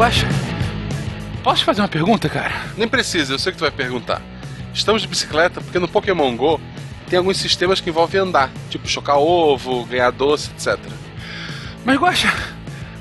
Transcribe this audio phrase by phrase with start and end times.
[0.00, 0.26] Guaxa,
[1.42, 2.54] posso te fazer uma pergunta, cara?
[2.74, 4.22] Nem precisa, eu sei que tu vai perguntar.
[4.72, 6.58] Estamos de bicicleta porque no Pokémon GO
[7.06, 10.78] tem alguns sistemas que envolvem andar, tipo chocar ovo, ganhar doce, etc.
[11.84, 12.32] Mas, Guaxa,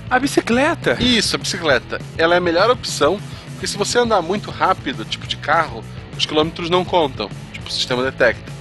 [0.09, 0.97] a bicicleta.
[1.01, 2.01] Isso, a bicicleta.
[2.17, 3.17] Ela é a melhor opção,
[3.51, 5.81] porque se você andar muito rápido, tipo de carro,
[6.17, 8.51] os quilômetros não contam, tipo o sistema detecta.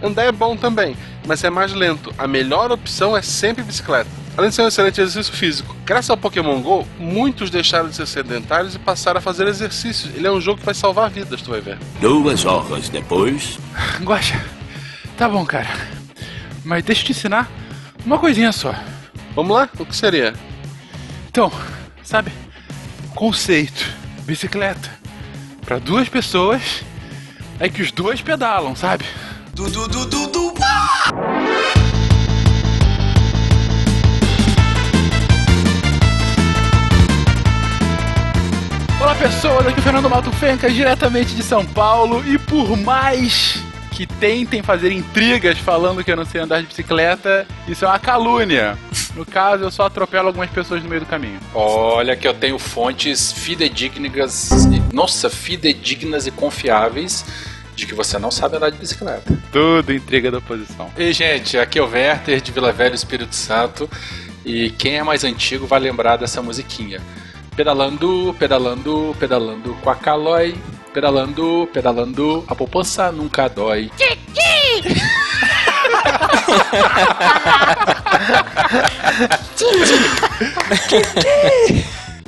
[0.00, 0.96] Andar é bom também,
[1.26, 2.14] mas é mais lento.
[2.16, 4.27] A melhor opção é sempre bicicleta.
[4.38, 5.74] Além de ser um excelente exercício físico.
[5.84, 10.14] Graças ao Pokémon GO, muitos deixaram de ser sedentários e passaram a fazer exercícios.
[10.14, 11.76] Ele é um jogo que vai salvar vidas, tu vai ver.
[12.00, 13.58] Duas horas depois.
[14.00, 14.40] Guaxa,
[15.16, 15.68] tá bom, cara.
[16.64, 17.50] Mas deixa eu te ensinar
[18.06, 18.72] uma coisinha só.
[19.34, 19.68] Vamos lá?
[19.76, 20.32] O que seria?
[21.28, 21.50] Então,
[22.04, 22.30] sabe?
[23.16, 23.92] Conceito:
[24.22, 24.88] bicicleta.
[25.66, 26.84] Para duas pessoas,
[27.58, 29.04] é que os dois pedalam, sabe?
[29.52, 30.48] Du, du, du, du, du.
[39.08, 42.22] Olá pessoas, aqui é o Fernando Malto Fencas, diretamente de São Paulo.
[42.30, 43.58] E por mais
[43.90, 47.98] que tentem fazer intrigas falando que eu não sei andar de bicicleta, isso é uma
[47.98, 48.76] calúnia.
[49.16, 51.40] No caso, eu só atropelo algumas pessoas no meio do caminho.
[51.54, 54.50] Olha que eu tenho fontes fidedignas,
[54.92, 57.24] nossa, fidedignas e confiáveis
[57.74, 59.38] de que você não sabe andar de bicicleta.
[59.50, 60.90] Tudo intriga da oposição.
[60.98, 63.88] E gente, aqui é o Werther de Vila Velha, Espírito Santo.
[64.44, 67.00] E quem é mais antigo vai lembrar dessa musiquinha.
[67.58, 70.56] Pedalando, pedalando, pedalando com a calói.
[70.94, 73.90] Pedalando, pedalando, a poupança nunca dói.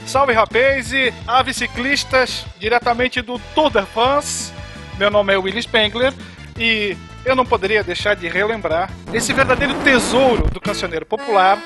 [0.05, 4.53] Salve rapaz e ave ciclistas, diretamente do Tour de France.
[4.99, 6.13] Meu nome é Willis Spengler
[6.59, 11.57] e eu não poderia deixar de relembrar esse verdadeiro tesouro do cancioneiro popular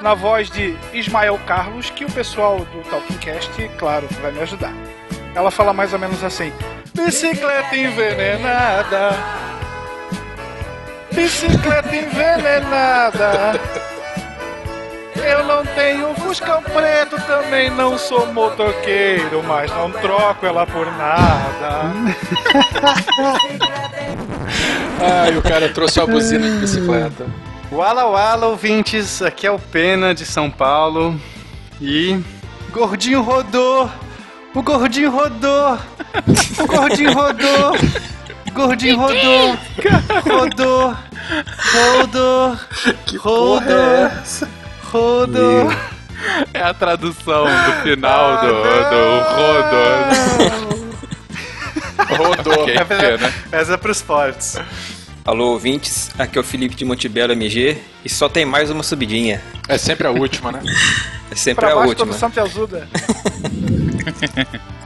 [0.00, 4.72] na voz de Ismael Carlos, que o pessoal do Talking Cast, claro, vai me ajudar.
[5.34, 6.52] Ela fala mais ou menos assim:
[6.94, 9.16] Bicicleta envenenada.
[11.12, 13.60] Bicicleta envenenada.
[15.14, 21.92] Eu não tenho Fuscão preto, também não sou motoqueiro, mas não troco ela por nada.
[25.24, 27.26] Ai, o cara trouxe uma buzina de bicicleta.
[27.70, 31.20] Wala Wala, ouvintes, aqui é o Pena de São Paulo
[31.80, 32.18] e.
[32.70, 33.90] Gordinho rodou!
[34.54, 35.78] O gordinho rodou!
[36.58, 37.76] O gordinho rodou!
[38.52, 39.58] Gordinho rodou!
[40.24, 40.96] Rodou!
[41.72, 42.56] Rodou!
[43.18, 44.10] Rodou!
[44.84, 45.72] Rodou!
[46.54, 49.76] É a tradução do final do, do Rodo.
[52.16, 52.56] Rodou.
[52.66, 53.32] Ok, pena.
[53.50, 54.56] Essa é pros fortes.
[55.26, 59.42] Alô, ouvintes, aqui é o Felipe de Montebello MG e só tem mais uma subidinha.
[59.68, 60.62] É sempre a última, né?
[61.28, 62.06] É sempre Pra a baixo última.
[62.06, 62.88] todo santo e ajuda.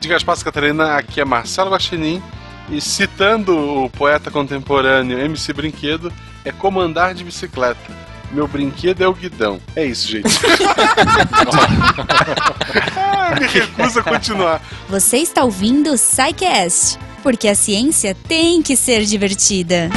[0.00, 2.22] De Gaspar Catarina, aqui é Marcelo Guaxinim.
[2.70, 6.10] E citando o poeta contemporâneo MC Brinquedo,
[6.42, 7.78] é comandar de bicicleta.
[8.32, 9.60] Meu brinquedo é o guidão.
[9.76, 10.28] É isso, gente.
[12.96, 14.62] ah, me recuso a continuar.
[14.88, 19.90] Você está ouvindo o SciCast, porque a ciência tem que ser divertida.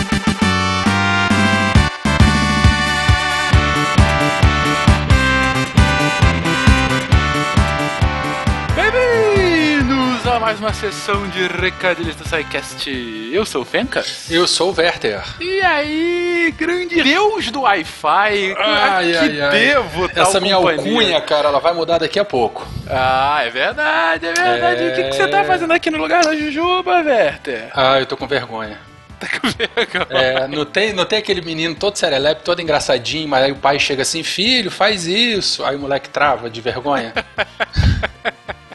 [10.43, 12.89] Mais uma sessão de recadilhos do SciCast.
[13.31, 14.29] Eu sou o Fencas.
[14.29, 15.23] Eu sou o Werther.
[15.39, 19.49] E aí, grande deus do Wi-Fi, Ai, que ai, ai.
[19.51, 20.79] devo tal Essa minha companhia?
[20.79, 22.67] alcunha, cara, ela vai mudar daqui a pouco.
[22.89, 24.83] Ah, é verdade, é verdade.
[24.83, 24.91] É.
[24.91, 27.69] O que, que você tá fazendo aqui no lugar da Jujuba, Werther?
[27.73, 28.77] Ah, eu tô com vergonha.
[29.21, 30.07] Tá com vergonha.
[30.09, 33.79] É, não tem, não tem aquele menino todo serelepe, todo engraçadinho, mas aí o pai
[33.79, 35.63] chega assim, filho, faz isso.
[35.63, 37.13] Aí o moleque trava de vergonha.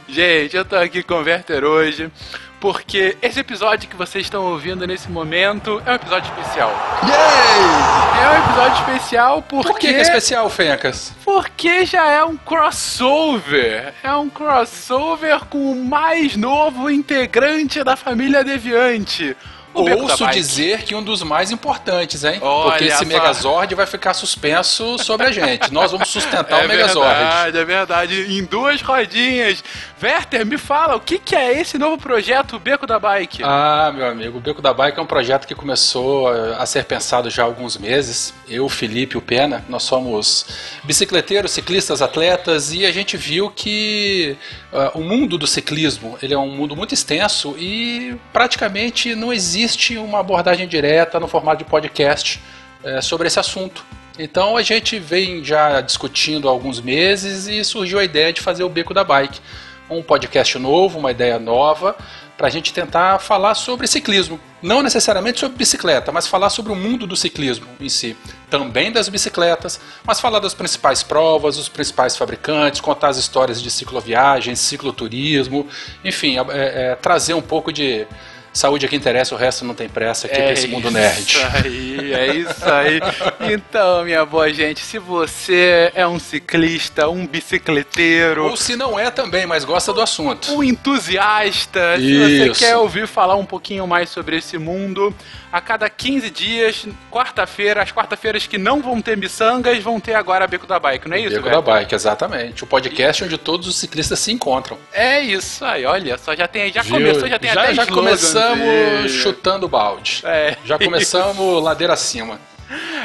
[0.09, 2.11] Gente, eu tô aqui com o Werther hoje
[2.59, 6.71] porque esse episódio que vocês estão ouvindo nesse momento é um episódio especial.
[7.03, 8.25] Yay!
[8.25, 9.69] É um episódio especial porque...
[9.69, 11.13] Por que, que é especial, Fencas?
[11.23, 13.93] Porque já é um crossover.
[14.03, 19.37] É um crossover com o mais novo integrante da família Deviante.
[19.75, 22.39] O Ouço dizer que um dos mais importantes, hein?
[22.41, 23.05] Olha Porque esse só.
[23.05, 25.73] Megazord vai ficar suspenso sobre a gente.
[25.73, 27.15] Nós vamos sustentar É o Megazord.
[27.15, 28.39] verdade, é verdade.
[28.39, 29.63] Em duas rodinhas.
[30.03, 33.43] Werther, me fala, o que, que é esse novo projeto, o Beco da Bike?
[33.45, 36.85] Ah, meu amigo, o Beco da Bike é um projeto que começou eh, a ser
[36.85, 38.33] pensado já há alguns meses.
[38.49, 40.47] Eu, o Felipe e o Pena, nós somos
[40.85, 44.37] bicicleteiros, ciclistas, atletas e a gente viu que
[44.73, 49.97] ah, o mundo do ciclismo ele é um mundo muito extenso e praticamente não existe
[49.97, 52.41] uma abordagem direta no formato de podcast
[52.85, 53.85] eh, sobre esse assunto.
[54.19, 58.65] Então a gente vem já discutindo há alguns meses e surgiu a ideia de fazer
[58.65, 59.41] o Beco da Bike
[59.91, 61.97] um podcast novo, uma ideia nova,
[62.39, 64.39] para a gente tentar falar sobre ciclismo.
[64.63, 68.17] Não necessariamente sobre bicicleta, mas falar sobre o mundo do ciclismo em si.
[68.49, 73.71] Também das bicicletas, mas falar das principais provas, os principais fabricantes, contar as histórias de
[73.73, 75.67] cicloviagens, cicloturismo,
[76.05, 78.07] enfim, é, é, trazer um pouco de
[78.59, 81.21] Saúde é que interessa, o resto não tem pressa aqui é pra esse mundo nerd.
[81.21, 83.01] Isso aí, é isso aí.
[83.53, 88.47] Então, minha boa gente, se você é um ciclista, um bicicleteiro.
[88.47, 90.53] Ou se não é também, mas gosta do assunto.
[90.53, 92.27] Um entusiasta, isso.
[92.27, 95.15] se você quer ouvir falar um pouquinho mais sobre esse mundo,
[95.53, 100.45] a cada 15 dias, quarta-feira, as quarta-feiras que não vão ter miçangas, vão ter agora
[100.45, 102.65] a Beco da Bike, não é isso, Beco da Bike, exatamente.
[102.65, 104.77] O podcast onde todos os ciclistas se encontram.
[104.93, 106.95] É isso aí, olha só, já tem, já Viu?
[106.95, 108.48] começou, já tem já, até Já começamos
[109.09, 110.23] chutando balde.
[110.25, 110.57] É.
[110.65, 112.39] Já começamos ladeira acima.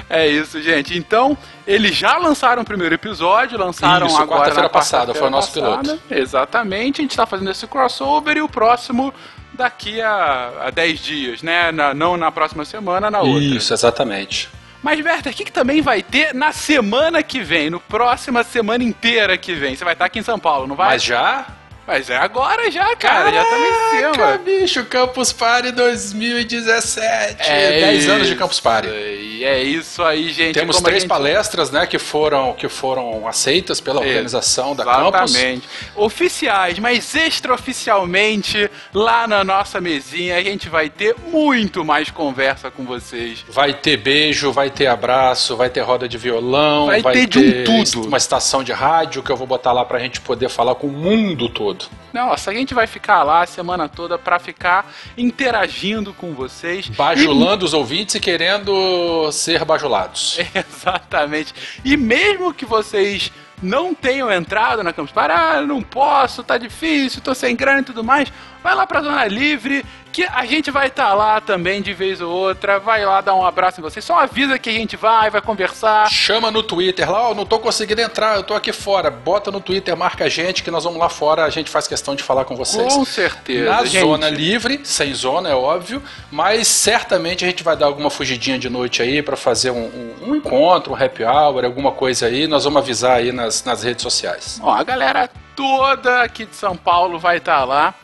[0.09, 0.97] É isso, gente.
[0.97, 5.53] Então, eles já lançaram o primeiro episódio, lançaram isso, agora quarta-feira passada, foi o nosso
[5.53, 5.81] passada.
[5.81, 6.01] piloto.
[6.11, 9.13] Exatamente, a gente está fazendo esse crossover e o próximo
[9.53, 11.71] daqui a, a 10 dias, né?
[11.71, 13.39] Na, não na próxima semana, na outra.
[13.39, 14.49] Isso, exatamente.
[14.81, 18.83] Mas, Berta, o que, que, também vai ter na semana que vem, no próxima semana
[18.83, 19.75] inteira que vem?
[19.75, 20.89] Você vai estar aqui em São Paulo, não vai?
[20.89, 21.47] Mas já?
[21.85, 23.31] Mas é agora já, cara.
[23.31, 24.37] Caraca, já estamos em cima.
[24.37, 27.35] bicho, Campus Party 2017.
[27.41, 28.87] É 10 anos de Campus Party.
[28.87, 30.53] E é isso aí, gente.
[30.53, 31.09] Temos Como três gente...
[31.09, 35.35] palestras, né, que foram, que foram aceitas pela organização da Campus.
[35.35, 35.67] Exatamente.
[35.95, 42.85] Oficiais, mas extraoficialmente, lá na nossa mesinha, a gente vai ter muito mais conversa com
[42.85, 43.43] vocês.
[43.49, 47.63] Vai ter beijo, vai ter abraço, vai ter roda de violão, vai, vai ter, ter
[47.63, 48.07] de um tudo.
[48.07, 50.91] Uma estação de rádio que eu vou botar lá pra gente poder falar com o
[50.91, 51.72] mundo todo
[52.13, 54.85] Nossa, a gente vai ficar lá a semana toda para ficar
[55.17, 56.87] interagindo com vocês.
[56.87, 57.67] Bajulando e...
[57.67, 60.39] os ouvintes e querendo ser bajulados.
[60.53, 61.53] Exatamente.
[61.83, 63.31] E mesmo que vocês
[63.63, 67.83] não tenham entrado na Campus Party, ah, não posso, tá difícil, tô sem grana e
[67.83, 68.31] tudo mais,
[68.61, 72.21] vai lá pra Zona Livre, que a gente vai estar tá lá também de vez
[72.21, 75.31] ou outra, vai lá dar um abraço em vocês, só avisa que a gente vai,
[75.31, 76.07] vai conversar.
[76.09, 79.49] Chama no Twitter lá, ó, oh, não tô conseguindo entrar, eu tô aqui fora, bota
[79.49, 82.21] no Twitter, marca a gente que nós vamos lá fora, a gente faz questão de
[82.21, 82.93] falar com vocês.
[82.93, 83.69] Com certeza.
[83.69, 84.01] Na gente.
[84.01, 86.01] zona livre, sem zona, é óbvio,
[86.31, 90.29] mas certamente a gente vai dar alguma fugidinha de noite aí para fazer um, um,
[90.29, 94.03] um, encontro, um happy hour, alguma coisa aí, nós vamos avisar aí nas, nas redes
[94.03, 94.59] sociais.
[94.61, 97.95] Ó, a galera toda aqui de São Paulo vai estar tá lá.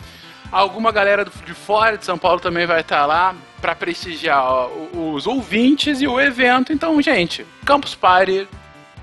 [0.51, 5.27] Alguma galera de fora de São Paulo também vai estar lá para prestigiar ó, os
[5.27, 6.73] ouvintes e o evento.
[6.73, 8.47] Então, gente, Campus Party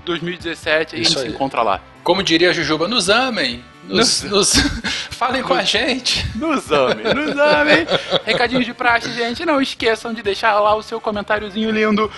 [0.05, 1.81] 2017, a gente se encontra lá.
[2.03, 3.63] Como diria a Jujuba, nos amem.
[3.83, 4.53] Nos, nos...
[5.11, 6.25] Falem com a gente.
[6.35, 7.87] Nos amem, nos amem.
[8.25, 9.45] Recadinhos de praxe, gente.
[9.45, 12.11] Não esqueçam de deixar lá o seu comentáriozinho lindo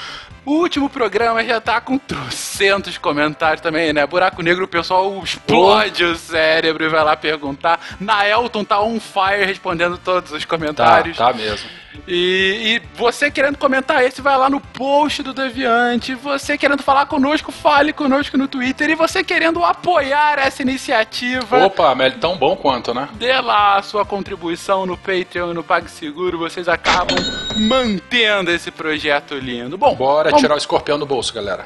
[0.45, 4.05] o último programa já tá com trocentos comentários também, né?
[4.05, 7.79] Buraco Negro, o pessoal explode o cérebro e vai lá perguntar.
[7.99, 11.17] Na Elton tá on fire respondendo todos os comentários.
[11.17, 11.69] Tá, tá mesmo.
[12.07, 16.15] E, e, você querendo comentar esse, vai lá no post do Deviante.
[16.15, 18.89] Você querendo falar conosco, fale conosco no Twitter.
[18.89, 21.65] E você querendo apoiar essa iniciativa.
[21.65, 23.09] Opa, Mel, tão bom quanto, né?
[23.13, 26.37] Dê lá a sua contribuição no Patreon e no PagSeguro.
[26.37, 27.17] Vocês acabam
[27.57, 29.77] mantendo esse projeto lindo.
[29.77, 30.41] Bom, bora vamos...
[30.41, 31.65] tirar o escorpião do bolso, galera.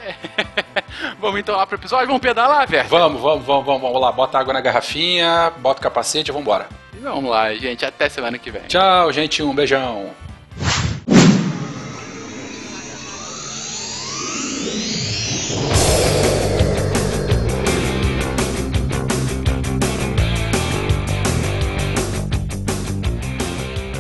[1.20, 2.08] vamos então lá pro episódio.
[2.08, 2.88] Vamos pedalar, velho?
[2.88, 4.12] Vamos, vamos, vamos, vamos, vamos lá.
[4.12, 6.68] Bota água na garrafinha, bota o capacete e vambora.
[7.02, 7.86] Vamos lá, gente.
[7.86, 8.62] Até semana que vem.
[8.64, 9.44] Tchau, gente.
[9.44, 10.12] Um beijão.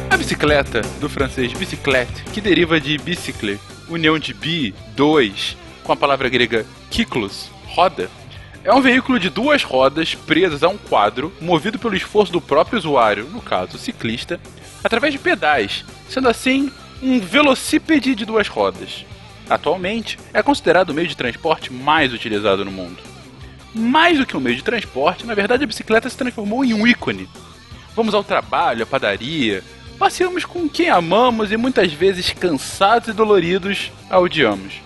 [0.09, 3.59] A bicicleta, do francês biciclette, que deriva de bicycle,
[3.89, 8.09] união de bi, dois, com a palavra grega kyklos, roda,
[8.63, 12.79] é um veículo de duas rodas presas a um quadro, movido pelo esforço do próprio
[12.79, 14.39] usuário, no caso o ciclista,
[14.83, 16.71] através de pedais, sendo assim
[17.01, 19.05] um velocípede de duas rodas.
[19.49, 23.03] Atualmente, é considerado o meio de transporte mais utilizado no mundo.
[23.75, 26.87] Mais do que um meio de transporte, na verdade a bicicleta se transformou em um
[26.87, 27.27] ícone.
[27.95, 29.61] Vamos ao trabalho, à padaria,
[30.03, 34.81] passeamos com quem amamos e muitas vezes cansados e doloridos a odiamos.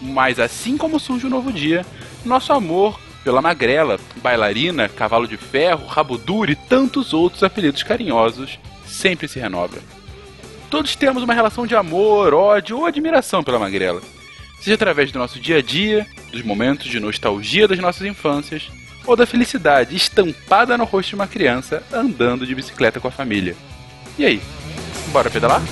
[0.00, 1.84] Mas assim como surge um novo dia,
[2.24, 8.58] nosso amor pela magrela, bailarina, cavalo de ferro, rabo duro e tantos outros apelidos carinhosos
[8.86, 9.76] sempre se renova.
[10.70, 14.00] Todos temos uma relação de amor, ódio ou admiração pela magrela,
[14.62, 18.70] seja através do nosso dia a dia, dos momentos de nostalgia das nossas infâncias,
[19.04, 23.54] ou da felicidade estampada no rosto de uma criança andando de bicicleta com a família.
[24.18, 24.42] E aí?
[25.12, 25.62] Bora pedalar?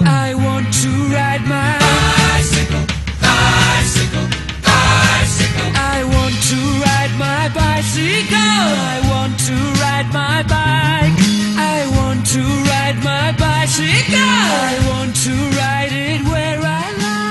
[0.00, 2.86] I want to ride my bicycle,
[3.20, 4.28] bicycle,
[4.64, 5.72] bicycle.
[5.76, 8.38] I want to ride my bicycle.
[8.40, 11.12] I want to ride my bike.
[11.58, 14.16] I want to ride my bicycle.
[14.16, 17.27] I want to ride it where I like.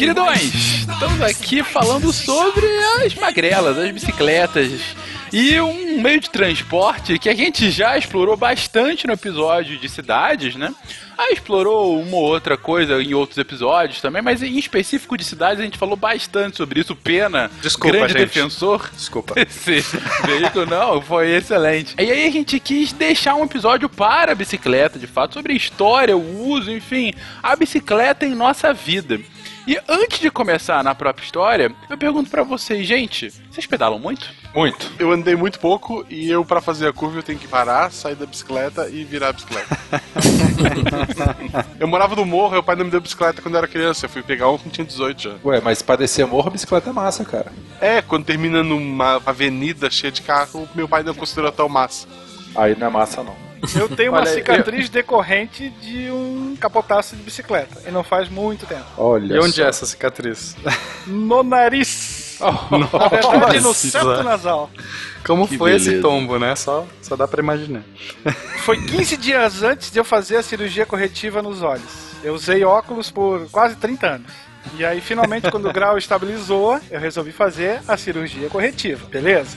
[0.00, 0.54] Queridões,
[0.88, 2.66] estamos aqui falando sobre
[3.04, 4.96] as magrelas, as bicicletas
[5.30, 10.56] e um meio de transporte que a gente já explorou bastante no episódio de cidades,
[10.56, 10.74] né?
[11.18, 15.60] Ah, explorou uma ou outra coisa em outros episódios também, mas em específico de cidades
[15.60, 16.96] a gente falou bastante sobre isso.
[16.96, 18.22] Pena, Desculpa, grande gente.
[18.22, 18.88] defensor.
[18.94, 19.34] Desculpa.
[19.36, 19.84] Esse
[20.24, 21.94] veículo não, foi excelente.
[21.98, 25.56] E aí a gente quis deixar um episódio para a bicicleta, de fato, sobre a
[25.56, 29.20] história, o uso, enfim, a bicicleta em nossa vida.
[29.66, 34.28] E antes de começar na própria história, eu pergunto pra vocês, gente, vocês pedalam muito?
[34.54, 34.90] Muito.
[34.98, 38.14] Eu andei muito pouco e eu, pra fazer a curva, eu tenho que parar, sair
[38.14, 39.78] da bicicleta e virar a bicicleta.
[41.78, 44.06] eu morava no morro, meu pai não me deu bicicleta quando eu era criança.
[44.06, 45.34] Eu fui pegar um quando tinha 18 já.
[45.44, 47.52] Ué, mas pra descer morro, a bicicleta é massa, cara.
[47.80, 52.08] É, quando termina numa avenida cheia de carro, meu pai não considerou tão massa.
[52.56, 53.49] Aí não é massa, não.
[53.74, 57.82] Eu tenho uma Olha, cicatriz decorrente de um capotaço de bicicleta.
[57.86, 58.84] E não faz muito tempo.
[58.96, 59.62] Olha E onde só.
[59.64, 60.56] é essa cicatriz?
[61.06, 62.38] No nariz.
[62.40, 63.88] Na verdade, no Nossa.
[63.90, 64.70] septo nasal.
[65.26, 66.02] Como Que foi esse beleza.
[66.02, 66.56] tombo, né?
[66.56, 67.82] Só, só dá pra imaginar.
[68.64, 72.14] Foi 15 dias antes de eu fazer a cirurgia corretiva nos olhos.
[72.24, 74.32] Eu usei óculos por quase 30 anos.
[74.78, 79.56] E aí, finalmente, quando o grau estabilizou, eu resolvi fazer a cirurgia corretiva, beleza?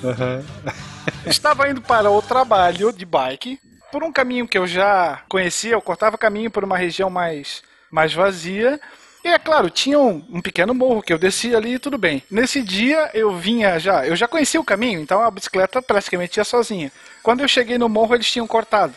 [1.26, 3.60] Estava indo para o trabalho de bike,
[3.94, 8.12] por um caminho que eu já conhecia, eu cortava caminho por uma região mais, mais
[8.12, 8.82] vazia.
[9.24, 12.24] E é claro, tinha um, um pequeno morro que eu descia ali e tudo bem.
[12.30, 16.44] Nesse dia eu vinha já, eu já conhecia o caminho, então a bicicleta praticamente ia
[16.44, 16.92] sozinha.
[17.22, 18.94] Quando eu cheguei no morro, eles tinham cortado.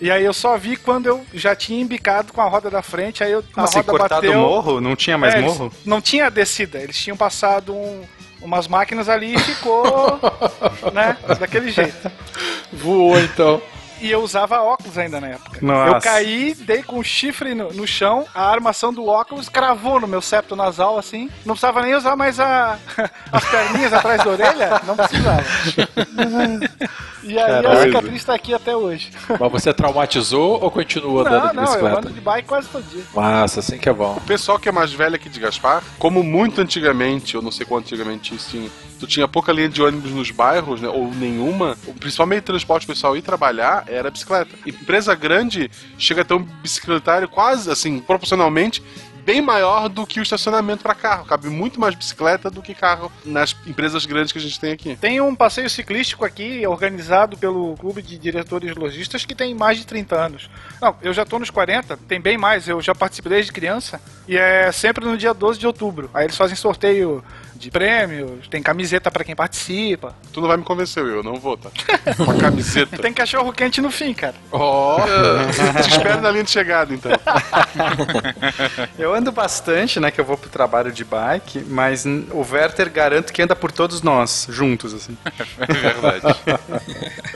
[0.00, 3.24] E aí eu só vi quando eu já tinha embicado com a roda da frente,
[3.24, 4.38] aí eu, a Como assim, roda cortado bateu.
[4.38, 4.80] o morro?
[4.80, 5.72] Não tinha mais É, eles- morro?
[5.84, 8.04] Não tinha descida, eles tinham passado um-
[8.40, 9.82] umas máquinas ali e ficou,
[10.94, 12.10] né, daquele jeito.
[12.72, 13.60] Voou então.
[14.00, 15.58] E eu usava óculos ainda na época.
[15.62, 15.96] Nossa.
[15.96, 20.06] Eu caí, dei com o chifre no, no chão, a armação do óculos cravou no
[20.06, 21.30] meu septo nasal, assim.
[21.44, 22.78] Não precisava nem usar mais a,
[23.32, 25.44] as perninhas atrás da orelha, não precisava.
[27.22, 27.82] E aí a Caralho.
[27.92, 29.10] cicatriz tá aqui até hoje.
[29.28, 31.98] Mas você traumatizou ou continua andando Não, de não, eu bicicleta?
[31.98, 33.02] ando de bike quase todo dia.
[33.14, 34.14] Massa, assim que é bom.
[34.16, 37.66] O pessoal que é mais velho aqui de Gaspar, como muito antigamente, eu não sei
[37.66, 41.76] quanto antigamente isso tinha, tu tinha pouca linha de ônibus nos bairros, né, ou nenhuma,
[41.86, 44.54] o principal meio de transporte pessoal ir trabalhar era bicicleta.
[44.66, 48.82] Empresa grande chega a ter um bicicletário quase, assim, proporcionalmente,
[49.26, 51.26] bem maior do que o estacionamento para carro.
[51.26, 54.94] Cabe muito mais bicicleta do que carro nas empresas grandes que a gente tem aqui.
[54.94, 59.84] Tem um passeio ciclístico aqui, organizado pelo Clube de Diretores Logistas, que tem mais de
[59.84, 60.48] 30 anos.
[60.80, 64.36] Não, eu já tô nos 40, tem bem mais, eu já participei desde criança, e
[64.36, 66.08] é sempre no dia 12 de outubro.
[66.14, 67.24] Aí eles fazem sorteio
[67.58, 70.14] de prêmios, tem camiseta pra quem participa.
[70.32, 71.70] Tu não vai me convencer, eu não vou, tá?
[72.18, 72.96] Uma camiseta.
[73.02, 74.34] Tem cachorro quente no fim, cara.
[74.52, 75.00] Ó,
[75.82, 77.10] Te espero na linha de chegada, então.
[78.98, 80.10] Eu ando bastante, né?
[80.10, 84.02] Que eu vou pro trabalho de bike, mas o Werther garanto que anda por todos
[84.02, 85.16] nós, juntos, assim.
[85.58, 86.40] É verdade.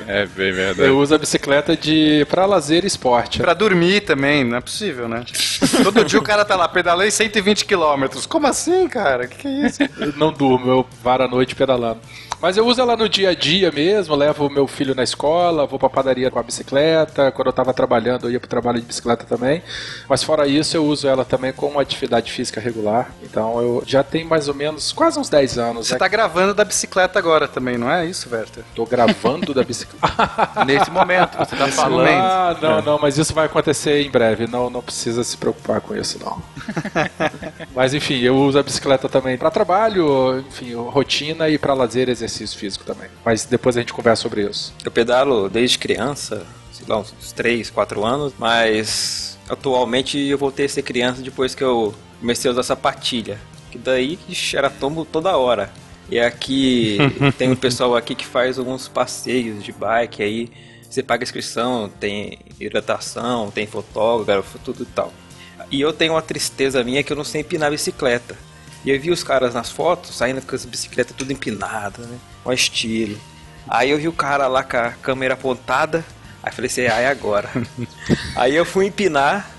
[0.07, 0.89] é bem verdade.
[0.89, 3.39] eu uso a bicicleta de para lazer e esporte.
[3.39, 5.25] Pra dormir também, não é possível, né?
[5.83, 8.27] Todo dia o cara tá lá, pedalei 120 quilômetros.
[8.27, 9.27] Como assim, cara?
[9.27, 9.79] Que que é isso?
[10.17, 12.01] Não durmo, eu varo a noite pedalando.
[12.41, 15.67] Mas eu uso ela no dia a dia mesmo, levo o meu filho na escola,
[15.67, 17.31] vou pra padaria com a bicicleta.
[17.31, 19.63] Quando eu tava trabalhando, eu ia pro trabalho de bicicleta também.
[20.09, 23.13] Mas fora isso, eu uso ela também como atividade física regular.
[23.23, 25.87] Então eu já tenho mais ou menos quase uns 10 anos.
[25.89, 25.99] Você né?
[25.99, 28.65] tá gravando da bicicleta agora também, não é isso, Werther?
[28.75, 30.11] Tô gravando da bicicleta.
[30.65, 32.09] Nesse momento, você tá falando.
[32.09, 34.47] Ah, não, não, mas isso vai acontecer em breve.
[34.47, 36.43] Não, não precisa se preocupar com isso, não.
[37.77, 40.00] mas enfim, eu uso a bicicleta também para trabalho,
[40.39, 43.09] enfim, rotina e para lazer exercício físico também.
[43.25, 44.75] Mas depois a gente conversa sobre isso.
[44.85, 50.69] Eu pedalo desde criança, sei lá, uns 3, 4 anos, mas atualmente eu voltei a
[50.69, 53.39] ser criança depois que eu comecei a usar sapatilha.
[53.71, 55.71] Que daí ixi, era tombo toda hora.
[56.11, 56.99] E aqui
[57.39, 60.51] tem um pessoal aqui que faz alguns passeios de bike aí.
[60.83, 65.13] Você paga inscrição, tem hidratação, tem fotógrafo, tudo e tal.
[65.71, 68.37] E eu tenho uma tristeza minha que eu não sei empinar bicicleta.
[68.85, 72.19] E eu vi os caras nas fotos saindo com as bicicletas tudo empinadas, né?
[72.43, 73.19] Com estilo.
[73.69, 76.05] Aí eu vi o cara lá com a câmera apontada.
[76.43, 77.51] Aí falei assim, ah, é agora.
[78.37, 79.51] aí eu fui empinar.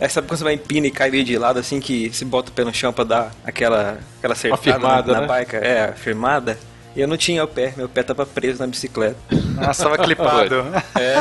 [0.00, 2.50] Aí sabe quando você vai empina e cai meio de lado assim que se bota
[2.50, 5.26] o pé no chão pra dar aquela, aquela acertada firmada, na, né?
[5.26, 5.56] na bike?
[5.56, 6.58] É, firmada.
[6.94, 9.16] E eu não tinha o pé, meu pé tava preso na bicicleta.
[9.54, 10.64] Nossa, tava clipado.
[10.98, 11.16] É.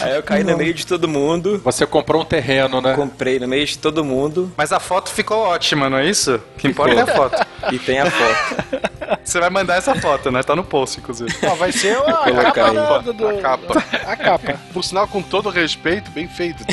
[0.04, 1.60] Aí eu caí no meio de todo mundo.
[1.64, 2.94] Você comprou um terreno, né?
[2.94, 6.36] Comprei no meio de todo mundo Mas a foto ficou ótima, não é isso?
[6.36, 7.46] O que importa é a foto.
[7.72, 8.90] e tem a foto.
[9.24, 10.42] Você vai mandar essa foto, né?
[10.42, 11.32] Tá no post, inclusive.
[11.58, 13.84] Vai ser a colocar capa, da- do, do- A capa.
[14.06, 14.54] A capa.
[14.72, 16.64] Por sinal, com todo respeito, bem feito.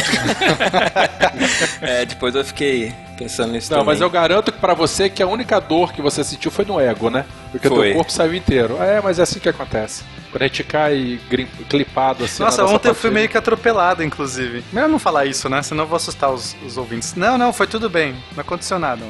[1.81, 3.93] É, depois eu fiquei pensando nisso Não, também.
[3.93, 6.79] mas eu garanto que pra você que a única dor que você sentiu foi no
[6.79, 7.25] ego, né?
[7.51, 7.87] Porque o Foi.
[7.87, 8.77] teu corpo saiu inteiro.
[8.81, 10.03] É, mas é assim que acontece.
[10.31, 12.43] Quando a gente cai grim- clipado assim.
[12.43, 14.63] Nossa, ontem eu fui meio que atropelado, inclusive.
[14.73, 15.61] Melhor não falar isso, né?
[15.63, 17.15] Senão eu vou assustar os, os ouvintes.
[17.15, 18.15] Não, não, foi tudo bem.
[18.35, 19.03] Não aconteceu nada.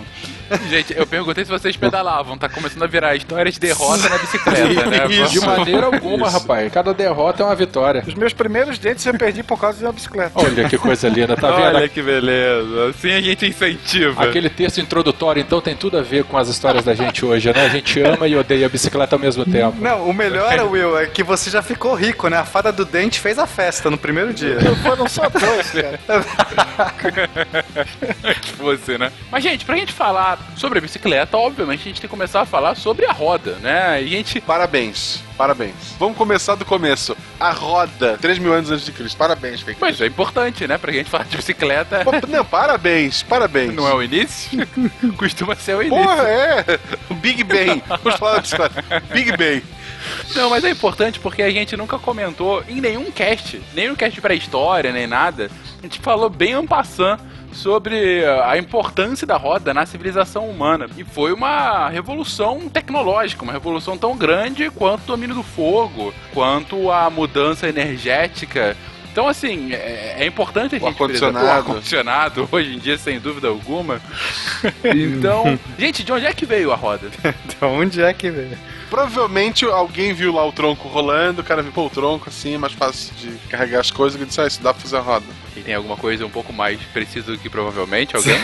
[0.69, 2.37] Gente, eu perguntei se vocês pedalavam.
[2.37, 5.07] Tá começando a virar história de derrota na bicicleta, né?
[5.27, 6.71] De maneira alguma, rapaz.
[6.71, 8.03] Cada derrota é uma vitória.
[8.07, 10.31] Os meus primeiros dentes eu perdi por causa de uma bicicleta.
[10.35, 11.75] Olha que coisa linda, tá vendo?
[11.75, 12.89] Olha que beleza.
[12.89, 14.23] Assim a gente incentiva.
[14.23, 17.65] Aquele texto introdutório, então, tem tudo a ver com as histórias da gente hoje, né?
[17.65, 19.77] A gente ama e odeia a bicicleta ao mesmo tempo.
[19.79, 22.37] Não, o melhor, Will, é que você já ficou rico, né?
[22.37, 24.57] A fada do dente fez a festa no primeiro dia.
[24.83, 25.99] Foram só dois, cara.
[28.41, 29.11] que fosse, né?
[29.31, 32.45] Mas, gente, pra gente falar sobre a bicicleta, obviamente a gente tem que começar a
[32.45, 34.01] falar sobre a roda, né?
[34.01, 34.41] E a gente.
[34.41, 35.75] Parabéns, parabéns.
[35.99, 37.15] Vamos começar do começo.
[37.39, 39.17] A roda, 3 mil anos antes de Cristo.
[39.17, 39.79] Parabéns, Fake.
[39.79, 40.77] Mas é importante, né?
[40.77, 42.03] Pra gente falar de bicicleta.
[42.27, 43.73] Não, parabéns, parabéns.
[43.73, 44.67] Não é o início?
[45.17, 46.03] Costuma ser o início.
[46.03, 46.79] Porra, é.
[47.09, 47.83] O Big Bang.
[48.03, 48.83] Vamos falar da bicicleta.
[49.11, 49.63] Big Bang.
[50.35, 54.15] Não, mas é importante porque a gente nunca comentou em nenhum cast, nem no cast
[54.15, 55.49] de pré-história, nem nada.
[55.79, 57.19] A gente falou bem en passant
[57.51, 60.87] sobre a importância da roda na civilização humana.
[60.97, 66.91] E foi uma revolução tecnológica, uma revolução tão grande quanto o domínio do fogo, quanto
[66.91, 68.75] a mudança energética.
[69.17, 71.43] Então, assim, é, é importante a O gente ar-condicionado.
[71.43, 73.99] O ar-condicionado, hoje em dia, sem dúvida alguma.
[74.85, 77.09] Então, gente, de onde é que veio a roda?
[77.49, 78.57] De onde é que veio?
[78.89, 82.57] Provavelmente alguém viu lá o tronco rolando, o cara viu, pô, o tronco assim é
[82.57, 85.25] mais fácil de carregar as coisas, e disse, ah, isso dá pra fazer a roda.
[85.55, 88.39] E tem alguma coisa um pouco mais precisa do que provavelmente alguém?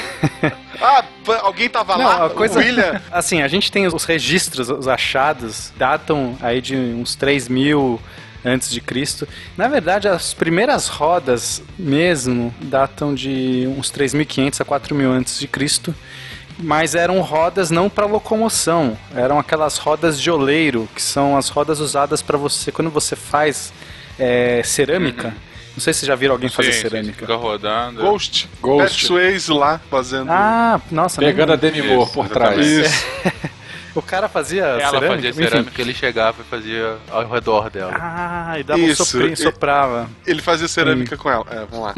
[0.82, 1.04] Ah,
[1.42, 3.00] alguém tava Não, lá, a coisa- William.
[3.12, 8.00] Assim, a gente tem os registros, os achados, datam aí de uns 3 mil
[8.44, 9.28] antes de Cristo.
[9.58, 15.94] Na verdade, as primeiras rodas mesmo datam de uns 3.500 a 4.000 antes de Cristo.
[16.60, 21.80] Mas eram rodas não para locomoção, eram aquelas rodas de oleiro, que são as rodas
[21.80, 23.74] usadas para você quando você faz
[24.20, 25.34] é, cerâmica.
[25.74, 27.20] Não sei se vocês já viram alguém fazer Sim, sim, cerâmica.
[27.22, 28.02] Fica rodando.
[28.04, 28.48] Ghost.
[28.62, 28.84] Ghost.
[28.84, 30.30] Patrick Swayze lá fazendo.
[30.30, 32.66] Ah, nossa, Pegando a Demi Moore por trás.
[32.66, 33.06] Isso.
[33.96, 35.16] o cara fazia Ela cerâmica.
[35.16, 35.44] fazia Enfim.
[35.44, 37.94] cerâmica, ele chegava e fazia ao redor dela.
[37.96, 40.10] Ah, e dava Isso, um soprinho, soprava.
[40.26, 41.46] Ele fazia cerâmica com ela.
[41.52, 41.96] É, vamos lá.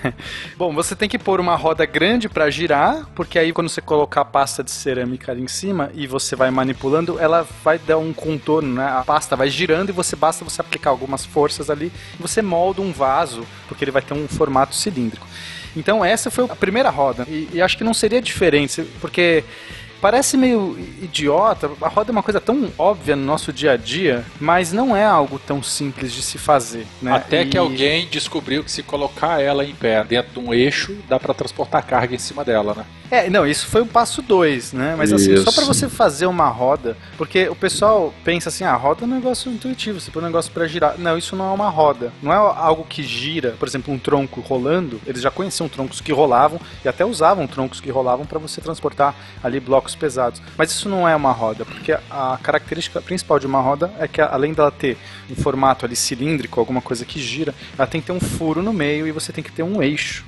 [0.56, 4.20] Bom, você tem que pôr uma roda grande pra girar, porque aí quando você colocar
[4.22, 8.12] a pasta de cerâmica ali em cima e você vai manipulando, ela vai dar um
[8.12, 8.86] contorno, né?
[8.86, 12.82] A pasta vai girando e você basta você aplicar algumas forças ali e você molda
[12.82, 15.26] um vaso, porque ele vai ter um formato cilíndrico.
[15.76, 19.44] Então essa foi a primeira roda e, e acho que não seria diferente, porque
[20.00, 24.24] Parece meio idiota, a roda é uma coisa tão óbvia no nosso dia a dia,
[24.40, 27.12] mas não é algo tão simples de se fazer, né?
[27.12, 30.96] Até que E- alguém descobriu que se colocar ela em pé dentro de um eixo,
[31.08, 32.84] dá pra transportar carga em cima dela, né?
[33.10, 34.94] É, não, isso foi o passo 2, né?
[34.96, 39.02] Mas assim, só pra você fazer uma roda, porque o pessoal pensa assim, ah, roda
[39.02, 40.94] é um negócio intuitivo, você põe um negócio pra girar.
[40.96, 42.12] Não, isso não é uma roda.
[42.22, 45.00] Não é algo que gira, por exemplo, um tronco rolando.
[45.04, 49.12] Eles já conheciam troncos que rolavam e até usavam troncos que rolavam pra você transportar
[49.42, 50.40] ali blocos pesados.
[50.56, 54.20] Mas isso não é uma roda, porque a característica principal de uma roda é que
[54.20, 54.96] além dela ter
[55.30, 58.72] um formato ali cilíndrico, alguma coisa que gira, ela tem que ter um furo no
[58.72, 60.24] meio e você tem que ter um eixo.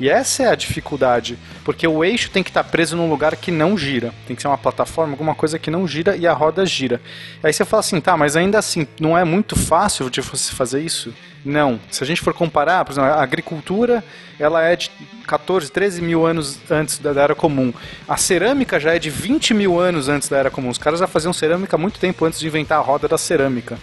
[0.00, 3.50] E essa é a dificuldade, porque o eixo tem que estar preso num lugar que
[3.50, 4.12] não gira.
[4.26, 7.00] Tem que ser uma plataforma, alguma coisa que não gira e a roda gira.
[7.42, 10.80] Aí você fala assim, tá, mas ainda assim, não é muito fácil de você fazer
[10.80, 11.14] isso?
[11.44, 11.80] Não.
[11.90, 14.04] Se a gente for comparar, por exemplo, a agricultura,
[14.38, 14.90] ela é de
[15.26, 17.72] 14, 13 mil anos antes da da Era Comum.
[18.08, 20.68] A cerâmica já é de 20 mil anos antes da Era Comum.
[20.68, 23.78] Os caras já faziam cerâmica muito tempo antes de inventar a roda da cerâmica.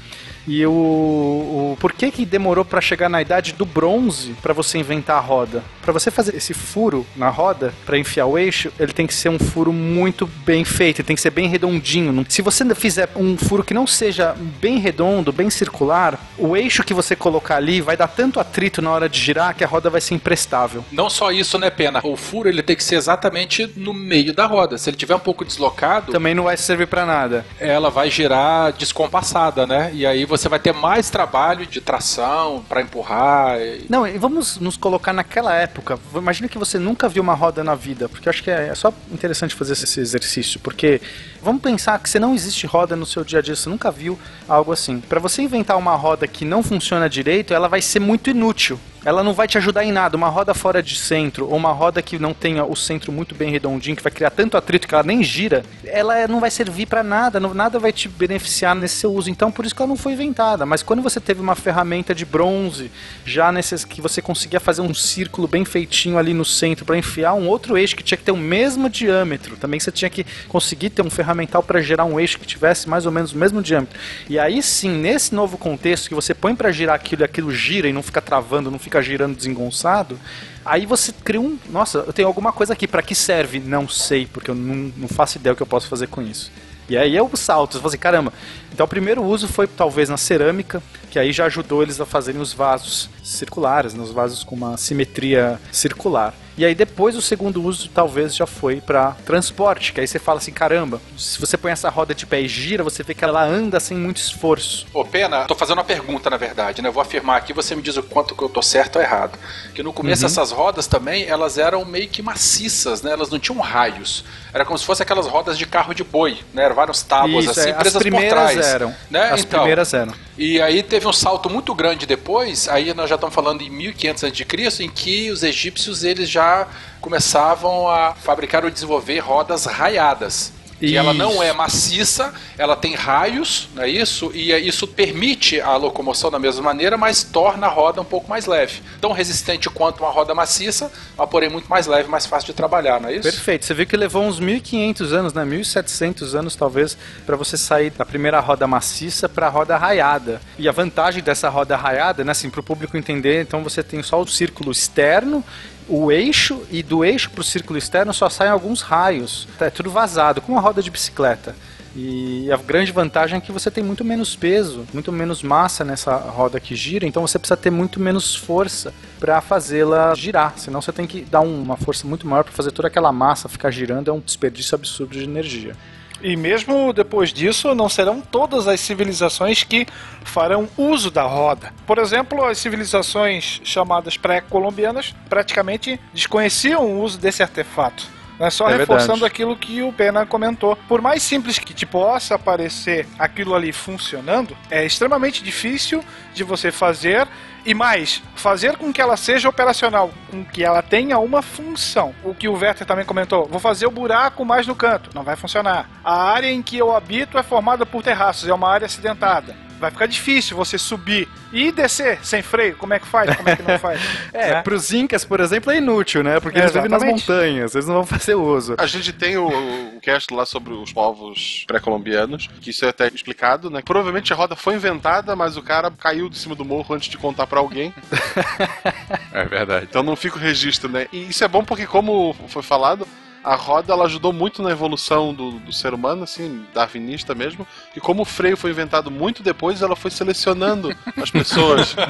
[0.47, 4.78] E o, o por que que demorou para chegar na idade do bronze para você
[4.78, 5.63] inventar a roda?
[5.82, 9.30] Para você fazer esse furo na roda para enfiar o eixo, ele tem que ser
[9.30, 12.25] um furo muito bem feito, ele tem que ser bem redondinho.
[12.30, 16.93] Se você fizer um furo que não seja bem redondo, bem circular, o eixo que
[16.93, 20.02] você colocar ali vai dar tanto atrito na hora de girar que a roda vai
[20.02, 20.84] ser imprestável.
[20.91, 22.02] Não só isso, né, Pena?
[22.04, 24.78] O furo ele tem que ser exatamente no meio da roda.
[24.78, 27.45] Se ele tiver um pouco deslocado, Também não vai servir para nada.
[27.60, 29.91] ela vai girar descompassada, né?
[29.93, 33.60] E aí você vai ter mais trabalho de tração pra empurrar.
[33.60, 36.00] e- Não, vamos nos colocar naquela época.
[36.15, 38.94] Imagina que você nunca viu uma roda na vida, porque eu acho que é só
[39.12, 41.02] interessante fazer esse exercício, porque
[41.41, 44.17] vamos pensar que você não existe roda no seu dia a dia, você nunca viu
[44.47, 44.99] algo assim.
[44.99, 48.80] Para você inventar uma roda que não funciona direito, ela vai ser muito inútil.
[49.06, 50.17] ela não vai te ajudar em nada.
[50.17, 53.49] Uma roda fora de centro, ou uma roda que não tenha o centro muito bem
[53.49, 56.86] redondinho, que vai criar tanto atrito que ela nem gira, ela é- não vai servir
[56.86, 59.30] pra nada, nada vai te beneficiar nesse seu uso.
[59.30, 60.65] Então, por isso que ela não foi inventada.
[60.65, 62.91] Mas quando você teve uma ferramenta de bronze,
[63.25, 67.34] já nesses que você conseguia fazer um círculo bem feitinho ali no centro pra enfiar
[67.36, 70.89] um outro eixo que tinha que ter o mesmo diâmetro, também você tinha que conseguir
[70.89, 73.98] ter um ferramental pra gerar um eixo que tivesse mais ou menos o mesmo diâmetro.
[74.28, 77.88] E aí sim, nesse novo contexto que você põe pra girar aquilo e aquilo gira
[77.88, 80.20] e não fica travando, não fica girando desengonçado,
[80.65, 83.60] aí você cria um, nossa, eu tenho alguma coisa aqui, pra que serve?
[83.60, 86.52] Não sei, porque eu não, não faço ideia o que eu posso fazer com isso.
[86.89, 88.34] E aí é o salto, fala assim, caramba.
[88.74, 92.42] Então o primeiro uso foi talvez na cerâmica, que aí já ajudou eles a fazerem
[92.42, 96.34] os vasos circulares, né, os vasos com uma simetria circular.
[96.60, 100.39] E aí depois o segundo uso talvez já foi para transporte, que aí você fala
[100.39, 103.41] assim, caramba, se você põe essa roda de pé e gira, você vê que ela
[103.41, 104.86] anda sem muito esforço.
[104.93, 106.89] Ô, Pena, tô fazendo uma pergunta, na verdade, né?
[106.89, 109.39] Eu vou afirmar aqui, você me diz o quanto que eu tô certo ou errado.
[109.74, 110.28] Que no começo Uhum.
[110.28, 113.13] essas rodas também, elas eram meio que maciças, né?
[113.13, 114.26] Elas não tinham raios.
[114.54, 116.65] Era como se fossem aquelas rodas de carro de boi, né?
[116.65, 118.67] Eram várias tábuas Isso, assim, é, as presas por primeiras trás.
[118.67, 118.93] eram.
[119.10, 119.30] Né?
[119.32, 120.13] As então, primeiras eram.
[120.41, 124.23] E aí teve um salto muito grande depois, aí nós já estamos falando em 1500
[124.23, 126.65] a.C., em que os egípcios eles já
[127.02, 130.54] começavam a fabricar ou desenvolver rodas raiadas.
[130.80, 134.32] Que ela não é maciça, ela tem raios, não é isso?
[134.34, 138.30] E é- isso permite a locomoção da mesma maneira, mas torna a roda um pouco
[138.30, 138.82] mais leve.
[139.02, 143.00] Tão resistente quanto uma roda maciça, mas porém muito mais leve, mais fácil de trabalhar,
[143.02, 143.24] não é isso?
[143.24, 143.65] Perfeito.
[143.65, 145.44] Você viu que levou uns 1500 anos, né?
[145.46, 150.42] 1700 anos talvez para você sair da primeira roda maciça para a roda raiada.
[150.58, 154.02] E a vantagem dessa roda raiada, né, assim, para o público entender, então você tem
[154.04, 155.44] só o círculo externo,
[155.89, 159.47] o eixo e do eixo para o círculo externo só saem alguns raios.
[159.60, 161.56] É tudo vazado, como uma roda de bicicleta.
[161.95, 166.15] E a grande vantagem é que você tem muito menos peso, muito menos massa nessa
[166.15, 170.54] roda que gira, então você precisa ter muito menos força para fazê-la girar.
[170.58, 173.49] Senão você tem que dar um- uma força muito maior para fazer toda aquela massa
[173.49, 175.75] ficar girando, é um desperdício absurdo de energia.
[176.21, 179.88] E mesmo depois disso, não serão todas as civilizações que
[180.23, 181.73] farão uso da roda.
[181.88, 188.05] Por exemplo, as civilizações chamadas pré-colombianas praticamente desconheciam o uso desse artefato.
[188.39, 189.34] É só É reforçando verdade.
[189.34, 190.77] aquilo que o Pena comentou.
[190.88, 196.01] Por mais simples que te possa parecer aquilo ali funcionando, é extremamente difícil
[196.34, 197.27] de você fazer
[197.65, 202.13] e mais, fazer com que ela seja operacional, com que ela tenha uma função.
[202.24, 205.36] O que o Werther também comentou, vou fazer o buraco mais no canto, não vai
[205.36, 205.89] funcionar.
[206.04, 209.68] A área em que eu habito é formada por terraços, é uma área acidentada.
[209.80, 212.76] Vai ficar difícil você subir e descer sem freio.
[212.76, 213.36] Como é que faz?
[213.36, 214.00] Como é que não faz?
[214.34, 214.62] É, Né?
[214.62, 216.39] pros incas, por exemplo, é inútil, né?
[216.39, 217.30] Porque eles vivem nas Exatamente.
[217.30, 218.76] montanhas, eles não vão fazer uso.
[218.78, 219.48] A gente tem o,
[219.96, 223.82] o cast lá sobre os povos pré-colombianos, que isso é até explicado, né?
[223.84, 227.18] Provavelmente a roda foi inventada, mas o cara caiu de cima do morro antes de
[227.18, 227.94] contar pra alguém.
[229.32, 229.86] É verdade.
[229.89, 231.08] Então não fica o registro, né?
[231.13, 233.08] E isso é bom porque, como foi falado,
[233.43, 237.65] a roda ela ajudou muito na evolução do, do ser humano, assim, darwinista mesmo.
[237.95, 241.95] E como o freio foi inventado muito depois, ela foi selecionando as pessoas.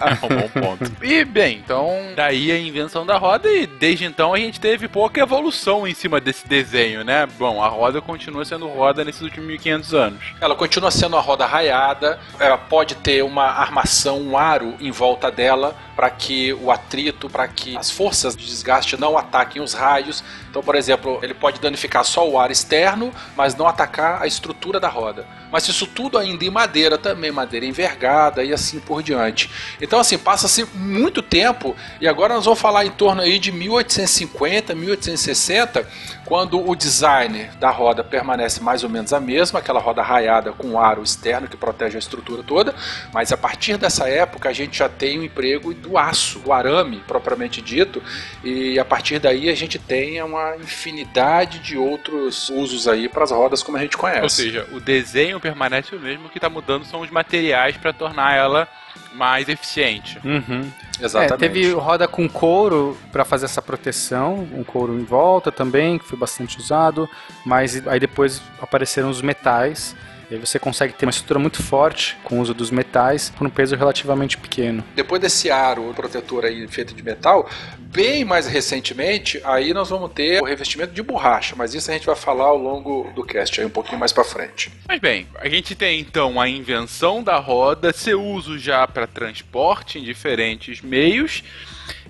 [0.00, 1.04] É um bom ponto.
[1.04, 5.20] E bem, então daí a invenção da roda e desde então a gente teve pouca
[5.20, 7.26] evolução em cima desse desenho, né?
[7.38, 10.22] Bom, a roda continua sendo roda nesses últimos 1500 anos.
[10.40, 15.30] Ela continua sendo uma roda raiada, ela pode ter uma armação, um aro em volta
[15.30, 20.22] dela para que o atrito, para que as forças de desgaste não ataquem os raios.
[20.50, 24.78] Então, por exemplo, ele pode danificar só o ar externo, mas não atacar a estrutura
[24.78, 25.26] da roda.
[25.50, 29.50] Mas isso tudo ainda em madeira também, madeira envergada e assim por diante.
[29.80, 34.74] Então, assim, passa-se muito tempo e agora nós vamos falar em torno aí de 1850,
[34.74, 35.88] 1860,
[36.24, 40.80] quando o design da roda permanece mais ou menos a mesma, aquela roda raiada com
[40.80, 42.74] aro externo que protege a estrutura toda,
[43.12, 47.02] mas a partir dessa época a gente já tem o emprego do aço, do arame
[47.06, 48.02] propriamente dito,
[48.42, 53.30] e a partir daí a gente tem uma infinidade de outros usos aí para as
[53.30, 54.22] rodas como a gente conhece.
[54.22, 57.92] Ou seja, o desenho permanece o mesmo, o que está mudando são os materiais para
[57.92, 58.68] tornar ela
[59.14, 60.18] mais eficiente.
[60.24, 60.70] Uhum.
[61.00, 61.34] Exatamente.
[61.34, 66.04] É, teve roda com couro para fazer essa proteção, um couro em volta também, que
[66.04, 67.08] foi bastante usado,
[67.44, 69.96] mas aí depois apareceram os metais.
[70.32, 73.46] E aí você consegue ter uma estrutura muito forte com o uso dos metais por
[73.46, 74.82] um peso relativamente pequeno.
[74.96, 77.46] Depois desse aro protetor aí feito de metal,
[77.78, 82.06] bem mais recentemente, aí nós vamos ter o revestimento de borracha, mas isso a gente
[82.06, 84.72] vai falar ao longo do cast aí um pouquinho mais para frente.
[84.88, 89.98] Mas bem, a gente tem então a invenção da roda, seu uso já para transporte
[89.98, 91.44] em diferentes meios.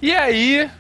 [0.00, 0.70] E aí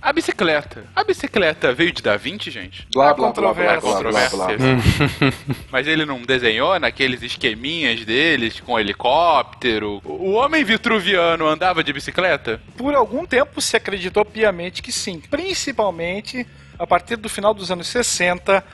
[0.00, 0.84] A bicicleta.
[0.94, 2.86] A bicicleta veio de Da Vinci, gente?
[2.92, 3.80] Blá, Há blá, controvérsia.
[3.80, 4.48] blá, blá, blá, blá.
[5.70, 10.00] Mas ele não desenhou naqueles esqueminhas deles com helicóptero?
[10.04, 12.60] O homem vitruviano andava de bicicleta?
[12.76, 16.46] Por algum tempo se acreditou piamente que sim, principalmente
[16.78, 18.64] a partir do final dos anos 60,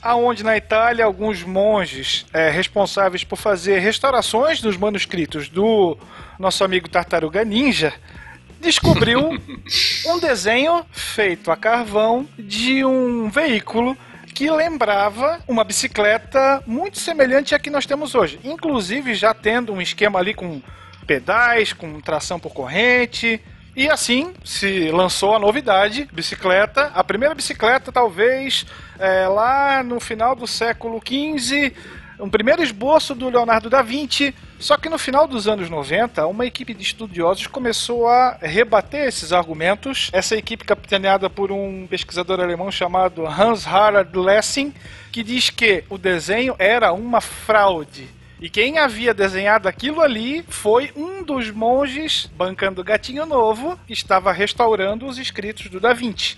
[0.00, 5.98] aonde na Itália alguns monges eh, responsáveis por fazer restaurações dos manuscritos do
[6.38, 7.92] nosso amigo Tartaruga Ninja
[8.60, 9.30] descobriu
[10.06, 13.96] um desenho feito a carvão de um veículo
[14.34, 19.82] que lembrava uma bicicleta muito semelhante à que nós temos hoje, inclusive já tendo um
[19.82, 20.62] esquema ali com
[21.06, 23.40] pedais, com tração por corrente.
[23.74, 28.66] E assim se lançou a novidade, bicicleta, a primeira bicicleta talvez
[28.98, 31.72] é, lá no final do século XV,
[32.18, 34.34] um primeiro esboço do Leonardo da Vinci.
[34.60, 39.32] Só que no final dos anos 90, uma equipe de estudiosos começou a rebater esses
[39.32, 40.10] argumentos.
[40.12, 44.74] Essa equipe capitaneada por um pesquisador alemão chamado Hans Harald Lessing,
[45.10, 48.06] que diz que o desenho era uma fraude.
[48.38, 54.30] E quem havia desenhado aquilo ali foi um dos monges bancando gatinho novo que estava
[54.30, 56.36] restaurando os escritos do Da Vinci.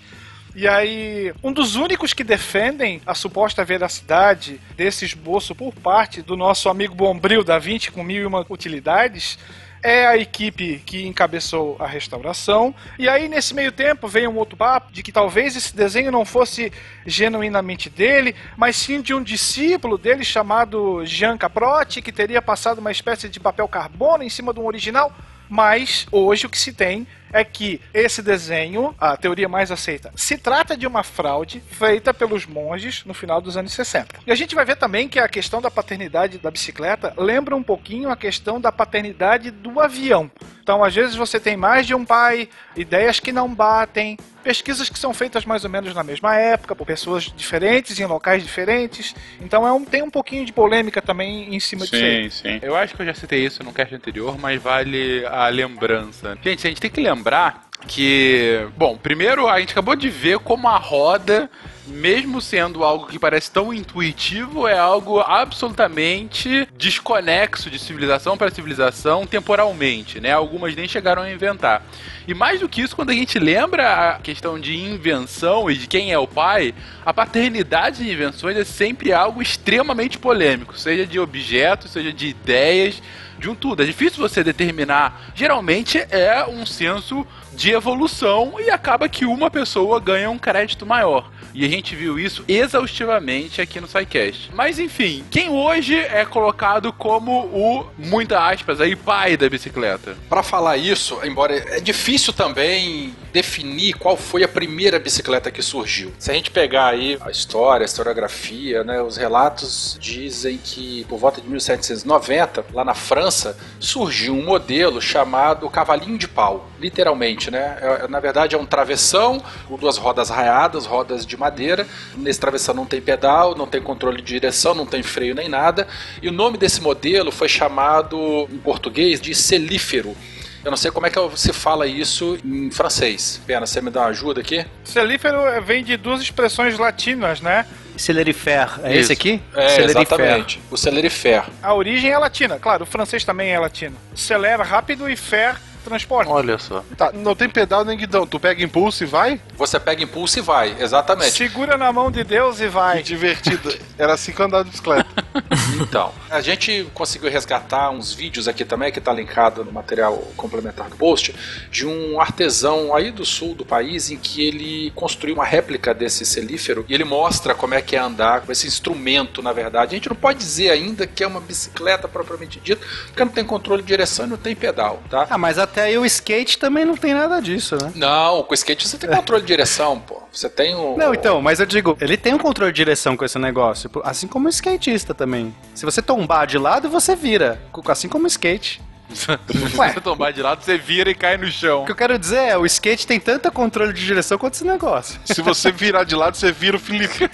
[0.55, 6.37] E aí, um dos únicos que defendem a suposta veracidade desse esboço por parte do
[6.37, 9.39] nosso amigo Bombril da Vinci com mil e uma utilidades
[9.81, 12.73] é a equipe que encabeçou a restauração.
[12.99, 16.23] E aí, nesse meio tempo, vem um outro papo de que talvez esse desenho não
[16.23, 16.71] fosse
[17.03, 22.91] genuinamente dele, mas sim de um discípulo dele chamado Jean Caprotti, que teria passado uma
[22.91, 25.11] espécie de papel carbono em cima de um original.
[25.49, 30.37] Mas hoje o que se tem é que esse desenho, a teoria mais aceita, se
[30.37, 34.19] trata de uma fraude feita pelos monges no final dos anos 60.
[34.25, 37.63] E a gente vai ver também que a questão da paternidade da bicicleta lembra um
[37.63, 40.29] pouquinho a questão da paternidade do avião.
[40.61, 44.99] Então, às vezes você tem mais de um pai, ideias que não batem, pesquisas que
[44.99, 49.15] são feitas mais ou menos na mesma época, por pessoas diferentes, em locais diferentes.
[49.41, 51.97] Então, é um, tem um pouquinho de polêmica também em cima disso.
[51.97, 52.59] Sim, sim.
[52.61, 56.37] Eu acho que eu já citei isso no cast anterior, mas vale a lembrança.
[56.43, 60.67] Gente, a gente tem que lembrar que, bom, primeiro a gente acabou de ver como
[60.67, 61.49] a roda,
[61.85, 69.25] mesmo sendo algo que parece tão intuitivo, é algo absolutamente desconexo de civilização para civilização
[69.27, 70.31] temporalmente, né?
[70.31, 71.83] Algumas nem chegaram a inventar.
[72.25, 75.87] E mais do que isso, quando a gente lembra a questão de invenção e de
[75.87, 76.73] quem é o pai,
[77.05, 83.01] a paternidade de invenções é sempre algo extremamente polêmico, seja de objetos, seja de ideias,
[83.37, 83.83] de um tudo.
[83.83, 85.31] É difícil você determinar.
[85.35, 91.31] Geralmente é um senso de evolução e acaba que uma pessoa ganha um crédito maior.
[91.53, 94.49] E a gente viu isso exaustivamente aqui no SciCast.
[94.53, 100.17] Mas enfim, quem hoje é colocado como o, muita aspas aí, pai da bicicleta?
[100.27, 106.11] Para falar isso, embora é difícil também definir qual foi a primeira bicicleta que surgiu.
[106.17, 111.19] Se a gente pegar aí a história, a historiografia, né, os relatos dizem que por
[111.19, 117.77] volta de 1790, lá na França, surgiu um modelo chamado cavalinho de pau, literalmente, né?
[117.81, 121.87] É- na verdade é um travessão com duas rodas raiadas, rodas de madeira.
[122.15, 125.87] Nesse travessão não tem pedal, não tem controle de direção, não tem freio nem nada.
[126.21, 130.15] E o nome desse modelo foi chamado em português de celífero.
[130.63, 133.41] Eu não sei como é que se fala isso em francês.
[133.45, 134.65] Pena, você me dá uma ajuda aqui?
[134.85, 137.65] Celífero vem de duas expressões latinas, né?
[137.97, 138.99] Celerifer, é Isso.
[139.01, 139.41] esse aqui?
[139.53, 140.01] É, Celerifer.
[140.01, 140.61] exatamente.
[140.71, 141.43] O celerifer.
[141.61, 143.95] A origem é latina, claro, o francês também é latino.
[144.15, 146.31] Celera rápido e fer transporta.
[146.31, 146.83] Olha só.
[146.97, 148.25] Tá, não tem pedal nem guidão.
[148.25, 149.39] Tu pega impulso e vai?
[149.57, 151.31] Você pega impulso e vai, exatamente.
[151.31, 153.03] Segura na mão de Deus e Que vai.
[153.03, 153.73] divertido.
[153.97, 155.07] Era assim que eu andava de bicicleta.
[155.79, 160.87] Então, a gente conseguiu resgatar uns vídeos aqui também, que tá linkado no material complementar
[160.89, 161.33] do post,
[161.71, 166.25] de um artesão aí do sul do país em que ele construiu uma réplica desse
[166.25, 169.95] celífero e ele mostra como é que é andar com esse instrumento, na verdade.
[169.95, 173.43] A gente não pode dizer ainda que é uma bicicleta propriamente dita, porque não tem
[173.43, 175.25] controle de direção e não tem pedal, tá?
[175.29, 177.91] Ah, mas até aí o skate também não tem nada disso, né?
[177.95, 180.21] Não, com o skate você tem controle de direção, pô.
[180.31, 180.95] Você tem o.
[180.95, 184.27] Não, então, mas eu digo, ele tem um controle de direção com esse negócio, assim
[184.27, 185.53] como o skatista também.
[185.73, 188.79] Se você tombar de lado, você vira, assim como o skate.
[189.13, 191.83] Se você tombar de lado, você vira e cai no chão.
[191.83, 194.65] O que eu quero dizer é, o skate tem tanto controle de direção quanto esse
[194.65, 195.19] negócio.
[195.25, 197.29] Se você virar de lado, você vira o Felipe.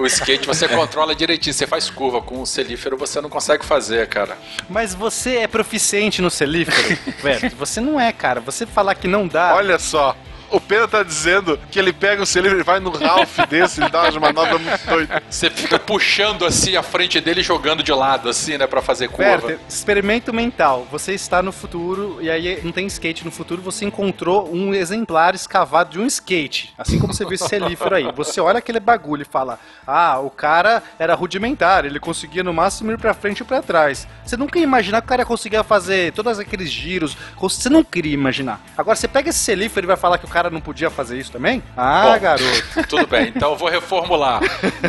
[0.00, 2.20] O skate você controla direitinho, você faz curva.
[2.22, 4.36] Com o celífero você não consegue fazer, cara.
[4.68, 7.50] Mas você é proficiente no celífero, velho.
[7.56, 8.40] Você não é, cara.
[8.40, 9.54] Você falar que não dá.
[9.54, 10.16] Olha só.
[10.52, 13.88] O Pena tá dizendo que ele pega o selinho e vai no Ralph desse, ele
[13.88, 15.22] dá umas manobras muito doidas.
[15.30, 19.08] Você fica puxando assim a frente dele e jogando de lado, assim, né, pra fazer
[19.08, 19.46] curva.
[19.46, 20.86] Werther, experimento mental.
[20.90, 25.34] Você está no futuro e aí não tem skate no futuro, você encontrou um exemplar
[25.34, 26.74] escavado de um skate.
[26.76, 28.12] Assim como você viu esse celífero aí.
[28.14, 32.92] Você olha aquele bagulho e fala: Ah, o cara era rudimentar, ele conseguia no máximo
[32.92, 34.06] ir pra frente e pra trás.
[34.24, 37.16] Você nunca ia imaginar que o cara conseguia fazer todos aqueles giros.
[37.40, 38.60] Você não queria imaginar.
[38.76, 41.30] Agora, você pega esse celífero e vai falar que o cara não podia fazer isso
[41.32, 41.62] também?
[41.76, 42.20] Ah, Bom.
[42.20, 42.86] garoto.
[42.88, 44.40] Tudo bem, então eu vou reformular.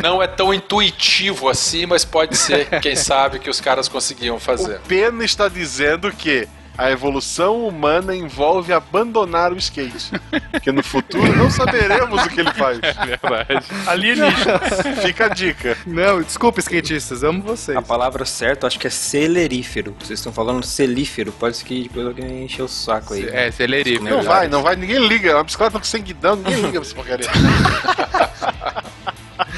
[0.02, 4.76] Não é tão intuitivo assim, mas pode ser, quem sabe, que os caras conseguiam fazer.
[4.76, 10.10] O Pena está dizendo que a evolução humana envolve abandonar o skate.
[10.50, 12.78] Porque no futuro não saberemos o que ele faz.
[12.78, 13.66] Verdade.
[13.86, 14.58] Alienígena.
[15.02, 15.76] Fica a dica.
[15.86, 17.76] Não, desculpa, skatistas, amo vocês.
[17.76, 19.94] A palavra certa, eu acho que é celerífero.
[20.00, 23.28] Vocês estão falando celífero, pode ser que depois alguém encheu o saco aí.
[23.28, 24.04] É, celerífero.
[24.04, 25.30] Não vai, não vai, ninguém liga.
[25.30, 27.28] É uma bicicleta com seguidão, ninguém liga pra essa porcaria.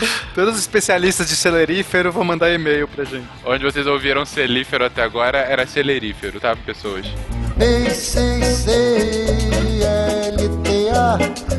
[0.35, 3.27] Todos os especialistas de celerífero vão mandar e-mail pra gente.
[3.45, 7.07] Onde vocês ouviram celífero até agora era celerífero, tá, pessoas?
[7.57, 8.57] B-C-C-L-T-A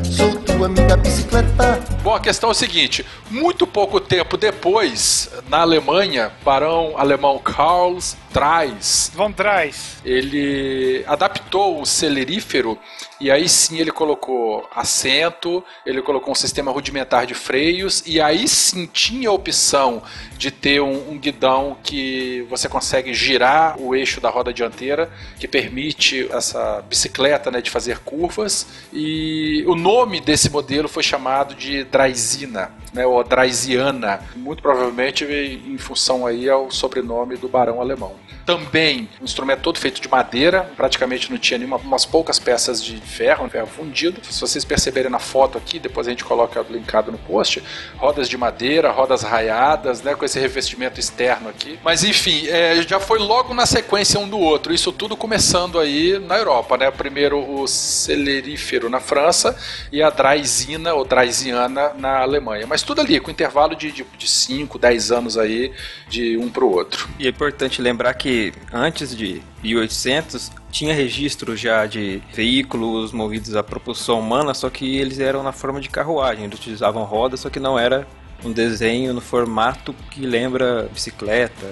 [0.04, 5.58] Sou tua amiga bicicleta Bom, a questão é o seguinte: muito pouco tempo depois, na
[5.58, 7.98] Alemanha, barão alemão Karl
[8.38, 9.96] Dreis, Vão trás.
[10.04, 12.78] ele adaptou o celerífero
[13.20, 18.46] e aí sim ele colocou assento, ele colocou um sistema rudimentar de freios e aí
[18.46, 20.02] sim tinha a opção
[20.36, 25.48] de ter um, um guidão que você consegue girar o eixo da roda dianteira, que
[25.48, 28.66] permite essa bicicleta né, de fazer curvas.
[28.92, 36.26] E o nome desse modelo foi chamado de Draisina, né, Draisiana, muito provavelmente em função
[36.26, 38.14] aí ao sobrenome do barão alemão.
[38.44, 42.96] Também um instrumento todo feito de madeira, praticamente não tinha nenhuma, umas poucas peças de
[42.96, 44.20] ferro, um ferro fundido.
[44.24, 47.62] Se vocês perceberem na foto aqui, depois a gente coloca linkado no post,
[47.96, 51.78] rodas de madeira, rodas raiadas, né, com esse revestimento externo aqui.
[51.84, 54.72] Mas enfim, é, já foi logo na sequência um do outro.
[54.72, 56.90] Isso tudo começando aí na Europa, né?
[56.90, 59.56] Primeiro o celerífero na França
[59.92, 62.66] e a draisina ou draisiana na Alemanha.
[62.66, 65.72] Mas tudo ali, com intervalo de 5, 10 anos aí,
[66.08, 67.08] de um para o outro.
[67.18, 73.62] E é importante lembrar que antes de 1800 tinha registro já de veículos movidos a
[73.62, 77.58] propulsão humana, só que eles eram na forma de carruagem, eles utilizavam rodas, só que
[77.58, 78.06] não era
[78.44, 81.66] um desenho no formato que lembra bicicleta,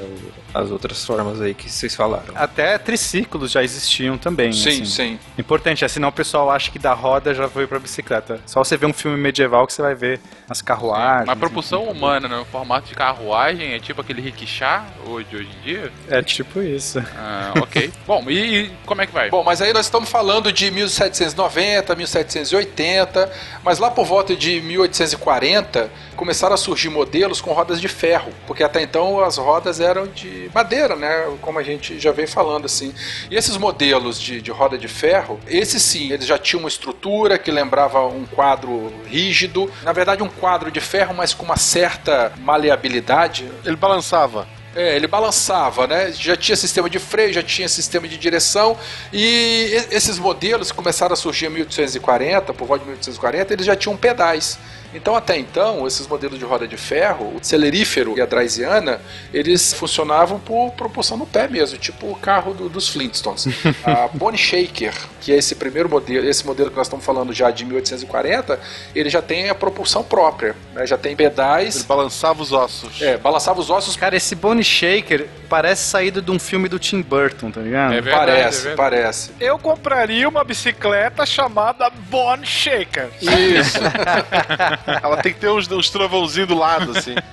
[0.61, 2.35] as outras formas aí que vocês falaram.
[2.35, 4.53] Até triciclos já existiam também.
[4.53, 4.85] Sim, assim.
[4.85, 5.19] sim.
[5.39, 8.41] Importante, é, senão o pessoal acha que da roda já foi pra bicicleta.
[8.47, 11.29] Só você ver um filme medieval que você vai ver as carruagens.
[11.29, 14.85] Uma propulsão humana no formato de carruagem é tipo aquele rickshaw
[15.29, 15.93] de hoje em dia?
[16.09, 17.03] É tipo isso.
[17.17, 17.91] Ah, ok.
[18.07, 19.31] Bom, e, e como é que vai?
[19.31, 25.91] Bom, mas aí nós estamos falando de 1790, 1780, mas lá por volta de 1840
[26.17, 30.46] começaram a surgir modelos com rodas de ferro, porque até então as rodas eram de
[30.55, 31.27] madeira, né?
[31.41, 32.95] Como a gente já vem falando assim.
[33.31, 37.39] E esses modelos de, de roda de ferro, esses sim, eles já tinham uma estrutura
[37.39, 42.33] que lembrava um quadro rígido, na verdade um quadro de ferro, mas com uma certa
[42.39, 43.51] maleabilidade.
[43.65, 44.47] Ele balançava.
[44.75, 46.13] É, ele balançava, né?
[46.13, 48.77] Já tinha sistema de freio, já tinha sistema de direção.
[49.11, 53.65] E e- esses modelos que começaram a surgir em 1840, por volta de 1840, eles
[53.65, 54.59] já tinham pedais.
[54.95, 59.01] Então, até então, esses modelos de roda de ferro, o celerífero e a draisiana,
[59.33, 63.47] eles funcionavam por propulsão no pé mesmo, tipo o carro do- dos Flintstones.
[63.85, 67.51] a Bone Shaker, que é esse primeiro modelo, esse modelo que nós estamos falando já
[67.51, 68.59] de 1840,
[68.95, 70.87] ele já tem a propulsão própria, né?
[70.87, 73.01] já tem Ele pedais, balançava os ossos.
[73.03, 77.03] é, balançava os ossos Cara, esse Bone Shaker parece saído de um filme do Tim
[77.03, 77.95] Burton, tá ligado?
[77.95, 79.31] É verdade, parece, é parece.
[79.41, 83.09] Eu compraria uma bicicleta chamada Bone Shaker.
[83.21, 83.79] Isso.
[85.03, 87.15] Ela tem que ter uns, uns trovãozinhos do lado, assim.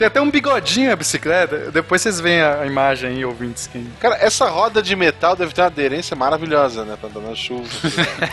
[0.00, 1.70] Tem até um bigodinho a bicicleta.
[1.70, 3.66] Depois vocês veem a imagem aí, ouvintes.
[3.66, 3.86] Quem...
[4.00, 6.96] Cara, essa roda de metal deve ter uma aderência maravilhosa, né?
[6.98, 7.68] Pra andar na chuva.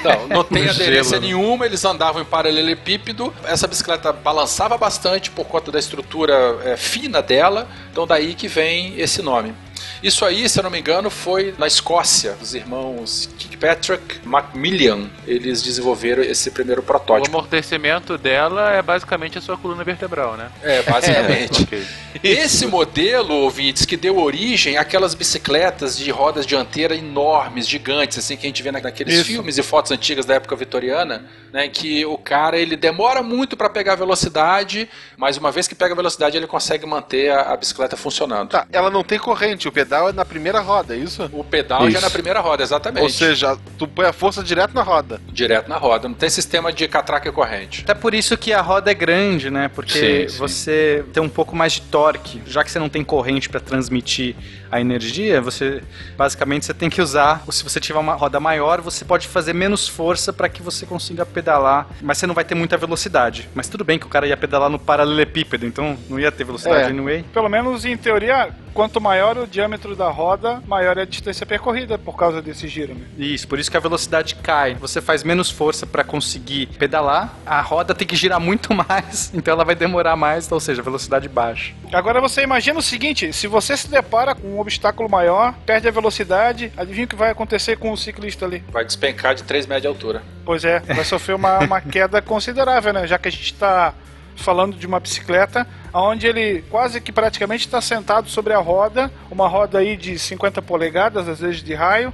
[0.01, 1.27] Não, não tem aderência né?
[1.27, 3.33] nenhuma, eles andavam em paralelepípedo.
[3.43, 8.97] Essa bicicleta balançava bastante por conta da estrutura é, fina dela, então daí que vem
[8.97, 9.53] esse nome.
[10.01, 15.09] Isso aí, se eu não me engano, foi na Escócia, os irmãos Kirkpatrick Macmillan.
[15.25, 17.35] Eles desenvolveram esse primeiro O protótipo.
[17.35, 20.49] amortecimento dela é basicamente a sua coluna vertebral, né?
[20.63, 21.67] É, basicamente.
[21.67, 21.85] Ok.
[22.23, 28.45] Esse modelo, ouvintes, que deu origem àquelas bicicletas de rodas dianteira enormes, gigantes, assim, que
[28.47, 29.25] a gente vê na- naqueles Isso.
[29.25, 33.69] filmes e fotos antigas da época vitoriana, né, que o cara, ele demora muito para
[33.69, 38.49] pegar velocidade, mas uma vez que pega velocidade, ele consegue manter a, a bicicleta funcionando.
[38.49, 39.66] Tá, ela não tem corrente.
[39.67, 41.29] O pedal é na primeira roda, é isso?
[41.33, 41.97] O pedal já Isso.
[41.97, 43.03] é na primeira roda, exatamente.
[43.03, 45.21] Ou seja, tu põe a força direto na roda.
[45.31, 46.07] direto na roda.
[46.07, 47.81] Não tem sistema de catraca e corrente.
[47.83, 49.69] Até por isso que a roda é grande, né?
[49.73, 50.37] Porque Sim, sim.
[50.37, 52.41] você tem um pouco mais de torque.
[52.45, 54.35] Já que você não tem corrente para transmitir
[54.71, 55.81] a energia, você
[56.17, 57.43] basicamente você tem que usar.
[57.49, 61.25] Se você tiver uma roda maior, você pode fazer menos força para que você consiga
[61.25, 63.49] pedalar, mas você não vai ter muita velocidade.
[63.53, 66.83] Mas tudo bem que o cara ia pedalar no paralelepípedo, então não ia ter velocidade
[66.83, 66.87] É.
[66.87, 67.23] anyway.
[67.33, 71.97] Pelo menos em teoria, quanto maior o diâmetro da roda, maior é a distância percorrida
[71.97, 73.05] por causa desse giro, né?
[73.17, 74.75] Isso, por isso que a velocidade cai.
[74.75, 79.53] Você faz menos força para conseguir pedalar, a roda tem que girar muito mais, então
[79.53, 81.73] ela vai demorar mais, ou seja, velocidade baixa.
[81.91, 85.91] Agora você imagina o seguinte: se você se depara com um obstáculo maior, perde a
[85.91, 88.63] velocidade, adivinha o que vai acontecer com o ciclista ali?
[88.71, 90.23] Vai despencar de 3 metros de altura.
[90.43, 93.05] Pois é, vai sofrer uma, uma queda considerável, né?
[93.05, 93.93] Já que a gente está
[94.35, 99.47] falando de uma bicicleta onde ele quase que praticamente está sentado sobre a roda, uma
[99.47, 102.13] roda aí de 50 polegadas, às vezes de raio.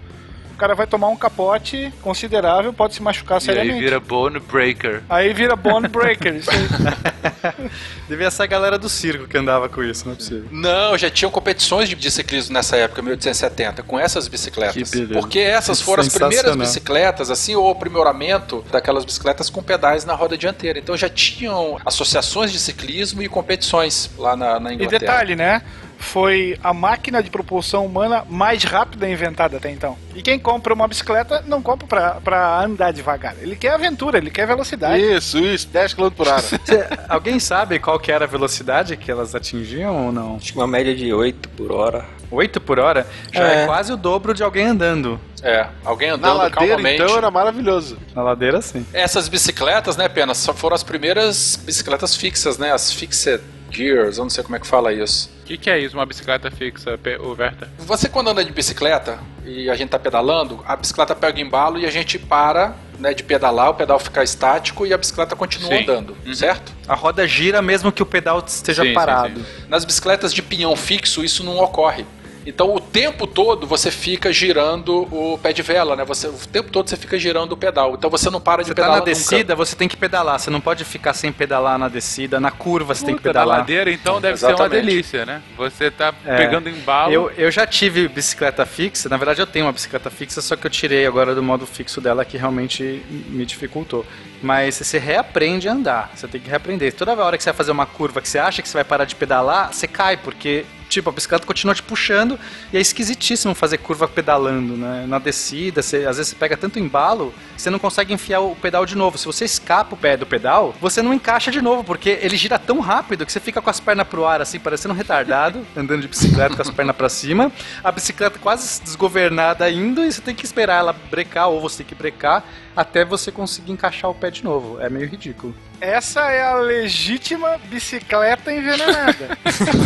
[0.53, 3.79] O cara vai tomar um capote considerável, pode se machucar E aí seriamente.
[3.79, 5.01] vira bone breaker.
[5.09, 6.35] Aí vira bone breaker.
[6.35, 7.69] Isso aí.
[8.07, 10.45] Devia ser a galera do circo que andava com isso, não é possível.
[10.51, 14.75] Não, já tinham competições de, ciclismo nessa época, 1870, com essas bicicletas.
[14.91, 15.19] Que beleza.
[15.19, 20.37] Porque essas foram as primeiras bicicletas, assim, o aprimoramento daquelas bicicletas com pedais na roda
[20.37, 20.77] dianteira.
[20.77, 24.99] Então já tinham associações de ciclismo e competições lá na, na E Inglaterra.
[24.99, 25.61] detalhe, né?
[26.03, 29.97] Foi a máquina de propulsão humana mais rápida inventada até então.
[30.13, 33.35] E quem compra uma bicicleta não compra pra, pra andar devagar.
[33.41, 35.01] Ele quer aventura, ele quer velocidade.
[35.01, 36.41] Isso, isso, 10 km por hora.
[36.41, 40.35] Cê- alguém sabe qual que era a velocidade que elas atingiam ou não?
[40.35, 42.05] Acho que uma média de 8 por hora.
[42.29, 43.07] 8 por hora?
[43.31, 43.65] Já é, É.
[43.65, 45.19] quase o dobro de alguém andando.
[45.41, 47.01] É, alguém Na andando ladeira, calmamente.
[47.01, 47.97] então, era maravilhoso.
[48.13, 48.85] Na ladeira, sim.
[48.93, 52.71] Essas bicicletas, né, Pena, só foram as primeiras bicicletas fixas, né?
[52.71, 53.41] As fixed
[53.71, 55.32] gears, eu não sei como é que fala isso.
[55.53, 57.69] O que, que é isso, uma bicicleta fixa, o Verta?
[57.77, 61.77] Você quando anda de bicicleta e a gente tá pedalando, a bicicleta pega o embalo
[61.77, 65.69] e a gente para né, de pedalar, o pedal fica estático e a bicicleta continua
[65.69, 65.83] Sim.
[65.83, 66.73] andando, certo?
[66.87, 69.39] A roda gira mesmo que o pedal esteja Sim, sim, parado.
[69.39, 69.45] sim.
[69.69, 72.03] Nas bicicletas de pinhão fixo isso não ocorre.
[72.45, 76.03] Então o tempo todo você fica girando o pé de vela, né?
[76.05, 77.93] Você, o tempo todo você fica girando o pedal.
[77.93, 79.11] Então você não para de Você tá pedalar na nunca.
[79.11, 80.39] descida, você tem que pedalar.
[80.39, 82.39] Você não pode ficar sem pedalar na descida.
[82.39, 83.57] Na curva você tem que Puta, na pedalar.
[83.59, 84.85] ladeira, então deve ser uma Exatamente.
[84.85, 85.41] delícia, né?
[85.57, 86.35] Você tá É.
[86.37, 87.13] pegando embalo.
[87.13, 90.67] Eu, eu já tive bicicleta fixa, na verdade eu tenho uma bicicleta fixa, só que
[90.67, 94.05] eu tirei agora do modo fixo dela que realmente me dificultou.
[94.41, 96.93] Mas você reaprende a andar, você tem que reaprender.
[96.93, 99.05] Toda hora que você vai fazer uma curva que você acha que você vai parar
[99.05, 102.39] de pedalar, você cai, porque tipo, a bicicleta continua te puxando
[102.71, 105.05] e é esquisitíssimo fazer curva pedalando, né?
[105.07, 108.55] Na descida, você, às vezes você pega tanto embalo que você não consegue enfiar o
[108.55, 109.17] pedal de novo.
[109.17, 112.57] Se você escapa o pé do pedal, você não encaixa de novo, porque ele gira
[112.57, 116.01] tão rápido que você fica com as pernas pro ar, assim, parecendo um retardado, andando
[116.01, 117.51] de bicicleta com as pernas pra cima,
[117.83, 121.85] a bicicleta quase desgovernada indo e você tem que esperar ela brecar, ou você tem
[121.85, 122.43] que brecar,
[122.75, 124.79] até você conseguir encaixar o pé de novo.
[124.81, 125.55] É meio ridículo.
[125.79, 129.37] Essa é a legítima bicicleta envenenada.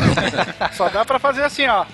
[0.74, 1.86] Só dá pra fazer assim, ó.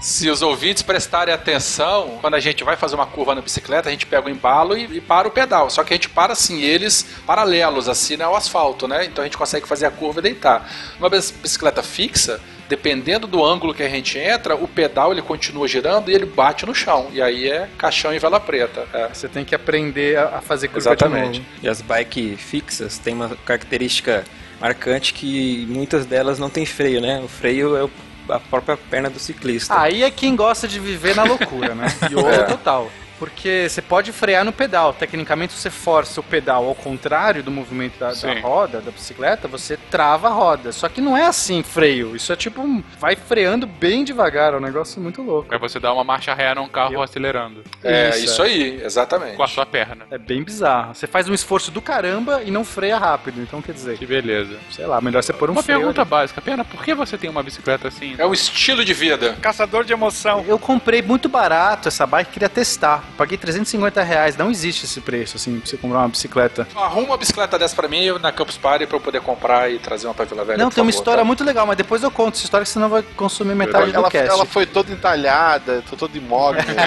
[0.00, 3.92] Se os ouvintes prestarem atenção, quando a gente vai fazer uma curva na bicicleta, a
[3.92, 5.70] gente pega o embalo e, e para o pedal.
[5.70, 9.04] Só que a gente para assim, eles paralelos, assim, né, ao asfalto, né?
[9.04, 10.70] Então a gente consegue fazer a curva e deitar.
[10.98, 16.10] Uma bicicleta fixa, dependendo do ângulo que a gente entra, o pedal ele continua girando
[16.10, 17.08] e ele bate no chão.
[17.12, 18.86] E aí é caixão e vela preta.
[18.92, 19.08] É.
[19.12, 21.32] Você tem que aprender a fazer curva Exatamente.
[21.34, 21.50] de novo.
[21.62, 24.24] E as bikes fixas têm uma característica
[24.60, 27.20] marcante que muitas delas não têm freio, né?
[27.22, 27.90] O freio é o-
[28.28, 29.78] a própria perna do ciclista.
[29.78, 31.86] Aí é quem gosta de viver na loucura, né?
[32.10, 32.42] Yolo É.
[32.44, 32.90] total.
[33.18, 34.92] Porque você pode frear no pedal.
[34.92, 39.48] Tecnicamente, se você força o pedal ao contrário do movimento da, da roda, da bicicleta,
[39.48, 40.70] você trava a roda.
[40.72, 42.14] Só que não é assim freio.
[42.14, 44.52] Isso é tipo, um- vai freando bem devagar.
[44.52, 45.48] É um negócio muito louco.
[45.48, 47.62] Pra você dar uma marcha ré num carro Eu- acelerando.
[47.82, 48.46] É, Isso, isso, é.
[48.46, 49.36] aí, exatamente.
[49.36, 50.06] Com a sua perna.
[50.10, 50.94] É bem bizarro.
[50.94, 53.40] Você faz um esforço do caramba e não freia rápido.
[53.40, 54.56] Então, quer dizer, Que beleza.
[54.70, 55.78] sei lá, melhor você pôr um Uma freio.
[55.78, 56.10] pergunta ali.
[56.10, 56.40] básica.
[56.42, 58.14] Pena, por que você tem uma bicicleta assim?
[58.18, 59.36] É um estilo de vida.
[59.40, 60.44] Caçador de emoção.
[60.46, 63.04] Eu comprei muito barato essa bike, queria testar.
[63.16, 64.36] Paguei 350 reais.
[64.36, 66.66] Não existe esse preço, assim, pra você comprar uma bicicleta.
[66.74, 70.06] Arruma uma bicicleta dessa pra mim na Campus Party pra eu poder comprar e trazer
[70.06, 70.58] uma pra Vila Velha.
[70.58, 71.24] Não, tem uma favor, história tá?
[71.24, 74.10] muito legal, mas depois eu conto essa história que senão vai consumir metade Ela, do
[74.10, 74.28] cast.
[74.28, 76.62] ela foi toda entalhada, toda imóvel.
[76.64, 76.86] né?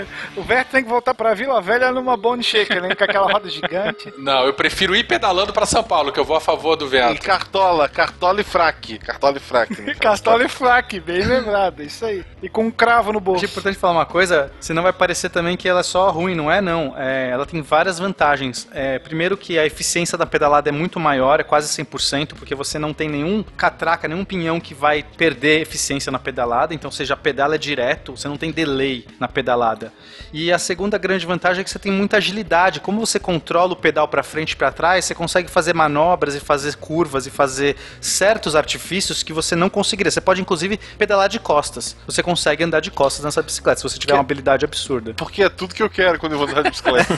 [0.36, 2.94] O Vert tem que voltar pra Vila Velha numa Bone Shaker, né?
[2.94, 4.12] Com aquela roda gigante.
[4.18, 6.88] Não, eu prefiro ir pedalando pra São Paulo, que eu vou a favor do e
[6.88, 7.20] vento.
[7.22, 8.98] cartola, cartola e fraque.
[8.98, 9.80] Cartola e fraque.
[9.82, 9.94] né?
[10.00, 12.24] Castola e fraque, bem lembrado, isso aí.
[12.42, 13.44] E com um cravo no bolso.
[13.44, 16.34] Acho importante falar uma coisa, você não vai parecer também que ela é só ruim,
[16.34, 16.94] não é não.
[16.94, 18.68] É, ela tem várias vantagens.
[18.70, 22.78] É, primeiro que a eficiência da pedalada é muito maior, é quase 100%, porque você
[22.78, 27.16] não tem nenhum catraca, nenhum pinhão que vai perder eficiência na pedalada, então você já
[27.16, 29.90] pedala direto, você não tem delay na pedalada.
[30.34, 32.80] E a segunda grande vantagem é que você tem muita agilidade.
[32.80, 36.40] Como você controla o pedal para frente e para trás, você consegue fazer manobras e
[36.40, 40.10] fazer curvas e fazer certos artifícios que você não conseguiria.
[40.10, 41.96] Você pode inclusive pedalar de costas.
[42.06, 44.89] Você consegue andar de costas nessa bicicleta se você tiver uma habilidade absurda.
[45.14, 47.14] Porque é tudo que eu quero quando eu vou andar de bicicleta.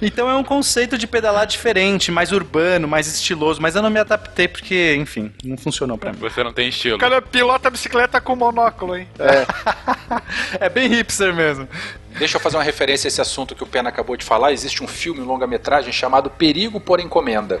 [0.00, 3.98] Então é um conceito de pedalar diferente, mais urbano, mais estiloso, mas eu não me
[4.00, 6.18] adaptei porque, enfim, não funcionou pra mim.
[6.18, 6.96] Você não tem estilo.
[6.96, 9.08] O cara pilota a bicicleta com monóculo, hein?
[10.60, 11.68] É bem hipster mesmo.
[12.18, 14.52] Deixa eu fazer uma referência a esse assunto que o Pena acabou de falar.
[14.52, 17.60] Existe um filme, um longa-metragem chamado Perigo por Encomenda.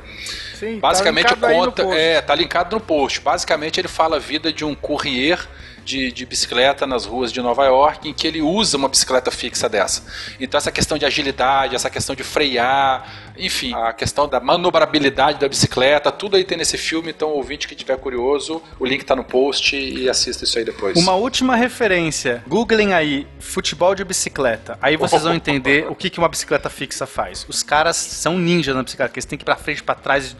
[0.54, 1.82] Sim, Basicamente tá aí no conta.
[1.82, 1.98] post.
[1.98, 3.20] é, tá linkado no post.
[3.20, 5.40] Basicamente ele fala a vida de um courrier
[5.84, 9.68] de, de bicicleta nas ruas de Nova York, em que ele usa uma bicicleta fixa
[9.68, 10.04] dessa.
[10.40, 15.48] Então essa questão de agilidade, essa questão de frear, enfim, a questão da manobrabilidade da
[15.48, 17.10] bicicleta, tudo aí tem nesse filme.
[17.10, 20.96] Então, ouvinte que tiver curioso, o link tá no post e assista isso aí depois.
[20.96, 22.42] Uma última referência.
[22.46, 24.78] Googlem aí futebol de bicicleta.
[24.80, 27.44] Aí vocês vão entender o que, que uma bicicleta fixa faz.
[27.48, 30.36] Os caras são ninjas na bicicleta, que eles têm que ir pra frente, pra trás,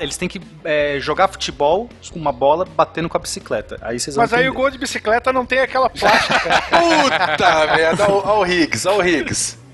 [0.00, 3.78] eles têm que é, jogar futebol com uma bola batendo com a bicicleta.
[3.82, 4.50] Aí vocês vão Mas aí entender.
[4.50, 6.62] o gol de bicicleta não tem aquela plástica.
[6.70, 9.65] Puta merda, olha o Higgs, olha o Higgs.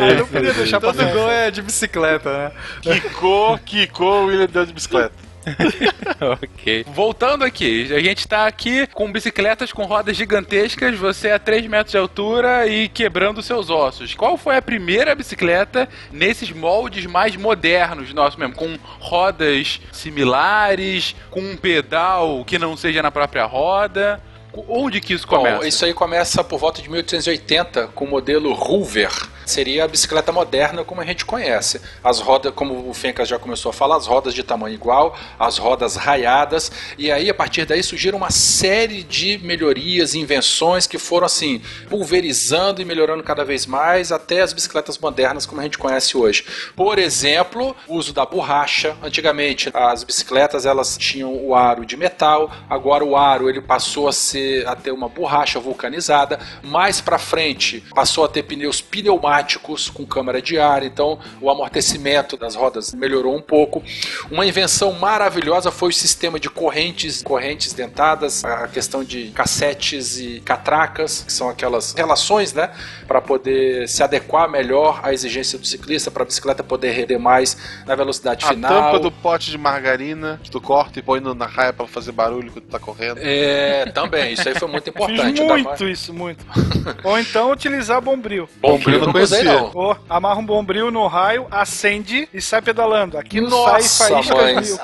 [0.00, 1.12] Aí não podia deixar Todo passar.
[1.12, 2.52] gol é de bicicleta, né?
[2.80, 5.24] Quicou, quicou, o William deu de bicicleta.
[6.42, 6.84] ok.
[6.88, 11.92] Voltando aqui, a gente tá aqui com bicicletas com rodas gigantescas, você a 3 metros
[11.92, 14.14] de altura e quebrando seus ossos.
[14.14, 18.54] Qual foi a primeira bicicleta nesses moldes mais modernos nossos mesmo?
[18.54, 24.20] Com rodas similares, com um pedal que não seja na própria roda?
[24.68, 25.58] Onde que isso começa?
[25.58, 29.10] Bom, isso aí começa por volta de 1880 com o modelo Hoover.
[29.44, 31.80] Seria a bicicleta moderna como a gente conhece.
[32.02, 35.58] As rodas, como o Fencas já começou a falar, as rodas de tamanho igual, as
[35.58, 36.72] rodas raiadas.
[36.96, 42.80] E aí, a partir daí, surgiram uma série de melhorias, invenções que foram assim, pulverizando
[42.80, 46.44] e melhorando cada vez mais até as bicicletas modernas como a gente conhece hoje.
[46.74, 48.96] Por exemplo, o uso da borracha.
[49.02, 54.12] Antigamente, as bicicletas elas tinham o aro de metal, agora o aro ele passou a
[54.12, 56.38] ser a ter uma borracha vulcanizada.
[56.62, 59.33] Mais para frente, passou a ter pneus pneumáticos
[59.92, 63.82] com câmara de ar, então o amortecimento das rodas melhorou um pouco.
[64.30, 70.40] Uma invenção maravilhosa foi o sistema de correntes, correntes dentadas, a questão de cassetes e
[70.44, 72.70] catracas, que são aquelas relações, né,
[73.08, 77.56] para poder se adequar melhor à exigência do ciclista, para a bicicleta poder render mais
[77.86, 78.70] na velocidade A final.
[78.70, 82.52] tampa do pote de margarina que tu corta e põe na raia pra fazer barulho
[82.52, 83.18] quando tu tá correndo.
[83.20, 85.42] É, também, isso aí foi muito Fiz importante.
[85.42, 86.44] muito isso, muito.
[87.02, 88.48] Ou então utilizar bombril.
[88.60, 89.52] Bombril eu não não conhecia.
[89.52, 89.70] não.
[89.74, 93.16] Ou amarra um bombril no raio, acende e sai pedalando.
[93.18, 94.78] Aqui não Nossa, sai mil.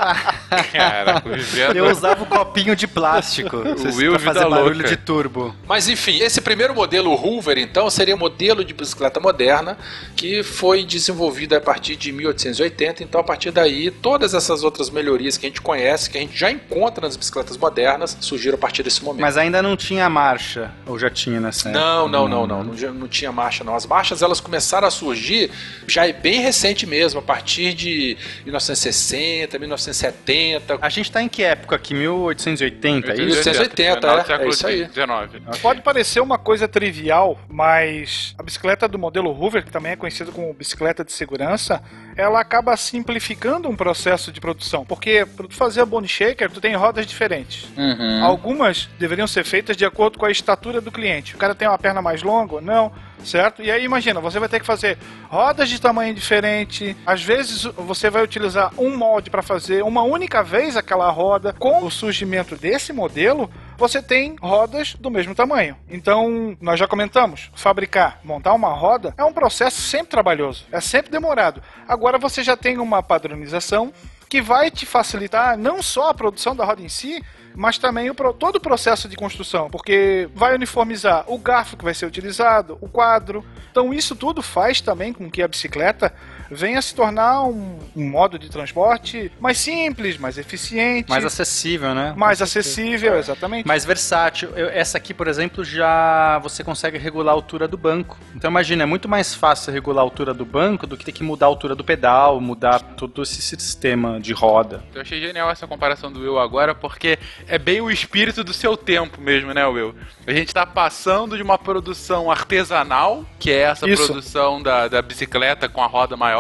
[0.73, 1.29] Caraca.
[1.75, 3.57] Eu usava o copinho de plástico
[3.97, 4.89] Will pra fazer barulho louca.
[4.89, 5.55] de turbo.
[5.67, 9.77] Mas enfim, esse primeiro modelo Hoover, então, seria um modelo de bicicleta moderna
[10.17, 13.03] que foi desenvolvido a partir de 1880.
[13.03, 16.37] Então, a partir daí, todas essas outras melhorias que a gente conhece, que a gente
[16.37, 19.21] já encontra nas bicicletas modernas, surgiram a partir desse momento.
[19.23, 21.85] Mas ainda não tinha marcha, ou já tinha nessa época?
[21.85, 23.75] Não, não, não, não, não, já- não tinha marcha não.
[23.75, 25.51] As marchas elas começaram a surgir
[25.87, 30.79] já é bem recente mesmo, a partir de 1960, 1970.
[30.81, 31.95] A gente tá em que época aqui?
[31.95, 33.23] 1880, é isso?
[33.23, 34.85] 1880, Final do é, século é isso aí.
[34.87, 35.41] 19.
[35.61, 40.31] Pode parecer uma coisa trivial, mas a bicicleta do modelo Hoover, que também é conhecida
[40.31, 41.83] como bicicleta de segurança,
[42.17, 44.85] ela acaba simplificando um processo de produção.
[44.85, 47.69] Porque para tu fazer a bone shaker, tu tem rodas diferentes.
[47.77, 48.25] Uhum.
[48.25, 51.35] Algumas deveriam ser feitas de acordo com a estatura do cliente.
[51.35, 52.61] O cara tem uma perna mais longa?
[52.61, 52.93] Não.
[53.25, 53.63] Certo?
[53.63, 54.99] E aí imagina, você vai ter que fazer
[55.29, 56.97] rodas de tamanho diferente.
[57.05, 61.53] Às vezes você vai utilizar um molde para fazer uma única vez aquela roda.
[61.53, 65.77] Com o surgimento desse modelo, você tem rodas do mesmo tamanho.
[65.89, 71.11] Então, nós já comentamos, fabricar, montar uma roda é um processo sempre trabalhoso, é sempre
[71.11, 71.63] demorado.
[71.89, 73.93] Agora você já tem uma padronização
[74.29, 77.21] que vai te facilitar não só a produção da roda em si,
[77.55, 81.95] mas também o, todo o processo de construção, porque vai uniformizar o garfo que vai
[81.95, 83.45] ser utilizado, o quadro.
[83.71, 86.13] Então isso tudo faz também com que a bicicleta
[86.51, 91.95] venha a se tornar um, um modo de transporte mais simples, mais eficiente, Mais acessível,
[91.95, 92.13] né?
[92.17, 93.67] mais acessível, exatamente.
[93.67, 94.51] mais versátil.
[94.57, 98.19] Eu- essa aqui, por exemplo, já você consegue regular a altura do banco.
[98.35, 101.23] Então imagina, é muito mais fácil regular a altura do banco do que ter que
[101.23, 104.83] mudar a altura do pedal, mudar todo esse sistema de roda.
[104.95, 108.77] Eu achei genial essa comparação do Will agora, porque é bem o espírito do seu
[108.77, 109.95] tempo mesmo, né, Will?
[110.27, 114.05] A gente tá passando de uma produção artesanal, que é essa Isso.
[114.07, 116.40] produção da, da bicicleta com a roda maior,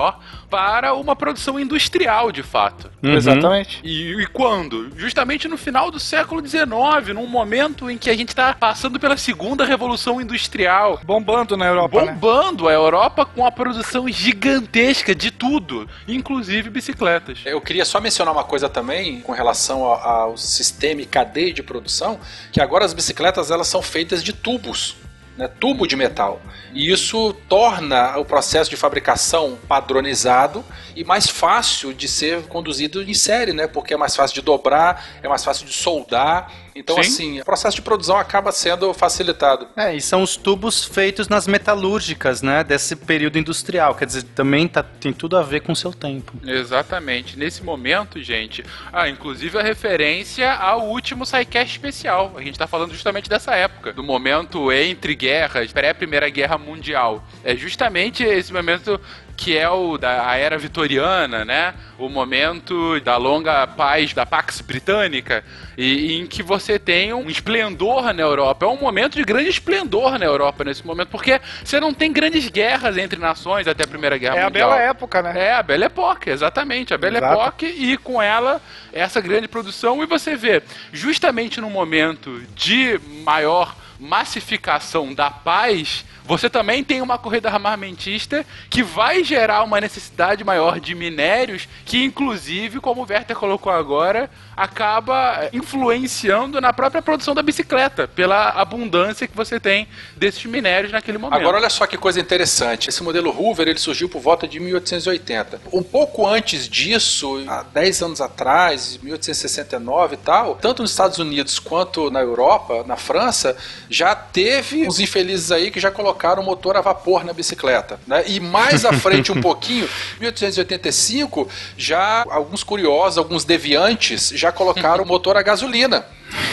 [0.50, 2.90] para uma produção industrial, de fato.
[3.02, 3.14] Uhum.
[3.14, 3.80] Exatamente.
[3.84, 4.90] E, e quando?
[4.96, 9.16] Justamente no final do século XIX, num momento em que a gente está passando pela
[9.16, 11.00] segunda revolução industrial.
[11.04, 12.12] Bombando na Europa, né?
[12.12, 17.38] Bombando a Europa com a produção gigantesca de tudo, inclusive bicicletas.
[17.44, 21.62] Eu queria só mencionar uma coisa também com relação ao, ao sistema e cadeia de
[21.62, 22.18] produção,
[22.52, 24.96] que agora as bicicletas elas são feitas de tubos.
[25.40, 26.38] Né, tubo de metal.
[26.74, 30.62] E isso torna o processo de fabricação padronizado
[30.94, 33.66] e mais fácil de ser conduzido em série, né?
[33.66, 36.52] Porque é mais fácil de dobrar, é mais fácil de soldar.
[36.80, 37.00] Então, Sim.
[37.00, 39.68] assim, o processo de produção acaba sendo facilitado.
[39.76, 43.94] É, e são os tubos feitos nas metalúrgicas, né, desse período industrial.
[43.94, 46.32] Quer dizer, também tá, tem tudo a ver com o seu tempo.
[46.44, 47.38] Exatamente.
[47.38, 52.32] Nesse momento, gente, ah, inclusive a referência ao último SciCast especial.
[52.36, 57.22] A gente tá falando justamente dessa época, do momento entre guerras, pré-Primeira Guerra Mundial.
[57.44, 58.98] É justamente esse momento
[59.40, 61.72] que é o da a era vitoriana, né?
[61.96, 65.42] O momento da longa paz da Pax Britânica,
[65.78, 68.66] e, em que você tem um esplendor na Europa.
[68.66, 72.50] É um momento de grande esplendor na Europa nesse momento, porque você não tem grandes
[72.50, 74.70] guerras entre nações até a Primeira Guerra É a Mundial.
[74.72, 75.32] bela época, né?
[75.34, 76.92] É, a Belle Époque, exatamente.
[76.92, 77.40] A Belle Exato.
[77.40, 78.60] Époque e com ela
[78.92, 80.02] essa grande produção.
[80.02, 80.62] E você vê,
[80.92, 88.84] justamente no momento de maior massificação da paz, você também tem uma corrida armamentista que
[88.84, 95.48] vai gerar uma necessidade maior de minérios, que inclusive, como o Werther colocou agora, acaba
[95.52, 101.40] influenciando na própria produção da bicicleta, pela abundância que você tem desses minérios naquele momento.
[101.40, 102.90] Agora olha só que coisa interessante.
[102.90, 105.62] Esse modelo Hoover ele surgiu por volta de 1880.
[105.72, 111.58] Um pouco antes disso, há 10 anos atrás, 1869 e tal, tanto nos Estados Unidos
[111.58, 113.56] quanto na Europa, na França,
[113.88, 117.98] já teve uns infelizes aí que já colocaram motor a vapor na bicicleta.
[118.06, 118.24] Né?
[118.26, 119.88] E mais à frente um pouquinho,
[120.20, 126.04] 1885, já alguns curiosos, alguns deviantes já colocaram motor a gasolina.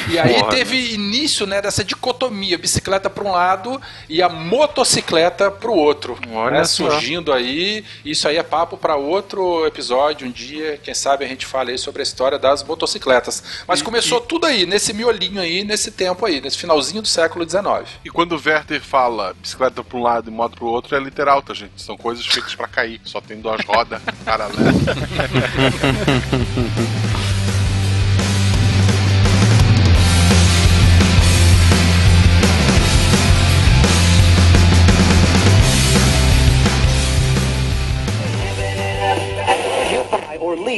[0.09, 5.51] E aí Porra, teve início né, dessa dicotomia, bicicleta para um lado e a motocicleta
[5.51, 6.17] para o outro.
[6.31, 6.89] Olha né, só.
[6.89, 11.45] surgindo aí, isso aí é papo para outro episódio um dia, quem sabe a gente
[11.45, 13.43] fala aí sobre a história das motocicletas.
[13.67, 17.89] Mas começou tudo aí, nesse miolinho aí, nesse tempo aí, nesse finalzinho do século XIX.
[18.03, 21.41] E quando o Werther fala bicicleta pra um lado e moto pro outro, é literal,
[21.41, 21.81] tá, gente?
[21.81, 22.99] São coisas feitas pra cair.
[23.03, 24.57] Só tem duas rodas paralelas.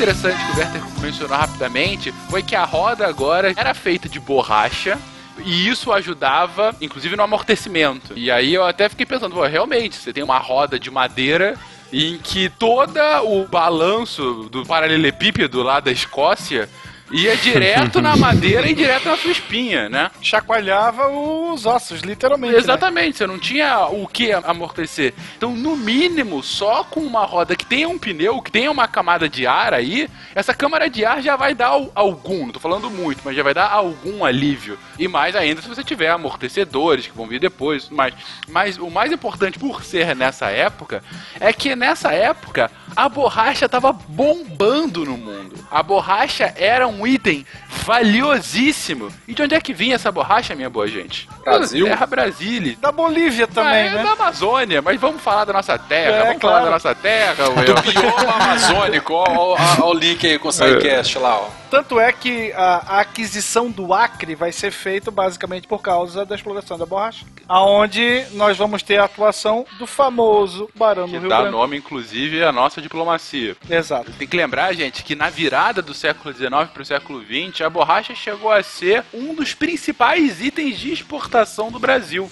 [0.00, 4.98] interessante que o Werther mencionou rapidamente foi que a roda agora era feita de borracha.
[5.44, 8.14] E isso ajudava, inclusive, no amortecimento.
[8.16, 11.54] E aí eu até fiquei pensando, pô, realmente, você tem uma roda de madeira
[11.92, 16.68] em que todo o balanço do paralelepípedo lá da Escócia
[17.10, 20.10] ia direto na madeira e direto na sua espinha, né?
[20.22, 22.52] Chacoalhava os ossos, literalmente.
[22.54, 22.58] né?
[22.58, 25.14] Exatamente, você não tinha o que amortecer.
[25.36, 29.28] Então, no mínimo, só com uma roda que tenha um pneu, que tenha uma camada
[29.28, 32.90] de ar aí, essa câmara de ar já vai dar al- algum, não tô falando
[32.90, 34.78] muito, mas já vai dar algum alívio.
[34.98, 38.14] E mais ainda se você tiver amortecedores que vão vir depois, e tudo mais.
[38.48, 41.02] Mas o mais importante por ser nessa época
[41.38, 45.56] é que nessa época a borracha tava bombando no mundo.
[45.70, 47.46] A borracha era um item
[47.84, 49.10] valiosíssimo.
[49.26, 51.28] E de onde é que vinha essa borracha, minha boa gente?
[51.44, 51.86] Brasil.
[51.86, 52.76] Terra Brasília.
[52.80, 54.02] Da Bolívia também, é, né?
[54.02, 56.56] da Amazônia, mas vamos falar da nossa terra, É, vamos claro.
[56.56, 57.74] falar da nossa terra, Will.
[57.74, 61.59] Do bioma amazônico, ó o link aí com o SciCast lá, ó.
[61.70, 66.34] Tanto é que a, a aquisição do Acre vai ser feita basicamente por causa da
[66.34, 67.24] exploração da borracha.
[67.46, 72.42] Aonde nós vamos ter a atuação do famoso Barão do Que Rio dá nome, inclusive,
[72.42, 73.56] à nossa diplomacia.
[73.68, 74.10] Exato.
[74.12, 77.70] Tem que lembrar, gente, que na virada do século XIX para o século XX, a
[77.70, 82.30] borracha chegou a ser um dos principais itens de exportação do Brasil.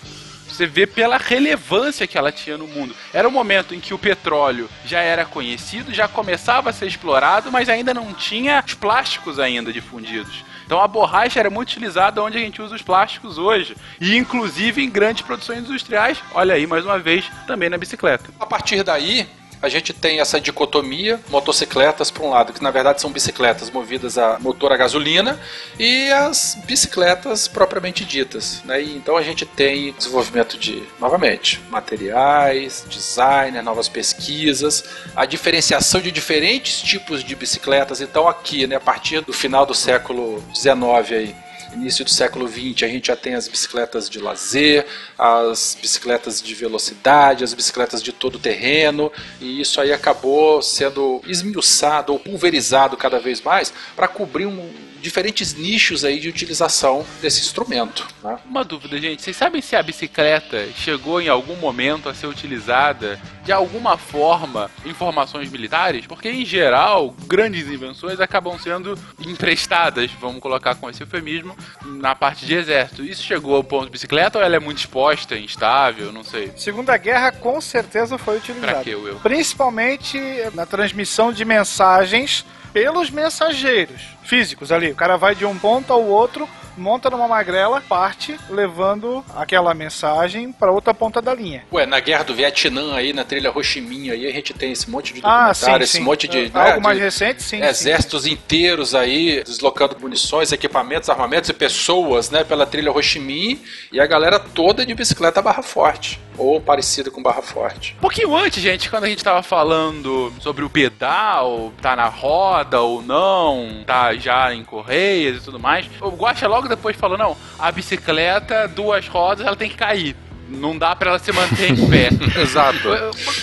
[0.59, 2.93] Você vê pela relevância que ela tinha no mundo.
[3.15, 7.53] Era um momento em que o petróleo já era conhecido, já começava a ser explorado,
[7.53, 10.45] mas ainda não tinha os plásticos ainda difundidos.
[10.67, 13.77] Então a borracha era muito utilizada onde a gente usa os plásticos hoje.
[14.01, 16.19] E inclusive em grandes produções industriais.
[16.35, 18.29] Olha aí, mais uma vez, também na bicicleta.
[18.41, 19.29] A partir daí,
[19.61, 24.17] a gente tem essa dicotomia, motocicletas por um lado, que na verdade são bicicletas movidas
[24.17, 25.39] a motor a gasolina,
[25.79, 28.63] e as bicicletas propriamente ditas.
[28.65, 28.83] Né?
[28.83, 34.85] E então a gente tem desenvolvimento de, novamente, materiais, design, novas pesquisas,
[35.15, 38.01] a diferenciação de diferentes tipos de bicicletas.
[38.01, 42.83] Então aqui, né, a partir do final do século XIX aí, início do século XX,
[42.85, 44.87] a gente já tem as bicicletas de lazer,
[45.19, 52.13] as bicicletas de velocidade, as bicicletas de todo terreno, e isso aí acabou sendo esmiuçado
[52.13, 58.07] ou pulverizado cada vez mais para cobrir um- diferentes nichos aí de utilização desse instrumento.
[58.23, 58.39] né?
[58.45, 59.23] Uma dúvida, gente.
[59.23, 64.71] Vocês sabem se a bicicleta chegou em algum momento a ser utilizada de alguma forma
[64.85, 66.07] em formações militares?
[66.07, 72.45] Porque, em geral, grandes invenções acabam sendo emprestadas, vamos colocar com esse eufemismo, na parte
[72.45, 73.05] de exército.
[73.05, 76.53] Isso chegou ao ponto de bicicleta ou ela é muito exposta, instável, não sei?
[76.57, 78.73] Segunda Guerra com certeza foi utilizada.
[78.73, 79.17] Pra que, Will?
[79.21, 80.19] Principalmente
[80.55, 84.91] na transmissão de mensagens pelos mensageiros físicos ali.
[84.91, 90.53] O cara vai de um ponto ao outro, monta numa magrela, parte levando aquela mensagem
[90.53, 91.65] para outra ponta da linha.
[91.73, 94.71] Ué, na guerra do Vietnã aí, na trilha Ho Chi Minh aí, a gente tem
[94.71, 96.03] esse monte de Ah, documentário, sim, esse sim.
[96.05, 96.39] monte de...
[96.39, 97.65] É, né, algo mais de recente, sim, sim.
[97.65, 103.61] Exércitos inteiros aí, deslocando munições, equipamentos, armamentos e pessoas, né, pela trilha Ho Chi Minh,
[103.91, 107.95] e a galera toda de bicicleta barra forte, ou parecida com barra forte.
[107.99, 112.81] Um pouquinho antes, gente, quando a gente tava falando sobre o pedal, tá na roda
[112.83, 117.37] ou não, tá já em correias e tudo mais, o Guaxa logo depois falou, não,
[117.59, 120.17] a bicicleta, duas rodas, ela tem que cair.
[120.49, 122.09] Não dá pra ela se manter em pé.
[122.41, 122.89] Exato.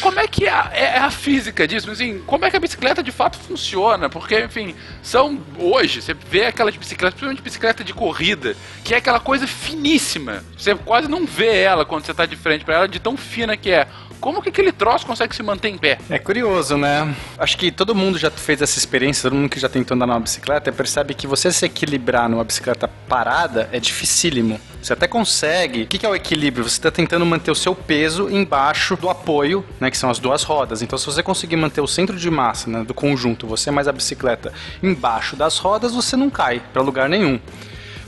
[0.02, 1.90] Como é que é a, é a física disso?
[1.92, 4.10] Assim, como é que a bicicleta de fato funciona?
[4.10, 9.20] Porque, enfim, são hoje, você vê aquelas bicicletas, principalmente bicicleta de corrida, que é aquela
[9.20, 10.44] coisa finíssima.
[10.58, 13.56] Você quase não vê ela quando você tá de frente pra ela, de tão fina
[13.56, 13.88] que é.
[14.20, 16.00] Como que aquele troço consegue se manter em pé?
[16.10, 17.14] É curioso, né?
[17.38, 20.20] Acho que todo mundo já fez essa experiência, todo mundo que já tentou andar numa
[20.20, 24.60] bicicleta percebe que você se equilibrar numa bicicleta parada é dificílimo.
[24.86, 25.82] Você até consegue.
[25.82, 26.64] O que é o equilíbrio?
[26.64, 29.90] Você está tentando manter o seu peso embaixo do apoio, né?
[29.90, 30.84] Que são as duas rodas.
[30.84, 33.92] Então, se você conseguir manter o centro de massa né, do conjunto, você mais a
[33.92, 37.40] bicicleta, embaixo das rodas, você não cai para lugar nenhum.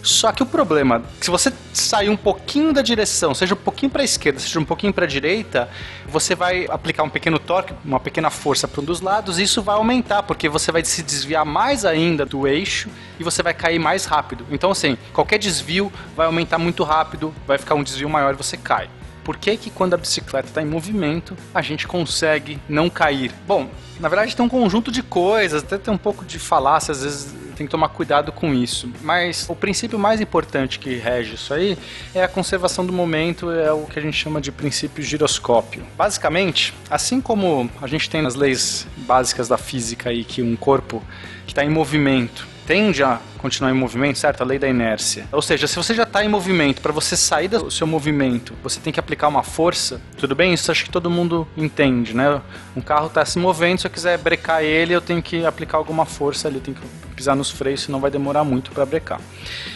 [0.01, 4.01] Só que o problema, se você sair um pouquinho da direção, seja um pouquinho para
[4.01, 5.69] a esquerda, seja um pouquinho para a direita,
[6.07, 9.61] você vai aplicar um pequeno torque, uma pequena força para um dos lados, e isso
[9.61, 12.89] vai aumentar, porque você vai se desviar mais ainda do eixo
[13.19, 14.45] e você vai cair mais rápido.
[14.51, 18.55] Então, assim, qualquer desvio vai aumentar muito rápido, vai ficar um desvio maior e você
[18.55, 18.89] cai.
[19.28, 23.30] Por que, que quando a bicicleta está em movimento, a gente consegue não cair?
[23.45, 23.69] Bom,
[23.99, 27.36] na verdade tem um conjunto de coisas, até tem um pouco de falácia, às vezes
[27.53, 28.89] tem que tomar cuidado com isso.
[29.01, 31.78] Mas o princípio mais importante que rege isso aí
[32.15, 35.86] é a conservação do momento, é o que a gente chama de princípio giroscópio.
[35.97, 41.03] Basicamente, assim como a gente tem nas leis básicas da física aí que um corpo
[41.45, 44.41] que está em movimento tende a continuar em movimento, certo?
[44.41, 45.26] A lei da inércia.
[45.32, 48.78] Ou seja, se você já está em movimento, para você sair do seu movimento, você
[48.80, 50.01] tem que aplicar uma força.
[50.18, 50.53] Tudo bem?
[50.53, 52.41] Isso acho que todo mundo entende, né?
[52.76, 56.05] Um carro está se movendo, se eu quiser brecar ele, eu tenho que aplicar alguma
[56.05, 59.22] força ali, tenho que pisar nos freios, senão vai demorar muito para brecar.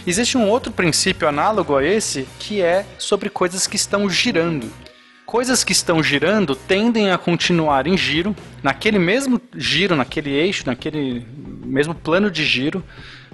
[0.05, 4.69] Existe um outro princípio análogo a esse, que é sobre coisas que estão girando.
[5.25, 11.25] Coisas que estão girando tendem a continuar em giro, naquele mesmo giro, naquele eixo, naquele
[11.71, 12.83] mesmo plano de giro,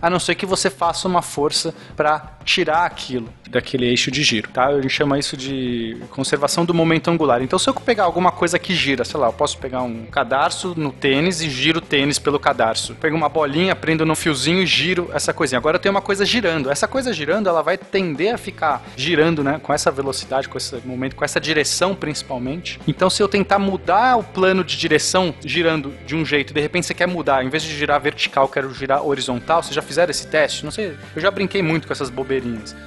[0.01, 4.49] a não ser que você faça uma força para tirar aquilo daquele eixo de giro,
[4.49, 4.67] tá?
[4.67, 7.41] A gente chama isso de conservação do momento angular.
[7.41, 10.73] Então, se eu pegar alguma coisa que gira, sei lá, eu posso pegar um cadarço
[10.75, 12.95] no tênis e giro o tênis pelo cadarço.
[12.95, 15.59] Pego uma bolinha, prendo no fiozinho e giro essa coisinha.
[15.59, 16.71] Agora eu tenho uma coisa girando.
[16.71, 19.59] Essa coisa girando, ela vai tender a ficar girando, né?
[19.61, 22.79] Com essa velocidade, com esse momento, com essa direção principalmente.
[22.87, 26.87] Então, se eu tentar mudar o plano de direção girando de um jeito, de repente
[26.87, 30.27] você quer mudar, em vez de girar vertical, quero girar horizontal, você já fizeram esse
[30.27, 30.63] teste?
[30.63, 32.09] Não sei, eu já brinquei muito com essas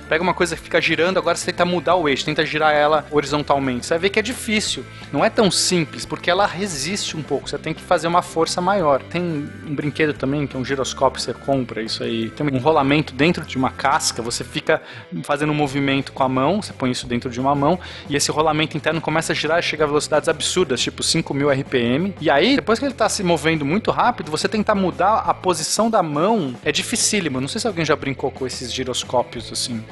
[0.09, 3.07] Pega uma coisa que fica girando, agora você tenta mudar o eixo, tenta girar ela
[3.11, 3.87] horizontalmente.
[3.87, 4.85] Você vai ver que é difícil.
[5.13, 7.49] Não é tão simples, porque ela resiste um pouco.
[7.49, 9.03] Você tem que fazer uma força maior.
[9.03, 12.31] Tem um brinquedo também, que é um giroscópio, você compra isso aí.
[12.31, 14.83] Tem um rolamento dentro de uma casca, você fica
[15.23, 17.79] fazendo um movimento com a mão, você põe isso dentro de uma mão,
[18.09, 22.15] e esse rolamento interno começa a girar e chega a velocidades absurdas, tipo 5000 RPM.
[22.21, 25.89] E aí, depois que ele tá se movendo muito rápido, você tentar mudar a posição
[25.89, 27.41] da mão é dificílimo.
[27.41, 29.85] Não sei se alguém já brincou com esses giroscópios assim.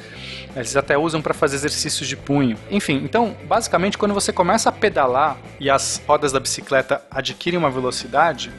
[0.56, 2.56] Eles até usam para fazer exercícios de punho.
[2.70, 7.70] Enfim, então, basicamente, quando você começa a pedalar e as rodas da bicicleta adquirem uma
[7.70, 8.50] velocidade,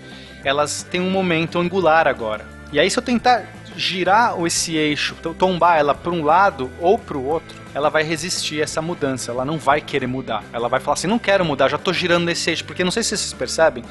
[0.43, 2.45] elas têm um momento angular agora.
[2.71, 3.43] E aí, se eu tentar
[3.75, 8.03] girar esse eixo, to- tombar ela para um lado ou para o outro, ela vai
[8.03, 9.31] resistir a essa mudança.
[9.31, 10.43] Ela não vai querer mudar.
[10.53, 12.63] Ela vai falar assim: não quero mudar, já tô girando nesse eixo.
[12.65, 13.83] Porque não sei se vocês percebem.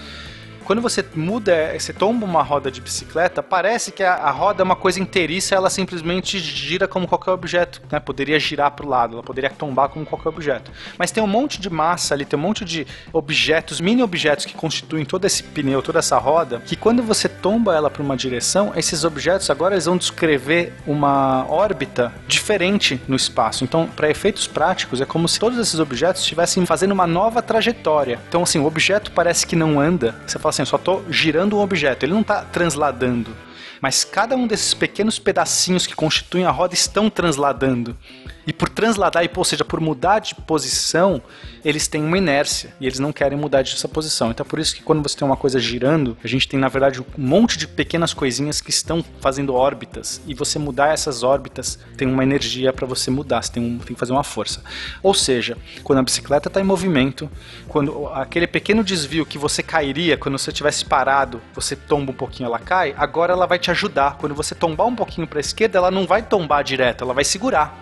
[0.69, 4.64] Quando você muda, você tomba uma roda de bicicleta, parece que a, a roda é
[4.64, 7.99] uma coisa inteiriça, ela simplesmente gira como qualquer objeto, né?
[7.99, 10.71] Poderia girar para o lado, ela poderia tombar como qualquer objeto.
[10.99, 14.53] Mas tem um monte de massa ali, tem um monte de objetos, mini objetos que
[14.53, 18.75] constituem todo esse pneu, toda essa roda, que quando você tomba ela para uma direção,
[18.77, 23.64] esses objetos agora eles vão descrever uma órbita diferente no espaço.
[23.64, 28.21] Então, para efeitos práticos, é como se todos esses objetos estivessem fazendo uma nova trajetória.
[28.29, 30.14] Então, assim, o objeto parece que não anda.
[30.27, 33.36] Você fala assim, eu só estou girando um objeto, ele não está transladando.
[33.80, 37.96] Mas cada um desses pequenos pedacinhos que constituem a roda estão transladando.
[38.49, 41.20] E por transladar, ou seja, por mudar de posição,
[41.62, 44.30] eles têm uma inércia e eles não querem mudar dessa posição.
[44.30, 46.99] Então por isso que quando você tem uma coisa girando, a gente tem na verdade
[46.99, 52.09] um monte de pequenas coisinhas que estão fazendo órbitas e você mudar essas órbitas tem
[52.09, 54.64] uma energia para você mudar, você tem, um, tem que fazer uma força.
[55.03, 57.30] Ou seja, quando a bicicleta está em movimento,
[57.68, 62.46] quando aquele pequeno desvio que você cairia quando você tivesse parado, você tomba um pouquinho,
[62.46, 64.16] ela cai, agora ela vai te ajudar.
[64.16, 67.24] Quando você tombar um pouquinho para a esquerda, ela não vai tombar direto, ela vai
[67.24, 67.78] segurar.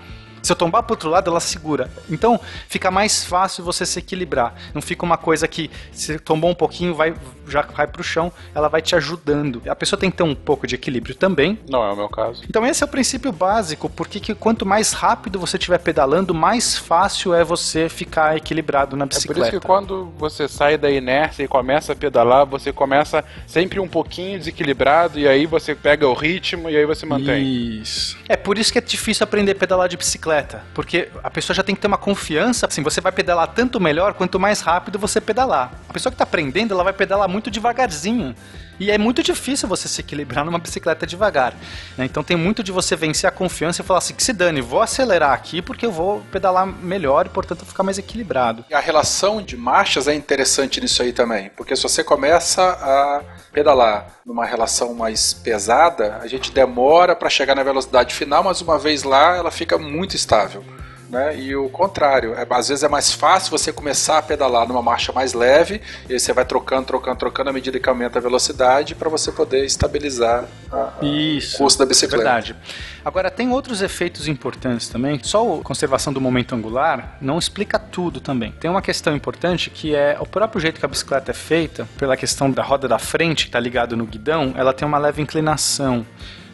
[0.47, 1.91] Se eu tombar para outro lado, ela segura.
[2.09, 2.39] Então,
[2.69, 4.55] fica mais fácil você se equilibrar.
[4.73, 7.13] Não fica uma coisa que se tombou um pouquinho, vai
[7.49, 9.63] já cai pro chão, ela vai te ajudando.
[9.69, 11.59] A pessoa tem que ter um pouco de equilíbrio também.
[11.69, 12.43] Não é o meu caso.
[12.49, 16.77] Então esse é o princípio básico, porque que quanto mais rápido você estiver pedalando, mais
[16.77, 19.49] fácil é você ficar equilibrado na É por bicicleta.
[19.49, 23.89] isso que quando você sai da inércia e começa a pedalar, você começa sempre um
[23.89, 27.81] pouquinho desequilibrado e aí você pega o ritmo e aí você mantém.
[27.81, 28.17] Isso.
[28.29, 30.36] É por isso que é difícil aprender a pedalar de bicicleta,
[30.75, 34.15] porque a pessoa já tem que ter uma confiança, assim, você vai pedalar tanto melhor
[34.15, 35.73] quanto mais rápido você pedalar.
[35.89, 38.35] A pessoa que tá aprendendo, ela vai pedalar muito devagarzinho.
[38.79, 41.55] E é muito difícil você se equilibrar numa bicicleta devagar.
[41.97, 42.05] né?
[42.05, 44.83] Então tem muito de você vencer a confiança e falar assim, que se dane, vou
[44.83, 48.65] acelerar aqui porque eu vou pedalar melhor e, portanto, ficar mais equilibrado.
[48.71, 53.23] E a relação de marchas é interessante nisso aí também, porque se você começa a
[53.53, 58.79] pedalar numa relação mais pesada, a gente demora para chegar na velocidade final, mas uma
[58.79, 60.65] vez lá ela fica muito estável.
[61.09, 61.39] Né?
[61.39, 65.13] E o contrário, é, às vezes é mais fácil você começar a pedalar numa marcha
[65.13, 68.95] mais leve, e aí você vai trocando, trocando, trocando à medida que aumenta a velocidade
[68.97, 71.55] para você poder estabilizar a- a- Isso.
[71.55, 72.25] o curso da bicicleta.
[72.25, 72.57] Verdade.
[73.05, 75.21] Agora, tem outros efeitos importantes também.
[75.23, 78.51] Só a conservação do momento angular não explica tudo também.
[78.59, 82.17] Tem uma questão importante que é o próprio jeito que a bicicleta é feita, pela
[82.17, 86.05] questão da roda da frente que está ligado no guidão, ela tem uma leve inclinação.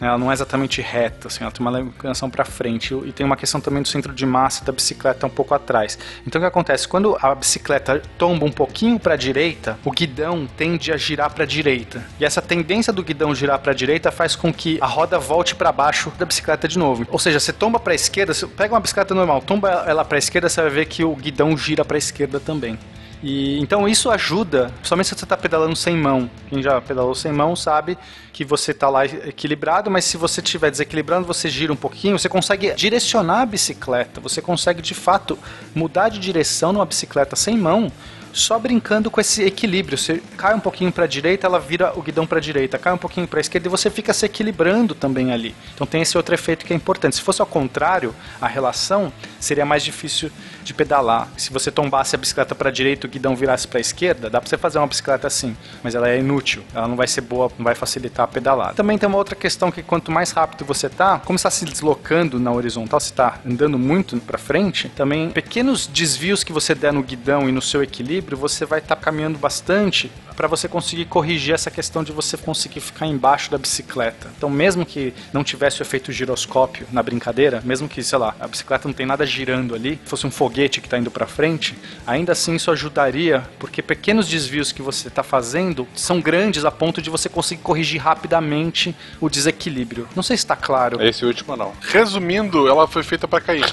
[0.02, 0.08] Né?
[0.08, 2.92] Ela não é exatamente reta, assim, ela tem uma inclinação para frente.
[3.06, 5.96] E tem uma questão também do centro de massa da bicicleta um pouco atrás.
[6.26, 6.88] Então o que acontece?
[6.88, 11.44] Quando a bicicleta tomba um pouquinho para a direita, o guidão tende a girar para
[11.44, 12.04] a direita.
[12.18, 15.54] E essa tendência do guidão girar para a direita faz com que a roda volte
[15.54, 17.06] para baixo da bicicleta de novo.
[17.08, 20.16] Ou seja, você tomba para a esquerda, você pega uma bicicleta normal, tomba ela para
[20.16, 22.76] a esquerda, você vai ver que o guidão gira para a esquerda também.
[23.22, 26.28] E então isso ajuda, principalmente se você está pedalando sem mão.
[26.48, 27.96] Quem já pedalou sem mão sabe
[28.32, 32.28] que você está lá equilibrado, mas se você estiver desequilibrando, você gira um pouquinho, você
[32.28, 35.38] consegue direcionar a bicicleta, você consegue de fato
[35.74, 37.92] mudar de direção numa bicicleta sem mão.
[38.32, 39.98] Só brincando com esse equilíbrio.
[39.98, 42.78] Você cai um pouquinho para a direita, ela vira o guidão para a direita.
[42.78, 45.54] Cai um pouquinho para a esquerda e você fica se equilibrando também ali.
[45.74, 47.16] Então tem esse outro efeito que é importante.
[47.16, 50.30] Se fosse ao contrário, a relação seria mais difícil
[50.62, 51.28] de pedalar.
[51.36, 54.48] Se você tombasse a bicicleta para direita e o guidão virasse para esquerda, dá para
[54.48, 56.62] você fazer uma bicicleta assim, mas ela é inútil.
[56.74, 58.74] Ela não vai ser boa, não vai facilitar a pedalada.
[58.74, 62.38] Também tem uma outra questão que quanto mais rápido você tá, como está se deslocando
[62.38, 67.02] na horizontal, você está andando muito para frente, também pequenos desvios que você der no
[67.02, 70.10] guidão e no seu equilíbrio, você vai estar caminhando bastante.
[70.42, 74.28] Para você conseguir corrigir essa questão de você conseguir ficar embaixo da bicicleta.
[74.36, 78.48] Então, mesmo que não tivesse o efeito giroscópio na brincadeira, mesmo que, sei lá, a
[78.48, 82.32] bicicleta não tem nada girando ali, fosse um foguete que está indo para frente, ainda
[82.32, 87.08] assim isso ajudaria, porque pequenos desvios que você está fazendo são grandes a ponto de
[87.08, 90.08] você conseguir corrigir rapidamente o desequilíbrio.
[90.16, 91.00] Não sei se está claro.
[91.00, 91.72] Esse último não.
[91.82, 93.64] Resumindo, ela foi feita pra cair.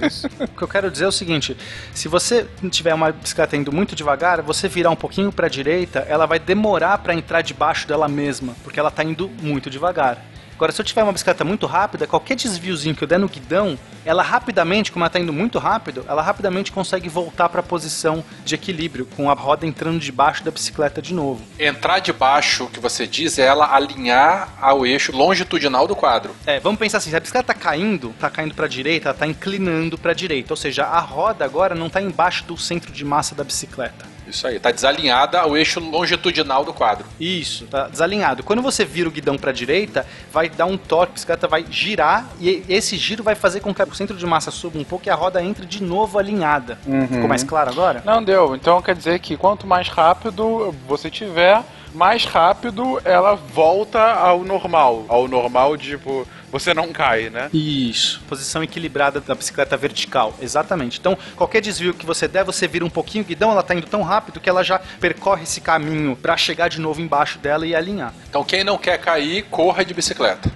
[0.00, 0.26] É isso.
[0.40, 1.56] O que eu quero dizer é o seguinte:
[1.92, 5.97] se você tiver uma bicicleta indo muito devagar, você virar um pouquinho para a direita,
[6.08, 10.22] ela vai demorar para entrar debaixo dela mesma, porque ela está indo muito devagar.
[10.58, 13.78] Agora, se eu tiver uma bicicleta muito rápida, qualquer desviozinho que eu der no guidão,
[14.04, 18.24] ela rapidamente, como ela está indo muito rápido, ela rapidamente consegue voltar para a posição
[18.44, 21.44] de equilíbrio, com a roda entrando debaixo da bicicleta de novo.
[21.60, 26.34] Entrar debaixo, o que você diz, é ela alinhar ao eixo longitudinal do quadro.
[26.44, 29.28] É, vamos pensar assim, se a bicicleta tá caindo, tá caindo para direita, ela tá
[29.28, 33.32] inclinando para direita, ou seja, a roda agora não tá embaixo do centro de massa
[33.32, 34.17] da bicicleta.
[34.28, 37.06] Isso aí, tá desalinhada ao eixo longitudinal do quadro.
[37.18, 38.42] Isso, tá desalinhado.
[38.42, 42.26] Quando você vira o guidão para direita, vai dar um torque, a bicicleta vai girar
[42.40, 45.10] e esse giro vai fazer com que o centro de massa suba um pouco e
[45.10, 46.78] a roda entre de novo alinhada.
[47.10, 48.02] Ficou mais claro agora?
[48.04, 48.54] Não deu.
[48.54, 51.62] Então quer dizer que quanto mais rápido você tiver,
[51.94, 55.04] mais rápido ela volta ao normal.
[55.08, 57.48] Ao normal, tipo, você não cai, né?
[57.52, 58.20] Isso.
[58.28, 60.34] Posição equilibrada da bicicleta vertical.
[60.40, 60.98] Exatamente.
[60.98, 63.86] Então, qualquer desvio que você der, você vira um pouquinho o guidão, ela tá indo
[63.86, 67.74] tão rápido que ela já percorre esse caminho para chegar de novo embaixo dela e
[67.74, 68.12] alinhar.
[68.28, 70.50] Então quem não quer cair, corra de bicicleta.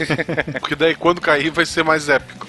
[0.60, 2.46] Porque daí quando cair vai ser mais épico.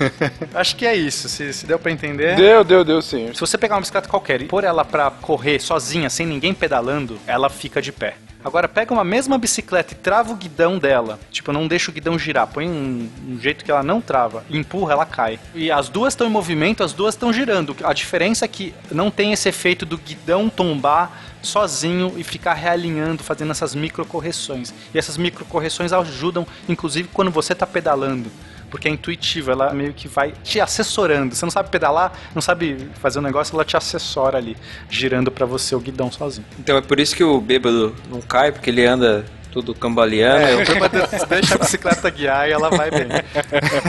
[0.54, 1.30] Acho que é isso.
[1.30, 2.36] Se, se deu para entender.
[2.36, 3.34] Deu, deu, deu sim.
[3.34, 7.20] Se você pegar uma bicicleta qualquer e pôr ela pra correr sozinha, sem ninguém pedalando,
[7.26, 8.16] ela fica de pé.
[8.44, 11.20] Agora pega uma mesma bicicleta e trava o guidão dela.
[11.32, 12.48] Tipo, não deixa o guidão girar.
[12.48, 14.44] Põe um, um jeito que ela não trava.
[14.50, 15.40] E empurra, ela cai.
[15.54, 17.76] E as duas estão em movimento, as duas estão girando.
[17.84, 21.12] A diferença é que não tem esse efeito do guidão tombar
[21.42, 24.74] sozinho e ficar realinhando, fazendo essas microcorreções.
[24.94, 28.32] E essas microcorreções ajudam, inclusive, quando você está pedalando
[28.72, 31.36] porque é intuitiva, ela meio que vai te assessorando.
[31.36, 34.58] Você não sabe pedalar, não sabe fazer um negócio, ela te assessora ali,
[34.90, 36.48] girando pra você o guidão sozinho.
[36.58, 40.62] Então é por isso que o bêbado não cai, porque ele anda tudo cambaleando.
[40.62, 40.98] É, bêbado
[41.28, 43.08] deixa a bicicleta guiar e ela vai bem.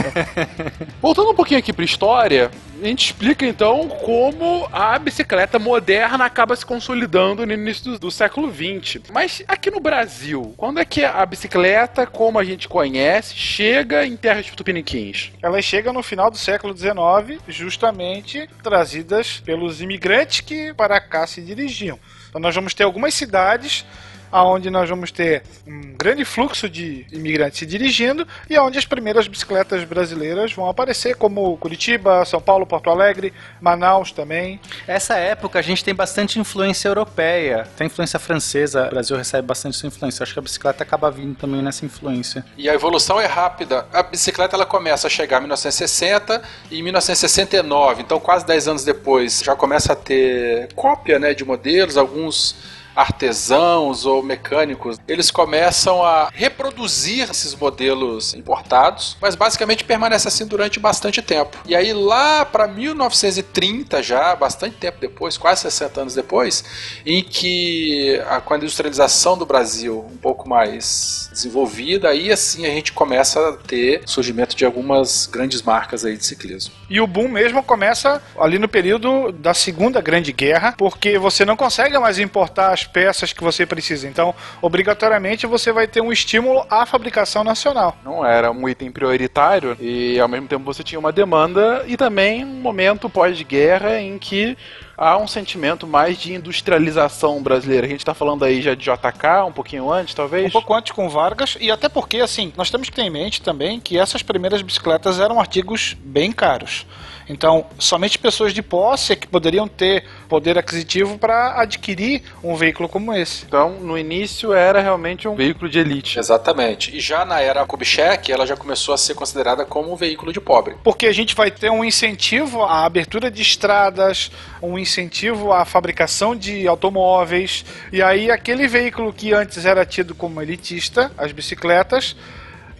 [1.01, 2.51] Voltando um pouquinho aqui pra história,
[2.81, 8.11] a gente explica então como a bicicleta moderna acaba se consolidando no início do, do
[8.11, 9.01] século XX.
[9.11, 14.17] Mas aqui no Brasil, quando é que a bicicleta, como a gente conhece, chega em
[14.17, 15.31] terras tupiniquins?
[15.41, 21.41] Elas chegam no final do século XIX, justamente trazidas pelos imigrantes que para cá se
[21.41, 21.97] dirigiam.
[22.29, 23.85] Então nós vamos ter algumas cidades
[24.33, 29.27] aonde nós vamos ter um grande fluxo de imigrantes se dirigindo e aonde as primeiras
[29.27, 33.31] bicicletas brasileiras vão aparecer, como Curitiba, São Paulo, Porto Alegre,
[33.61, 34.59] Manaus também.
[34.87, 39.77] Essa época a gente tem bastante influência europeia, tem influência francesa, o Brasil recebe bastante
[39.77, 40.23] essa influência.
[40.23, 42.43] Acho que a bicicleta acaba vindo também nessa influência.
[42.57, 43.85] E a evolução é rápida.
[43.93, 48.83] A bicicleta ela começa a chegar em 1960 e em 1969, então quase 10 anos
[48.83, 52.55] depois, já começa a ter cópia né, de modelos, alguns
[52.95, 60.79] artesãos ou mecânicos, eles começam a reproduzir esses modelos importados, mas basicamente permanece assim durante
[60.79, 61.57] bastante tempo.
[61.65, 66.63] E aí lá para 1930 já, bastante tempo depois, quase 60 anos depois,
[67.05, 72.69] em que a, com a industrialização do Brasil um pouco mais desenvolvida, aí assim a
[72.69, 76.73] gente começa a ter surgimento de algumas grandes marcas aí de ciclismo.
[76.89, 81.55] E o boom mesmo começa ali no período da Segunda Grande Guerra, porque você não
[81.55, 84.07] consegue mais importar as peças que você precisa.
[84.07, 87.97] Então, obrigatoriamente você vai ter um estímulo à fabricação nacional.
[88.03, 92.43] Não era um item prioritário e ao mesmo tempo você tinha uma demanda e também
[92.43, 94.57] um momento pós-guerra em que
[94.97, 97.85] há um sentimento mais de industrialização brasileira.
[97.85, 100.47] A gente está falando aí já de JK, um pouquinho antes, talvez?
[100.47, 103.41] Um pouco antes com Vargas, e até porque, assim, nós temos que ter em mente
[103.41, 106.85] também que essas primeiras bicicletas eram artigos bem caros.
[107.29, 112.89] Então, somente pessoas de posse é que poderiam ter poder aquisitivo para adquirir um veículo
[112.89, 113.45] como esse.
[113.45, 116.19] Então, no início era realmente um veículo de elite.
[116.19, 116.95] Exatamente.
[116.95, 120.41] E já na era Kubitschek, ela já começou a ser considerada como um veículo de
[120.41, 120.75] pobre.
[120.83, 126.35] Porque a gente vai ter um incentivo à abertura de estradas, um incentivo à fabricação
[126.35, 132.15] de automóveis, e aí aquele veículo que antes era tido como elitista, as bicicletas,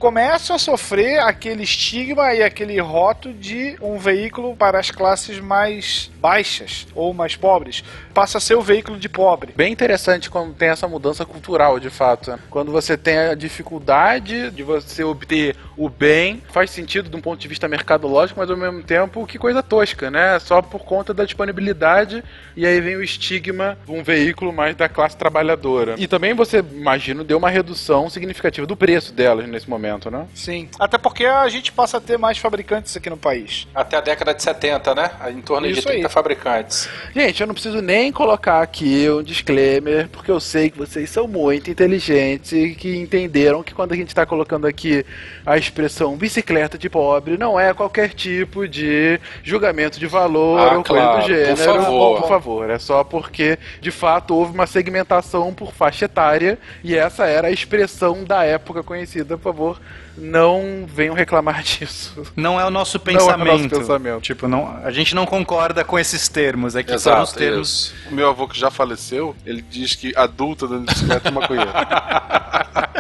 [0.04, 6.12] começam a sofrer aquele estigma e aquele rótulo de um veículo para as classes mais
[6.20, 7.86] baixas ou mais pobres.
[8.14, 9.54] Passa a ser o veículo de pobre.
[9.56, 12.38] Bem interessante quando tem essa mudança cultural, de fato.
[12.50, 16.42] Quando você tem a dificuldade de você obter o bem.
[16.50, 20.10] Faz sentido de um ponto de vista mercadológico, mas ao mesmo tempo, que coisa tosca,
[20.10, 20.40] né?
[20.40, 22.24] Só por conta da disponibilidade.
[22.56, 25.96] E aí vem o estigma de um veículo mais da classe trabalhadora.
[25.98, 30.28] E também você, imagino, deu uma redução significativa do preço delas nesse momento, né?
[30.34, 30.70] Sim.
[30.80, 33.68] Até porque a gente passa a ter mais fabricantes aqui no país.
[33.74, 35.12] Até a década de 70, né?
[35.30, 36.12] Em torno de Isso 30 aí.
[36.12, 36.90] fabricantes.
[37.16, 41.28] Gente, eu não preciso nem colocar aqui um disclaimer, porque eu sei que vocês são
[41.28, 45.06] muito inteligentes e que entenderam que quando a gente está colocando aqui
[45.46, 50.84] a expressão bicicleta de pobre, não é qualquer tipo de julgamento de valor Ah, ou
[50.84, 51.56] claro, coisa do gênero.
[51.56, 52.20] por favor.
[52.22, 52.70] Por favor.
[52.70, 57.52] É só porque, de fato, houve uma segmentação por faixa etária e essa era a
[57.52, 59.38] expressão da época conhecida.
[59.38, 59.82] Por favor,
[60.18, 62.24] não venham reclamar disso.
[62.36, 63.46] Não é o nosso Não é o pensamento.
[63.64, 64.22] nosso pensamento.
[64.22, 66.94] Tipo, não, a gente não concorda com esses termos aqui.
[66.94, 67.70] Exato, são os termos.
[67.70, 67.96] isso.
[68.12, 71.72] O meu avô que já faleceu, ele diz que adulto andando de bicicleta é maconheiro.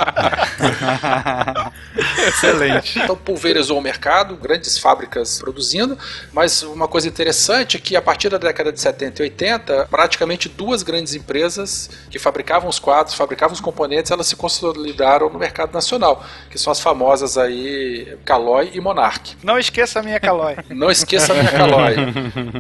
[2.28, 3.00] Excelente.
[3.00, 5.98] Então pulverizou o mercado, grandes fábricas produzindo,
[6.32, 10.50] mas uma coisa interessante é que a partir da década de 70 e 80, praticamente
[10.50, 15.74] duas grandes empresas que fabricavam os quadros, fabricavam os componentes, elas se consolidaram no mercado
[15.74, 19.38] nacional, que são as famosas aí Caloi e Monarch.
[19.44, 20.56] Não esqueça a minha calói.
[20.70, 21.96] Não esqueça a minha Caloi.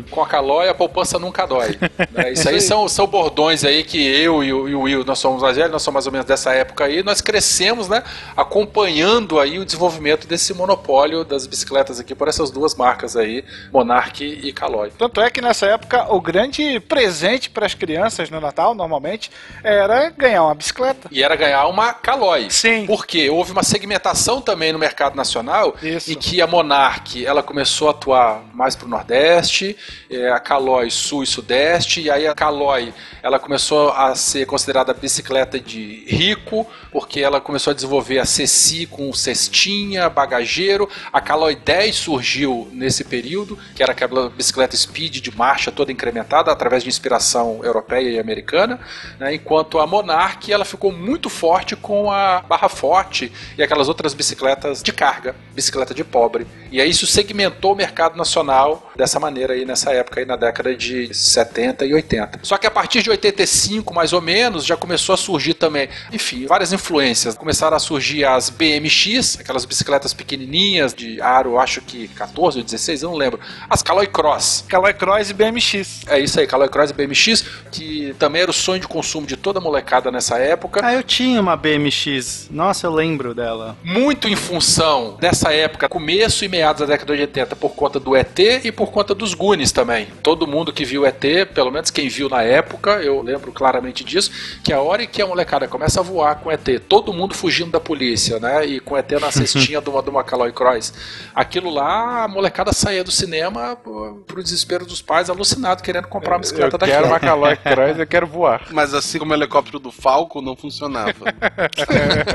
[0.09, 1.78] Com a Caloi a poupança nunca dói.
[2.11, 2.32] né?
[2.32, 5.41] Isso aí são, são bordões aí que eu e o, e o Will, nós somos
[5.41, 8.03] mais velhos, nós somos mais ou menos dessa época aí, nós crescemos, né,
[8.36, 14.23] acompanhando aí o desenvolvimento desse monopólio das bicicletas aqui por essas duas marcas aí, Monarch
[14.23, 14.91] e Caloi.
[14.97, 19.31] Tanto é que nessa época o grande presente para as crianças no Natal, normalmente,
[19.63, 21.07] era ganhar uma bicicleta.
[21.11, 22.49] E era ganhar uma Caloi.
[22.49, 22.85] Sim.
[22.85, 26.11] Porque houve uma segmentação também no mercado nacional Isso.
[26.11, 29.75] em que a Monarch ela começou a atuar mais para o Nordeste,
[30.09, 34.93] eh, a Caloi Sul e Sudeste, e aí a Caloi ela começou a ser considerada
[34.93, 39.09] bicicleta de rico, porque ela começou a desenvolver a Ceci com
[39.43, 40.89] cestinha, bagageiro.
[41.11, 46.51] A Caloi 10 surgiu nesse período, que era aquela bicicleta speed de marcha toda incrementada
[46.51, 48.79] através de inspiração europeia e americana,
[49.19, 49.33] né?
[49.33, 54.81] enquanto a Monarch ela ficou muito forte com a Barra Forte e aquelas outras bicicletas
[54.81, 56.47] de carga, bicicleta de pobre.
[56.71, 60.75] E aí isso segmentou o mercado nacional dessa maneira aí nessa época aí na década
[60.75, 62.39] de 70 e 80.
[62.41, 66.45] Só que a partir de 85 mais ou menos já começou a surgir também, enfim,
[66.45, 67.35] várias influências.
[67.35, 73.03] Começaram a surgir as BMX, aquelas bicicletas pequenininhas de aro, acho que 14 ou 16,
[73.03, 73.39] eu não lembro.
[73.69, 76.01] As Caloi Cross, Calói Cross e BMX.
[76.07, 79.36] é isso aí, Caloi Cross e BMX, que também era o sonho de consumo de
[79.38, 80.81] toda molecada nessa época.
[80.84, 82.49] Ah, eu tinha uma BMX.
[82.51, 83.75] Nossa, eu lembro dela.
[83.84, 88.15] Muito em função dessa época, começo e meados da década de 80, por conta do
[88.15, 90.07] ET e por conta dos Goonies também.
[90.21, 91.23] Todo mundo que viu ET,
[91.53, 94.31] pelo menos quem viu na época, eu lembro claramente disso,
[94.63, 97.71] que a hora em que a molecada começa a voar com ET, todo mundo fugindo
[97.71, 98.65] da polícia, né?
[98.65, 100.93] E com ET na cestinha de uma, de uma Caloi Cross.
[101.34, 106.39] Aquilo lá, a molecada saía do cinema pro desespero dos pais, alucinado, querendo comprar uma
[106.39, 107.07] bicicleta Eu quero daquela.
[107.07, 108.67] uma Caloi Cross, eu quero voar.
[108.71, 111.13] Mas assim como o helicóptero do Falco não funcionava.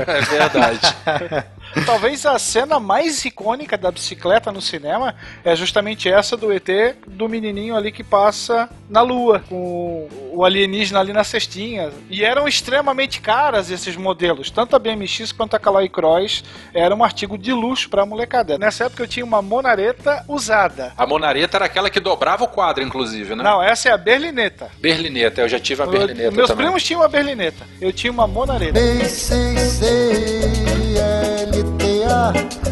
[0.09, 1.45] É verdade.
[1.85, 6.67] Talvez a cena mais icônica da bicicleta no cinema é justamente essa do ET,
[7.07, 11.91] do menininho ali que passa na lua, com o alienígena ali na cestinha.
[12.09, 16.43] E eram extremamente caras esses modelos, tanto a BMX quanto a Caloi Cross
[16.73, 18.57] era um artigo de luxo pra molecada.
[18.57, 20.93] Nessa época eu tinha uma monareta usada.
[20.97, 23.43] A monareta era aquela que dobrava o quadro, inclusive, né?
[23.43, 24.71] Não, essa é a berlineta.
[24.79, 26.65] Berlineta, eu já tive a berlineta Meus também.
[26.65, 27.65] primos tinham uma berlineta.
[27.79, 28.73] Eu tinha uma monareta.
[28.79, 30.58] B-C-C-L-T-A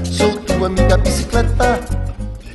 [0.06, 1.80] Sou tua amiga bicicleta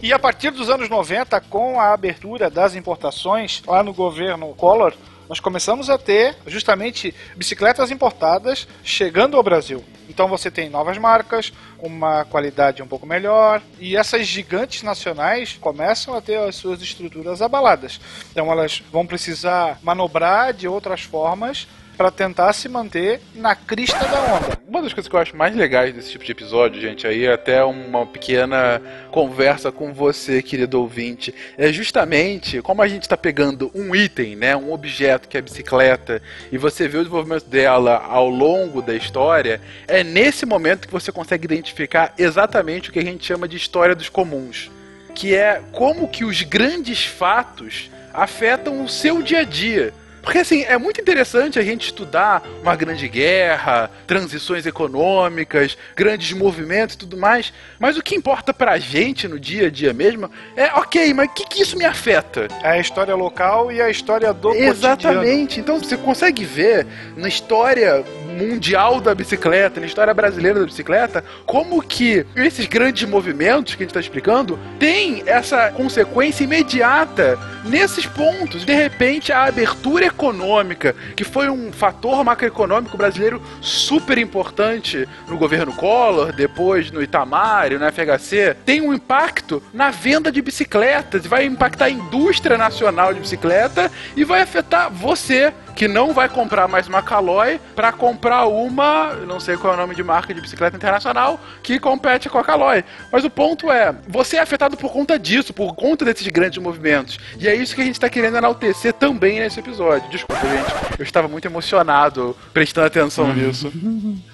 [0.01, 4.95] E a partir dos anos 90, com a abertura das importações lá no governo Collor,
[5.29, 9.83] nós começamos a ter justamente bicicletas importadas chegando ao Brasil.
[10.09, 16.15] Então você tem novas marcas, uma qualidade um pouco melhor, e essas gigantes nacionais começam
[16.15, 18.01] a ter as suas estruturas abaladas.
[18.31, 24.37] Então elas vão precisar manobrar de outras formas para tentar se manter na crista da
[24.37, 24.59] onda.
[24.67, 27.63] Uma das coisas que eu acho mais legais desse tipo de episódio, gente, aí até
[27.63, 28.81] uma pequena
[29.11, 34.57] conversa com você, querido ouvinte, é justamente como a gente está pegando um item, né,
[34.57, 38.95] um objeto que é a bicicleta, e você vê o desenvolvimento dela ao longo da
[38.95, 43.57] história, é nesse momento que você consegue identificar exatamente o que a gente chama de
[43.57, 44.71] história dos comuns,
[45.15, 49.93] que é como que os grandes fatos afetam o seu dia a dia.
[50.23, 56.95] Porque assim, é muito interessante a gente estudar uma grande guerra, transições econômicas, grandes movimentos
[56.95, 60.67] e tudo mais, mas o que importa pra gente no dia a dia mesmo é,
[60.75, 62.49] ok, mas o que, que isso me afeta?
[62.63, 64.71] É a história local e a história do cotidiano.
[64.71, 65.61] Exatamente.
[65.61, 71.83] Então você consegue ver na história mundial da bicicleta, na história brasileira da bicicleta, como
[71.83, 78.65] que esses grandes movimentos que a gente está explicando têm essa consequência imediata nesses pontos.
[78.65, 85.73] De repente, a abertura econômica, que foi um fator macroeconômico brasileiro super importante no governo
[85.73, 91.45] Collor, depois no Itamar e no FHC, tem um impacto na venda de bicicletas, vai
[91.45, 96.87] impactar a indústria nacional de bicicleta e vai afetar você que não vai comprar mais
[96.87, 100.77] uma Caloi para comprar uma, não sei qual é o nome de marca de bicicleta
[100.77, 102.85] internacional, que compete com a Caloi.
[103.11, 107.19] Mas o ponto é, você é afetado por conta disso, por conta desses grandes movimentos.
[107.39, 110.09] E é isso que a gente está querendo enaltecer também nesse episódio.
[110.11, 110.99] Desculpa, gente.
[110.99, 113.73] Eu estava muito emocionado prestando atenção nisso.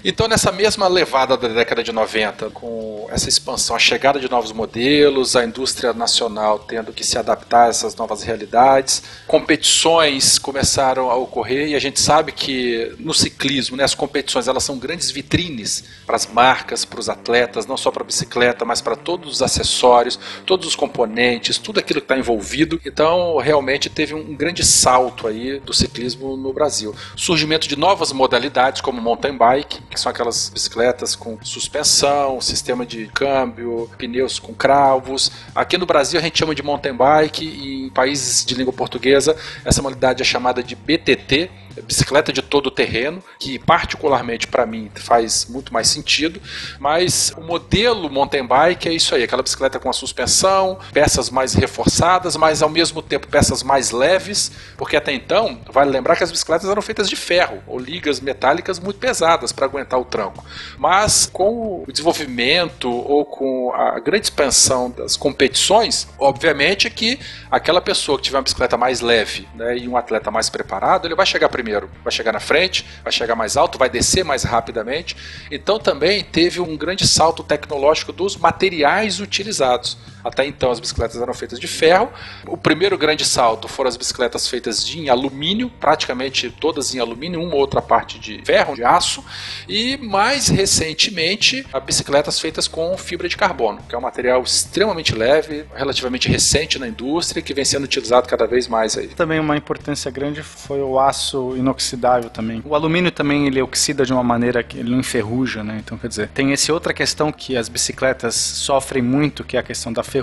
[0.04, 4.52] Então, nessa mesma levada da década de 90, com essa expansão, a chegada de novos
[4.52, 11.14] modelos, a indústria nacional tendo que se adaptar a essas novas realidades, competições começaram a
[11.28, 15.84] ocorrer e a gente sabe que no ciclismo, né, as competições elas são grandes vitrines
[16.06, 19.42] para as marcas, para os atletas, não só para a bicicleta, mas para todos os
[19.42, 22.80] acessórios, todos os componentes, tudo aquilo que está envolvido.
[22.84, 26.94] Então, realmente teve um grande salto aí do ciclismo no Brasil.
[27.16, 33.06] Surgimento de novas modalidades como mountain bike, que são aquelas bicicletas com suspensão, sistema de
[33.08, 35.30] câmbio, pneus com cravos.
[35.54, 39.36] Aqui no Brasil a gente chama de mountain bike e em países de língua portuguesa
[39.64, 41.50] essa modalidade é chamada de BTT, PT
[41.82, 46.40] bicicleta de todo terreno, que particularmente para mim faz muito mais sentido,
[46.78, 51.54] mas o modelo mountain bike é isso aí, aquela bicicleta com a suspensão, peças mais
[51.54, 56.30] reforçadas, mas ao mesmo tempo peças mais leves, porque até então, vale lembrar que as
[56.30, 60.44] bicicletas eram feitas de ferro ou ligas metálicas muito pesadas para aguentar o tranco.
[60.76, 67.18] Mas com o desenvolvimento ou com a grande expansão das competições, obviamente que
[67.50, 71.14] aquela pessoa que tiver uma bicicleta mais leve né, e um atleta mais preparado, ele
[71.14, 71.67] vai chegar primeiro,
[72.02, 75.16] vai chegar na frente, vai chegar mais alto, vai descer mais rapidamente.
[75.50, 79.96] Então também teve um grande salto tecnológico dos materiais utilizados.
[80.28, 82.10] Até então as bicicletas eram feitas de ferro.
[82.46, 87.42] O primeiro grande salto foram as bicicletas feitas de em alumínio, praticamente todas em alumínio,
[87.42, 89.24] uma ou outra parte de ferro, de aço,
[89.68, 95.64] e mais recentemente bicicletas feitas com fibra de carbono, que é um material extremamente leve,
[95.74, 99.08] relativamente recente na indústria, que vem sendo utilizado cada vez mais aí.
[99.08, 102.62] Também uma importância grande foi o aço inoxidável também.
[102.64, 105.80] O alumínio também ele oxida de uma maneira que ele não enferruja, né?
[105.84, 109.62] Então quer dizer, tem essa outra questão que as bicicletas sofrem muito, que é a
[109.62, 110.17] questão da ferrugem.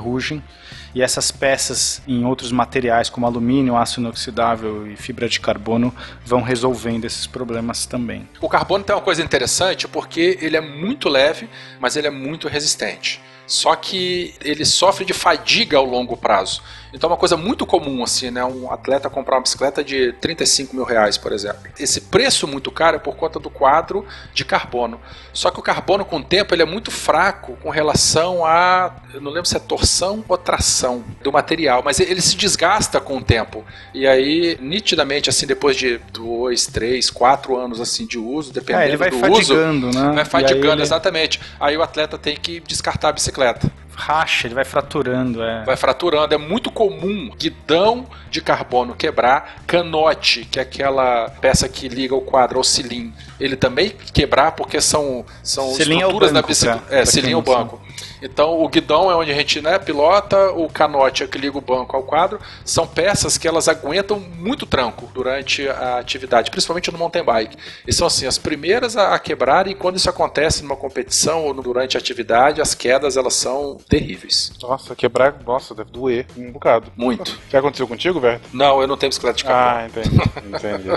[0.94, 5.94] E essas peças em outros materiais, como alumínio, aço inoxidável e fibra de carbono,
[6.26, 8.28] vão resolvendo esses problemas também.
[8.40, 11.50] O carbono tem uma coisa interessante porque ele é muito leve,
[11.80, 13.22] mas ele é muito resistente.
[13.48, 16.64] Só que ele sofre de fadiga ao longo prazo.
[16.96, 18.44] Então é uma coisa muito comum, assim, né?
[18.46, 21.60] Um atleta comprar uma bicicleta de 35 mil reais, por exemplo.
[21.78, 25.00] Esse preço muito caro é por conta do quadro de carbono.
[25.34, 28.96] Só que o carbono, com o tempo, ele é muito fraco com relação a.
[29.14, 33.18] Eu não lembro se é torção ou tração do material, mas ele se desgasta com
[33.18, 33.66] o tempo.
[33.94, 38.88] E aí, nitidamente, assim, depois de dois, três, quatro anos assim de uso, dependendo É,
[38.88, 40.12] ele vai do fadigando, uso, né?
[40.16, 41.42] vai fadigando, aí ele- exatamente.
[41.60, 43.70] Aí o atleta tem que descartar a bicicleta.
[43.96, 45.64] Racha, ele vai fraturando, é.
[45.64, 46.34] Vai fraturando.
[46.34, 52.22] É muito comum guidão de carbono quebrar, canote, que é aquela peça que liga o
[52.22, 56.80] quadro ao cilindro, ele também quebrar porque são, são Cilim é estruturas da banco, bicicleta.
[56.82, 57.82] pra- É, cilindro é o banco.
[58.22, 61.62] Então o guidão é onde a gente né, pilota, o canote é que liga o
[61.62, 62.40] banco ao quadro.
[62.64, 67.58] São peças que elas aguentam muito tranco durante a atividade, principalmente no mountain bike.
[67.88, 71.54] E são assim as primeiras a, a quebrar e quando isso acontece numa competição ou
[71.54, 74.52] no- durante a atividade, as quedas elas são terríveis.
[74.62, 76.92] Nossa, quebrar, nossa, deve doer um bocado.
[76.96, 77.38] Muito.
[77.52, 78.48] Já aconteceu contigo, Verto?
[78.54, 79.78] Não, eu não tenho bicicleta de carbono.
[79.78, 80.16] Ah, entendi.
[80.48, 80.90] entendi.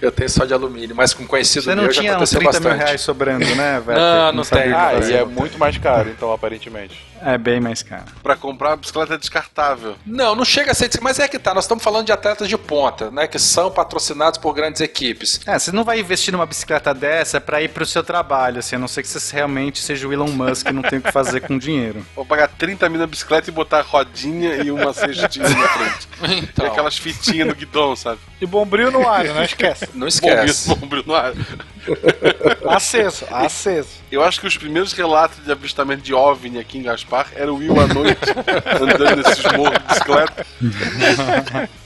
[0.00, 2.38] Eu tenho só de alumínio, mas com conhecido Você não meu já tinha uns aconteceu
[2.40, 2.84] 30 mil bastante.
[2.86, 3.98] reais sobrando, né, velho?
[3.98, 4.72] Não, não sabia tem.
[4.72, 7.04] o que Ah, e é muito mais caro, então, aparentemente.
[7.20, 8.04] É bem mais caro.
[8.22, 9.96] Pra comprar uma bicicleta descartável.
[10.06, 12.56] Não, não chega a ser, mas é que tá, nós estamos falando de atletas de
[12.56, 15.40] ponta, né, que são patrocinados por grandes equipes.
[15.46, 18.78] É, você não vai investir numa bicicleta dessa pra ir pro seu trabalho, assim, a
[18.78, 21.40] não ser que você realmente seja o Elon Musk e não tem o que fazer
[21.40, 22.04] com dinheiro.
[22.14, 26.08] Vou pagar 30 mil na bicicleta e botar rodinha e uma cestinha na frente.
[26.44, 28.18] Então, E aquelas fitinhas no guidão, sabe?
[28.40, 29.88] E bombril no ar, não esquece.
[29.94, 30.68] não esquece.
[30.68, 31.32] Bombril, bombril no ar.
[32.68, 33.88] Aceso, aceso.
[34.10, 37.56] Eu acho que os primeiros relatos de avistamento de OVNI aqui em Gaspar era o
[37.56, 38.32] Will à noite
[38.80, 40.46] andando nesses morros de bicicleta.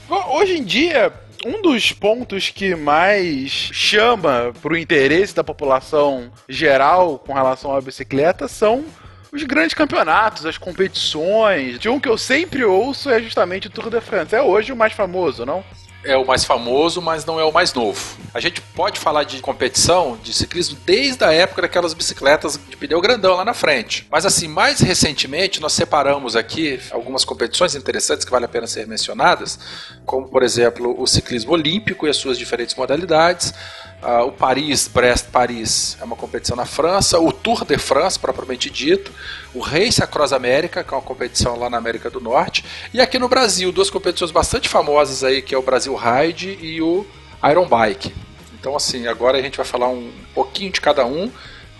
[0.07, 1.11] Bom, Hoje em dia,
[1.45, 8.47] um dos pontos que mais chama pro interesse da população geral com relação à bicicleta
[8.47, 8.85] são
[9.31, 11.79] os grandes campeonatos, as competições.
[11.79, 14.35] De um que eu sempre ouço é justamente o Tour de France.
[14.35, 15.63] É hoje o mais famoso, não?
[16.03, 18.17] É o mais famoso, mas não é o mais novo.
[18.33, 23.01] A gente pode falar de competição de ciclismo desde a época daquelas bicicletas de pneu
[23.01, 24.07] grandão lá na frente.
[24.09, 28.87] Mas assim, mais recentemente nós separamos aqui algumas competições interessantes que vale a pena ser
[28.87, 29.59] mencionadas,
[30.05, 33.53] como por exemplo o ciclismo olímpico e as suas diferentes modalidades.
[34.01, 39.11] Ah, o Paris-Brest-Paris é uma competição na França, o Tour de France, propriamente dito,
[39.53, 42.63] o Race Across América, que é uma competição lá na América do Norte,
[42.93, 46.81] e aqui no Brasil, duas competições bastante famosas aí, que é o Brasil Ride e
[46.81, 47.05] o
[47.49, 48.13] Iron Bike.
[48.57, 51.29] Então, assim, agora a gente vai falar um pouquinho de cada um.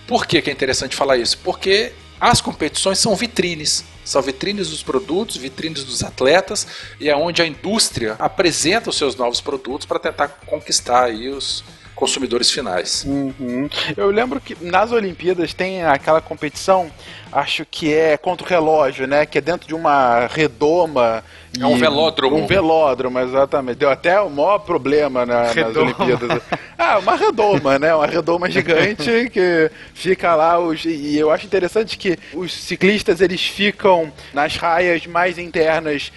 [0.06, 1.38] Por que, que é interessante falar isso?
[1.38, 3.86] Porque as competições são vitrines.
[4.04, 6.68] São vitrines dos produtos, vitrines dos atletas,
[7.00, 11.64] e é onde a indústria apresenta os seus novos produtos para tentar conquistar aí os,
[12.00, 13.04] consumidores finais.
[13.06, 13.70] Uhum.
[13.98, 16.90] Eu lembro que nas Olimpíadas tem aquela competição,
[17.30, 19.26] acho que é contra o relógio, né?
[19.26, 21.22] Que é dentro de uma redoma.
[21.60, 22.38] É um velódromo.
[22.38, 23.80] Um velódromo, exatamente.
[23.80, 25.76] Deu até o maior problema na, nas.
[25.76, 26.42] Olimpíadas.
[26.82, 27.94] Ah, uma redoma, né?
[27.94, 30.58] Uma redoma gigante que fica lá.
[30.58, 36.10] Os, e eu acho interessante que os ciclistas eles ficam nas raias mais internas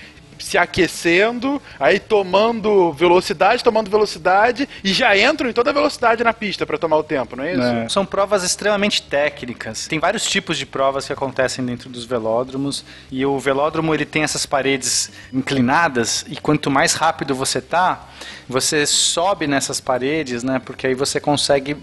[0.42, 6.32] se aquecendo, aí tomando velocidade, tomando velocidade e já entram em toda a velocidade na
[6.32, 7.92] pista para tomar o tempo, não é isso?
[7.92, 9.86] São provas extremamente técnicas.
[9.86, 14.24] Tem vários tipos de provas que acontecem dentro dos velódromos e o velódromo ele tem
[14.24, 18.08] essas paredes inclinadas e quanto mais rápido você tá,
[18.52, 20.60] você sobe nessas paredes, né?
[20.64, 21.76] Porque aí você consegue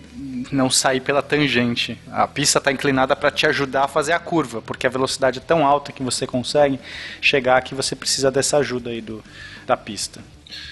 [0.51, 1.99] não sair pela tangente.
[2.11, 5.41] A pista está inclinada para te ajudar a fazer a curva, porque a velocidade é
[5.41, 6.79] tão alta que você consegue
[7.19, 9.23] chegar que você precisa dessa ajuda aí do,
[9.65, 10.21] da pista.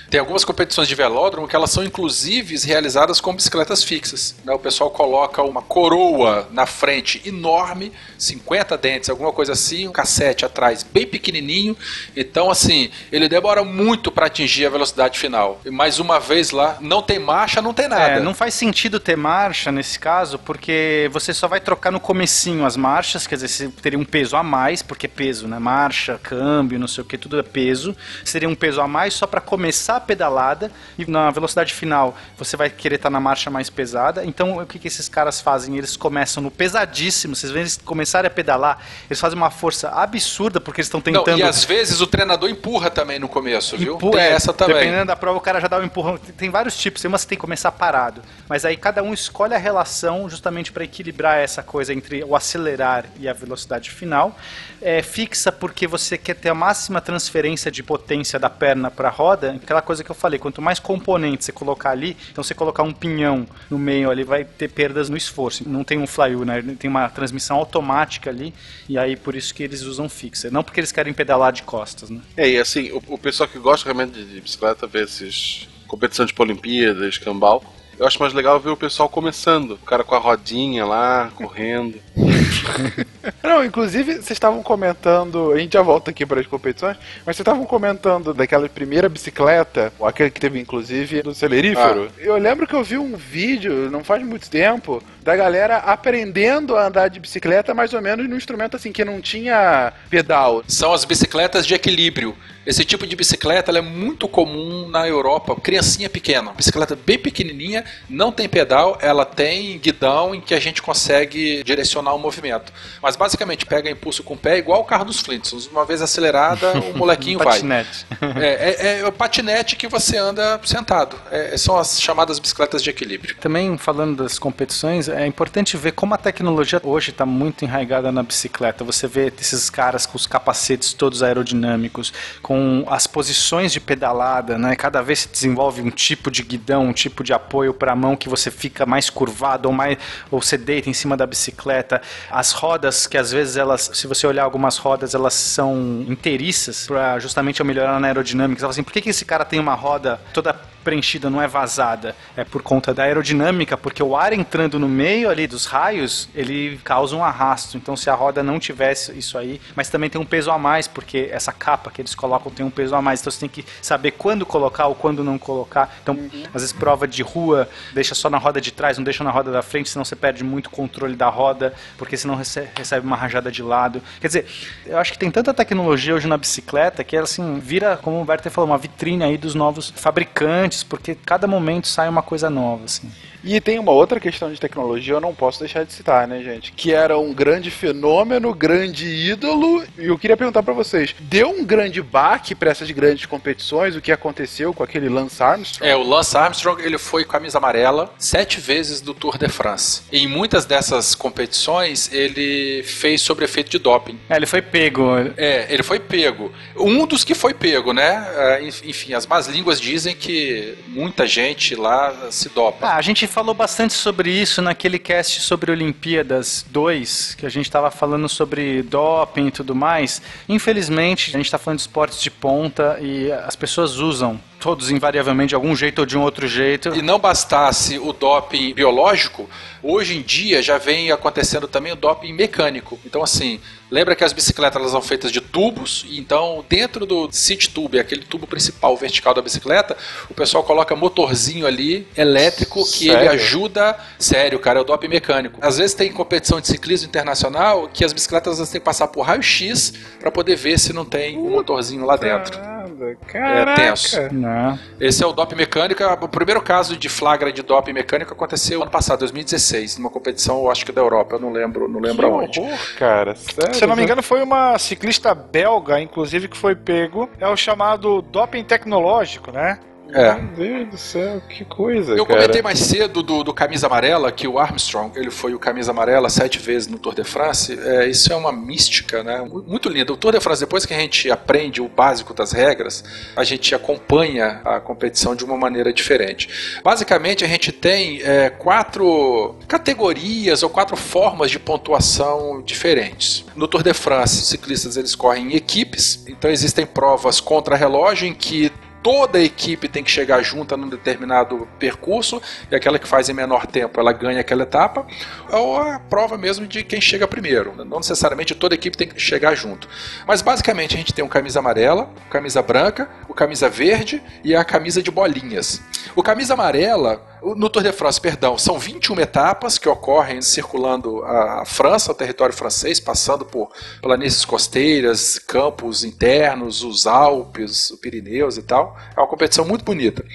[0.10, 4.36] Tem algumas competições de velódromo que elas são inclusive realizadas com bicicletas fixas.
[4.46, 4.54] né?
[4.54, 10.46] O pessoal coloca uma coroa na frente enorme, 50 dentes, alguma coisa assim, um cassete
[10.46, 11.76] atrás bem pequenininho.
[12.16, 15.60] Então, assim, ele demora muito para atingir a velocidade final.
[15.66, 18.14] E mais uma vez lá, não tem marcha, não tem nada.
[18.14, 22.66] É, não faz sentido ter marcha nesse caso, porque você só vai trocar no comecinho
[22.66, 25.60] as marchas, quer dizer, você teria um peso a mais, porque peso, né?
[25.60, 27.96] Marcha, câmbio, não sei o que, tudo é peso.
[28.24, 32.56] Seria um peso a mais só para começar a pedalada e na velocidade final você
[32.58, 34.24] vai querer estar na marcha mais pesada.
[34.26, 35.78] Então, o que, que esses caras fazem?
[35.78, 38.80] Eles começam no pesadíssimo, vocês veem eles começarem a pedalar,
[39.10, 42.50] eles fazem uma força absurda porque eles estão Não, tentando e às vezes o treinador
[42.50, 43.96] empurra também no começo, viu?
[43.96, 44.76] Empu- Tem é, essa também.
[44.78, 46.18] Dependendo da prova, o cara já dá um empurrão.
[46.18, 47.02] Tem- vários tipos.
[47.02, 48.22] Tem umas que tem que começar parado.
[48.48, 53.06] Mas aí cada um escolhe a relação justamente para equilibrar essa coisa entre o acelerar
[53.20, 54.36] e a velocidade final.
[54.82, 59.12] É fixa porque você quer ter a máxima transferência de potência da perna para a
[59.12, 59.58] roda.
[59.62, 62.92] Aquela coisa que eu falei, quanto mais componentes você colocar ali, então você colocar um
[62.92, 65.68] pinhão no meio ali, vai ter perdas no esforço.
[65.68, 66.62] Não tem um flywheel, né?
[66.78, 68.54] Tem uma transmissão automática ali.
[68.90, 70.52] E aí por isso que eles usam fixa.
[70.52, 72.20] Não porque eles querem pedalar de costas, né?
[72.36, 76.34] É, e assim, o, o pessoal que gosta realmente de, bicicleta vê esses competição de
[76.38, 77.64] Olimpíadas, escambau.
[78.00, 79.72] Eu acho mais legal ver o pessoal começando.
[79.72, 81.96] O cara com a rodinha lá, correndo.
[83.44, 87.40] Não, inclusive, vocês estavam comentando, a gente já volta aqui para as competições, mas vocês
[87.40, 92.10] estavam comentando daquela primeira bicicleta, aquele que teve inclusive do celerífero.
[92.18, 96.88] Eu lembro que eu vi um vídeo, não faz muito tempo, da galera aprendendo a
[96.88, 100.64] andar de bicicleta mais ou menos num instrumento assim que não tinha pedal.
[100.70, 102.34] São as bicicletas de equilíbrio.
[102.68, 106.52] Esse tipo de bicicleta ela é muito comum na Europa, criancinha pequena.
[106.52, 112.14] Bicicleta bem pequenininha, não tem pedal, ela tem guidão em que a gente consegue direcionar
[112.14, 112.74] o movimento.
[113.02, 115.68] Mas basicamente pega impulso com o pé, igual o carro dos Flintstones.
[115.68, 117.54] Uma vez acelerada, o molequinho vai.
[117.54, 118.06] Patinete.
[118.36, 121.18] É, é, é o patinete que você anda sentado.
[121.32, 123.38] É, são as chamadas bicicletas de equilíbrio.
[123.40, 128.22] Também falando das competições, é importante ver como a tecnologia hoje está muito enraigada na
[128.24, 128.84] bicicleta.
[128.84, 134.76] Você vê esses caras com os capacetes todos aerodinâmicos, com as posições de pedalada, né?
[134.76, 138.16] Cada vez se desenvolve um tipo de guidão, um tipo de apoio para a mão
[138.16, 139.98] que você fica mais curvado ou mais
[140.30, 142.02] ou você deita em cima da bicicleta.
[142.30, 147.20] As rodas que às vezes elas, se você olhar algumas rodas, elas são inteiriças para
[147.20, 148.60] justamente melhorar na aerodinâmica.
[148.60, 150.56] Você fala assim, por que, que esse cara tem uma roda toda
[150.88, 152.16] preenchida, não é vazada.
[152.38, 156.80] É por conta da aerodinâmica, porque o ar entrando no meio ali dos raios, ele
[156.82, 157.76] causa um arrasto.
[157.76, 160.88] Então, se a roda não tivesse isso aí, mas também tem um peso a mais,
[160.88, 163.20] porque essa capa que eles colocam tem um peso a mais.
[163.20, 165.94] Então, você tem que saber quando colocar ou quando não colocar.
[166.02, 166.18] Então,
[166.54, 169.52] às vezes, prova de rua, deixa só na roda de trás, não deixa na roda
[169.52, 173.52] da frente, senão você perde muito controle da roda, porque senão rece- recebe uma rajada
[173.52, 174.02] de lado.
[174.22, 174.46] Quer dizer,
[174.86, 178.50] eu acho que tem tanta tecnologia hoje na bicicleta que, assim, vira, como o Werther
[178.52, 183.10] falou, uma vitrine aí dos novos fabricantes, porque cada momento sai uma coisa nova, assim.
[183.48, 186.74] E tem uma outra questão de tecnologia, eu não posso deixar de citar, né, gente?
[186.74, 189.86] Que era um grande fenômeno, grande ídolo.
[189.98, 193.96] E eu queria perguntar pra vocês: deu um grande baque pra essas grandes competições?
[193.96, 195.90] O que aconteceu com aquele Lance Armstrong?
[195.90, 200.02] É, o Lance Armstrong ele foi camisa amarela sete vezes do Tour de France.
[200.12, 204.20] Em muitas dessas competições ele fez sobre efeito de doping.
[204.30, 205.06] É, ele foi pego.
[205.38, 206.52] É, ele foi pego.
[206.76, 208.28] Um dos que foi pego, né?
[208.36, 212.88] É, Enfim, as más línguas dizem que muita gente lá se dopa.
[212.88, 217.70] Ah, a gente falou bastante sobre isso naquele cast sobre Olimpíadas 2, que a gente
[217.70, 220.24] tava falando sobre doping e tudo mais.
[220.50, 225.50] Infelizmente, a gente tá falando de esportes de ponta e as pessoas usam todos invariavelmente
[225.50, 226.90] de algum jeito ou de um outro jeito.
[226.96, 229.50] E não bastasse o doping biológico,
[229.84, 233.00] hoje em dia já vem acontecendo também o doping mecânico.
[233.06, 233.60] Então, assim,
[233.92, 238.00] lembra que as bicicletas elas são feitas de tubos, e então dentro do seat tube,
[238.00, 239.96] aquele tubo principal vertical da bicicleta,
[240.30, 243.32] o pessoal coloca motorzinho ali, elétrico, que ele Sério?
[243.32, 243.98] ajuda.
[244.20, 245.60] Sério, cara, é o doping mecânico.
[245.62, 249.22] Às vezes tem competição de ciclismo internacional que as bicicletas elas têm que passar por
[249.22, 252.58] raio-x para poder ver se não tem um motorzinho lá dentro.
[252.58, 254.16] Caramba, É tenso.
[254.18, 254.36] caraca.
[254.48, 254.80] Não.
[255.00, 256.02] Esse é o doping mecânico.
[256.22, 260.72] O primeiro caso de flagra de doping mecânico aconteceu ano passado, 2016, numa competição, eu
[260.72, 262.60] acho que da Europa, eu não lembro, não lembro Que aonde.
[262.60, 263.36] horror, cara.
[263.36, 263.74] Sério?
[263.76, 267.30] Se eu não me engano, foi uma ciclista belga, inclusive, que foi pego.
[267.40, 269.80] É o chamado doping tecnológico, né?
[270.14, 270.34] É.
[270.36, 272.40] Meu Deus do céu, que coisa, Eu cara.
[272.42, 276.30] comentei mais cedo do, do camisa amarela, que o Armstrong, ele foi o camisa amarela
[276.30, 277.78] sete vezes no Tour de France.
[277.80, 279.42] É, isso é uma mística, né?
[279.42, 280.14] Mu- Muito linda.
[280.14, 283.04] O Tour de France, depois que a gente aprende o básico das regras,
[283.36, 286.50] a gente acompanha a competição de uma maneira diferente.
[286.84, 293.46] Basicamente, a gente tem é, quatro categorias ou quatro formas de pontuação diferentes.
[293.56, 298.28] No Tour de France, os ciclistas eles correm em equipes, então existem provas contra relógio
[298.28, 298.72] em que
[299.04, 302.42] toda a equipe tem que chegar junta num determinado percurso
[302.72, 305.06] e aquela que faz em menor tempo ela ganha aquela etapa
[305.52, 307.74] ou a prova mesmo de quem chega primeiro.
[307.86, 309.88] Não necessariamente toda a equipe tem que chegar junto.
[310.28, 314.56] Mas basicamente a gente tem um camisa amarela o camisa branca o camisa verde e
[314.56, 315.82] a camisa de bolinhas.
[316.16, 321.24] O camisa amarela o- no Tour de France, perdão, são 21 etapas que ocorrem circulando
[321.24, 328.58] a França, o território francês, passando por planícies costeiras, campos internos, os Alpes, o Pirineus
[328.58, 328.98] e tal.
[329.16, 330.26] É uma competição muito bonita.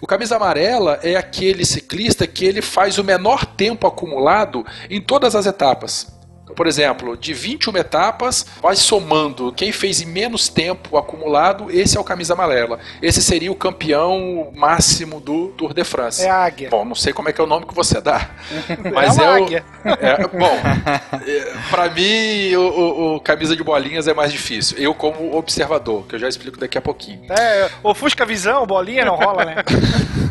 [0.00, 5.34] O camisa amarela é aquele ciclista que ele faz o menor tempo acumulado em todas
[5.34, 6.17] as etapas.
[6.54, 12.00] Por exemplo, de 21 etapas, vai somando quem fez em menos tempo acumulado, esse é
[12.00, 12.78] o camisa amarela.
[13.02, 16.22] Esse seria o campeão máximo do Tour de France.
[16.24, 16.68] É a águia.
[16.70, 18.30] Bom, não sei como é que é o nome que você dá.
[18.94, 19.64] Mas é é, uma o, águia.
[19.84, 20.58] é, bom,
[21.26, 24.76] é, pra mim o, o- o camisa de bolinhas é mais difícil.
[24.78, 27.20] Eu como observador, que eu já explico daqui a pouquinho.
[27.32, 29.56] É, ofusca a visão, bolinha não rola, né?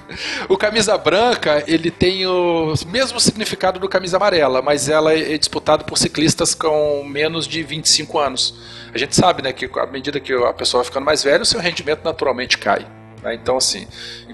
[0.50, 5.86] O camisa branca, ele tem o mesmo significado do camisa amarela, mas ela é disputado
[5.86, 8.56] por ciclistas com menos de 25 anos.
[8.94, 11.46] A gente sabe, né, que à medida que a pessoa vai ficando mais velha, o
[11.46, 12.88] seu rendimento naturalmente cai.
[13.22, 13.36] né?
[13.36, 13.86] Então, assim,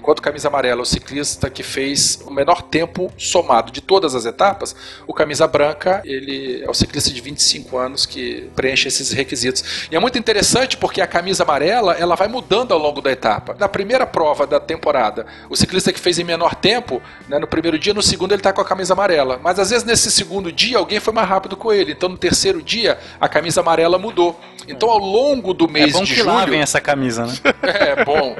[0.04, 4.26] enquanto camisa amarela é o ciclista que fez o menor tempo somado de todas as
[4.26, 4.76] etapas,
[5.06, 9.88] o camisa branca, ele é o ciclista de 25 anos que preenche esses requisitos.
[9.90, 13.56] E é muito interessante porque a camisa amarela, ela vai mudando ao longo da etapa.
[13.58, 17.78] Na primeira prova da temporada, o ciclista que fez em menor tempo, né, no primeiro
[17.78, 19.40] dia, no segundo ele está com a camisa amarela.
[19.42, 21.92] Mas às vezes nesse segundo dia alguém foi mais rápido com ele.
[21.92, 24.38] Então no terceiro dia a camisa amarela mudou.
[24.68, 27.32] Então ao longo do É mês bom de que lá julho, vem essa camisa, né?
[27.62, 28.36] é bom.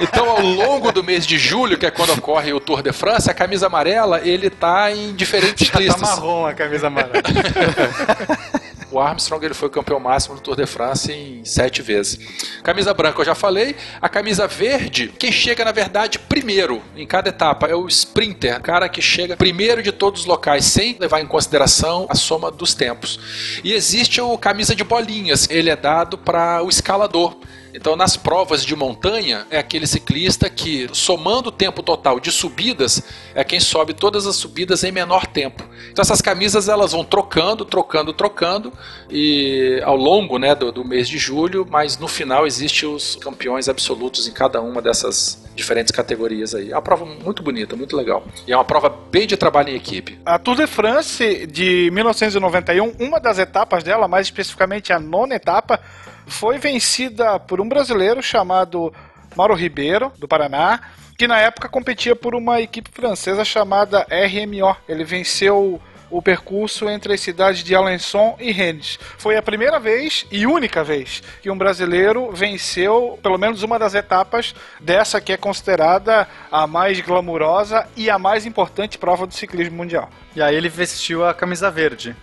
[0.00, 3.30] Então, ao longo do mês de julho, que é quando ocorre o Tour de France,
[3.30, 6.00] a camisa amarela ele tá em diferentes Já tá listas.
[6.00, 7.22] marrom a camisa amarela.
[8.92, 12.18] O Armstrong ele foi o campeão máximo do Tour de France em sete vezes.
[12.62, 13.76] Camisa branca eu já falei.
[14.02, 18.60] A camisa verde, quem chega na verdade primeiro em cada etapa é o sprinter, o
[18.60, 22.74] cara que chega primeiro de todos os locais, sem levar em consideração a soma dos
[22.74, 23.20] tempos.
[23.62, 27.36] E existe o camisa de bolinhas, ele é dado para o escalador.
[27.74, 33.02] Então, nas provas de montanha, é aquele ciclista que, somando o tempo total de subidas,
[33.34, 35.62] é quem sobe todas as subidas em menor tempo.
[35.90, 38.72] Então, essas camisas elas vão trocando, trocando, trocando,
[39.08, 43.68] e ao longo né, do, do mês de julho, mas no final existe os campeões
[43.68, 46.70] absolutos em cada uma dessas diferentes categorias aí.
[46.70, 48.24] É uma prova muito bonita, muito legal.
[48.46, 50.18] E é uma prova bem de trabalho em equipe.
[50.24, 55.80] A Tour de France de 1991, uma das etapas dela, mais especificamente a nona etapa,
[56.26, 58.92] foi vencida por um brasileiro chamado
[59.36, 60.80] Mauro Ribeiro, do Paraná,
[61.16, 64.76] que na época competia por uma equipe francesa chamada RMO.
[64.88, 65.80] Ele venceu
[66.10, 68.98] o percurso entre as cidades de Alençon e Rennes.
[69.16, 73.94] Foi a primeira vez e única vez que um brasileiro venceu pelo menos uma das
[73.94, 79.76] etapas dessa que é considerada a mais glamurosa e a mais importante prova do ciclismo
[79.76, 80.10] mundial.
[80.34, 82.16] E aí ele vestiu a camisa verde.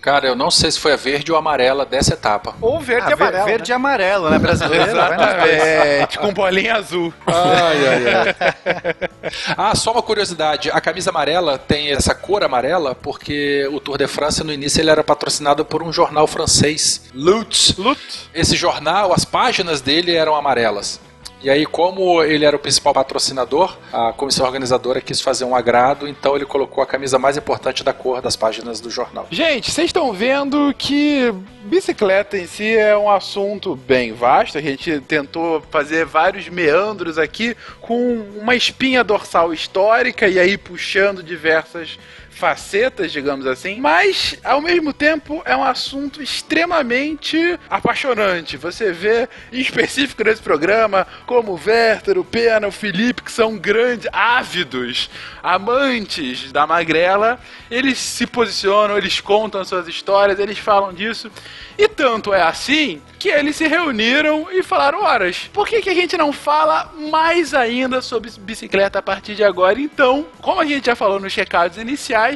[0.00, 2.54] Cara, eu não sei se foi a verde ou a amarela dessa etapa.
[2.60, 3.44] Ou verde Ah, e ver- amarelo.
[3.46, 4.38] verde e amarelo, né?
[4.38, 4.84] Brasileiro.
[4.90, 7.12] Exatamente, com bolinha azul.
[7.26, 9.08] Ai, ai, ai.
[9.56, 10.70] ah, só uma curiosidade.
[10.70, 14.90] A camisa amarela tem essa cor amarela porque o Tour de France no início ele
[14.90, 17.74] era patrocinado por um jornal francês, Lutz.
[17.76, 18.28] Lutz.
[18.32, 21.00] Esse jornal, as páginas dele eram amarelas.
[21.40, 26.08] E aí, como ele era o principal patrocinador, a comissão organizadora quis fazer um agrado,
[26.08, 29.26] então ele colocou a camisa mais importante da cor das páginas do jornal.
[29.30, 31.32] Gente, vocês estão vendo que
[31.62, 34.58] bicicleta em si é um assunto bem vasto.
[34.58, 41.22] A gente tentou fazer vários meandros aqui com uma espinha dorsal histórica e aí puxando
[41.22, 41.98] diversas
[42.38, 48.56] facetas, digamos assim, mas ao mesmo tempo é um assunto extremamente apaixonante.
[48.56, 53.58] Você vê em específico nesse programa como o Werther, o Pena, o Felipe, que são
[53.58, 55.10] grandes, ávidos
[55.42, 57.40] amantes da magrela,
[57.70, 61.30] eles se posicionam, eles contam suas histórias, eles falam disso.
[61.76, 65.94] E tanto é assim que eles se reuniram e falaram: horas, por que, que a
[65.94, 69.80] gente não fala mais ainda sobre bicicleta a partir de agora?
[69.80, 72.27] Então, como a gente já falou nos recados iniciais,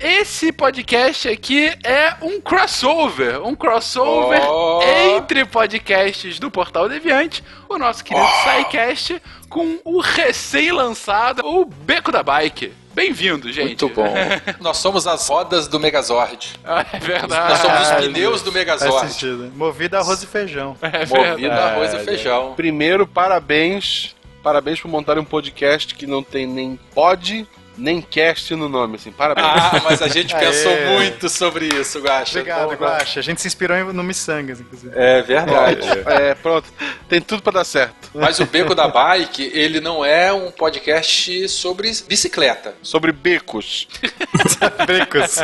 [0.00, 4.80] esse podcast aqui é um crossover, um crossover Oh.
[4.82, 12.22] entre podcasts do Portal Deviante, o nosso querido SciCast, com o recém-lançado, o Beco da
[12.22, 12.72] Bike.
[12.94, 13.66] Bem-vindo, gente.
[13.84, 14.12] Muito bom.
[14.60, 16.58] Nós somos as rodas do Megazord.
[16.64, 17.48] Ah, é verdade.
[17.50, 19.12] Nós somos os pneus do Faz Megazord.
[19.12, 19.52] sentido.
[19.54, 20.76] Movido a arroz e feijão.
[20.82, 22.54] É Movido a arroz e feijão.
[22.56, 24.16] Primeiro, parabéns.
[24.42, 27.46] Parabéns por montar um podcast que não tem nem pod,
[27.78, 29.10] nem cast no nome, assim.
[29.12, 29.46] Parabéns.
[29.48, 30.44] Ah, mas a gente Aê.
[30.46, 32.40] pensou muito sobre isso, Guaxa.
[32.40, 33.20] Obrigado, Bom, Guaxa.
[33.20, 34.92] A gente se inspirou em- no Missangas, inclusive.
[34.96, 35.86] É verdade.
[36.06, 36.68] É, pronto.
[37.08, 38.10] Tem tudo pra dar certo.
[38.14, 42.74] Mas o Beco da Bike, ele não é um podcast sobre bicicleta.
[42.82, 43.86] Sobre becos.
[44.86, 45.36] Becos.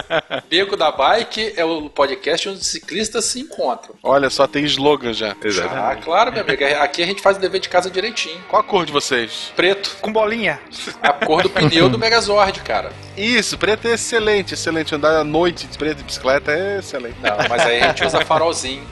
[0.49, 3.95] Beco da Bike é o podcast onde os ciclistas se encontram.
[4.03, 5.35] Olha só, tem slogan já.
[5.71, 6.65] Ah, claro, meu amigo.
[6.81, 8.41] Aqui a gente faz o dever de casa direitinho.
[8.49, 9.53] Qual a cor de vocês?
[9.57, 9.97] Preto.
[10.01, 10.61] Com bolinha.
[11.03, 12.24] A cor do pneu do Megazord,
[12.63, 12.93] cara.
[13.17, 14.95] Isso, preto é excelente, excelente.
[14.95, 17.17] Andar à noite de preto de bicicleta é excelente.
[17.23, 18.83] Não, mas aí a gente usa farolzinho.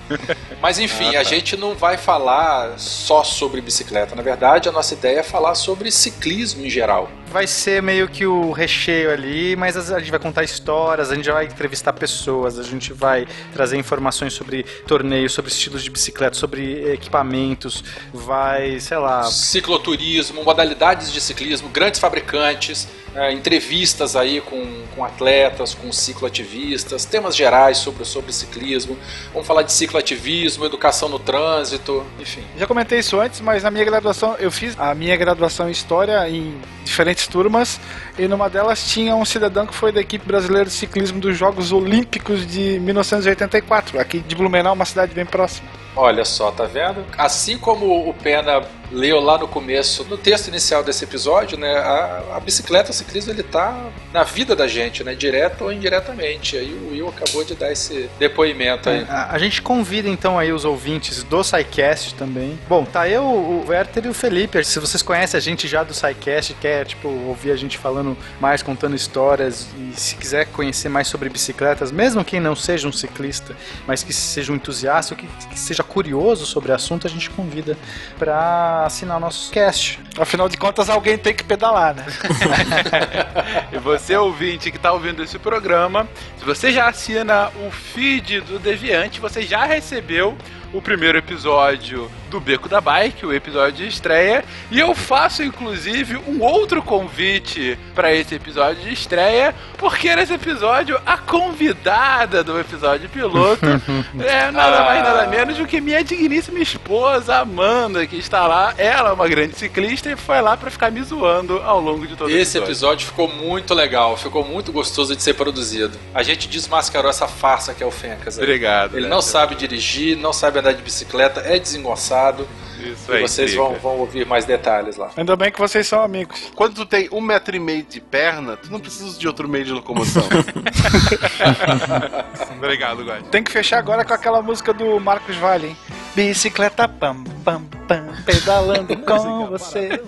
[0.61, 4.15] Mas enfim, a gente não vai falar só sobre bicicleta.
[4.15, 7.11] Na verdade, a nossa ideia é falar sobre ciclismo em geral.
[7.27, 11.31] Vai ser meio que o recheio ali, mas a gente vai contar histórias, a gente
[11.31, 16.93] vai entrevistar pessoas, a gente vai trazer informações sobre torneios, sobre estilos de bicicleta, sobre
[16.93, 17.83] equipamentos,
[18.13, 25.74] vai, sei lá, Cicloturismo, modalidades de ciclismo, grandes fabricantes, é, entrevistas aí com, com atletas,
[25.74, 28.97] com cicloativistas, temas gerais sobre, sobre ciclismo.
[29.32, 32.43] Vamos falar de cicloativismo, educação no trânsito, enfim.
[32.56, 36.28] Já comentei isso antes, mas na minha graduação, eu fiz a minha graduação em História
[36.28, 37.80] em diferentes turmas,
[38.18, 41.72] e numa delas tinha um cidadão que foi da equipe brasileira de ciclismo dos Jogos
[41.72, 45.68] Olímpicos de 1984, aqui de Blumenau, uma cidade bem próxima.
[45.94, 47.05] Olha só, tá vendo?
[47.16, 48.62] Assim como o Pena
[48.93, 53.32] leu lá no começo, no texto inicial desse episódio, né, a, a bicicleta, o ciclismo,
[53.32, 56.56] ele tá na vida da gente, né, direto ou indiretamente.
[56.56, 59.05] Aí o Will acabou de dar esse depoimento aí.
[59.09, 62.59] A, a gente convida então aí os ouvintes do SciCast também.
[62.69, 64.62] Bom, tá eu, o Werther e o Felipe.
[64.64, 68.62] Se vocês conhecem a gente já do SciCast, quer tipo ouvir a gente falando mais,
[68.62, 73.56] contando histórias e se quiser conhecer mais sobre bicicletas, mesmo quem não seja um ciclista,
[73.86, 77.31] mas que seja um entusiasta ou que, que seja curioso sobre o assunto, a gente
[77.31, 77.77] convida
[78.19, 79.99] para assinar o nosso cast.
[80.19, 82.05] Afinal de contas, alguém tem que pedalar, né?
[83.73, 86.07] E você, ouvinte que está ouvindo esse programa,
[86.39, 90.37] se você já assina o feed do Deviante, você já recebeu
[90.73, 96.16] o primeiro episódio do Beco da Bike, o episódio de estreia, e eu faço inclusive
[96.27, 103.09] um outro convite para esse episódio de estreia, porque nesse episódio a convidada do episódio
[103.11, 103.66] piloto
[104.19, 108.74] é nada mais nada menos do que minha digníssima esposa Amanda, que está lá.
[108.78, 112.16] Ela é uma grande ciclista e foi lá para ficar me zoando ao longo de
[112.16, 112.65] todo o Esse episódio.
[112.65, 115.99] episódio ficou muito legal, ficou muito gostoso de ser produzido.
[116.15, 118.39] A gente desmascarou essa farsa que é o Fencas.
[118.39, 118.97] Obrigado.
[118.97, 119.11] Ele né?
[119.11, 122.48] não sabe dirigir, não sabe andar de bicicleta, é desengonçado.
[122.78, 125.10] Isso E aí, vocês vão, vão ouvir mais detalhes lá.
[125.16, 126.51] Ainda bem que vocês são amigos.
[126.55, 129.64] Quando tu tem um metro e meio de perna, tu não precisa de outro meio
[129.64, 130.24] de locomoção.
[132.56, 133.24] Obrigado, Guad.
[133.26, 135.76] Tem que fechar agora com aquela música do Marcos Vale, hein?
[136.14, 140.01] Bicicleta pam pam pam, pedalando com você.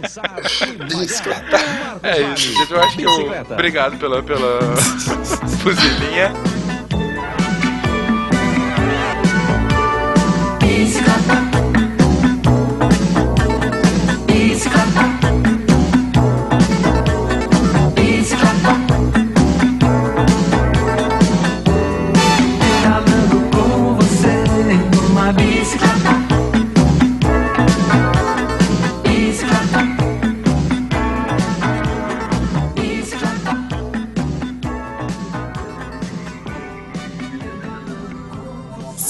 [2.02, 2.72] É isso, gente.
[2.72, 3.30] Eu acho que eu.
[3.50, 4.60] Obrigado pela, pela
[5.62, 6.32] fuzilinha.
[10.94, 11.63] Pedalando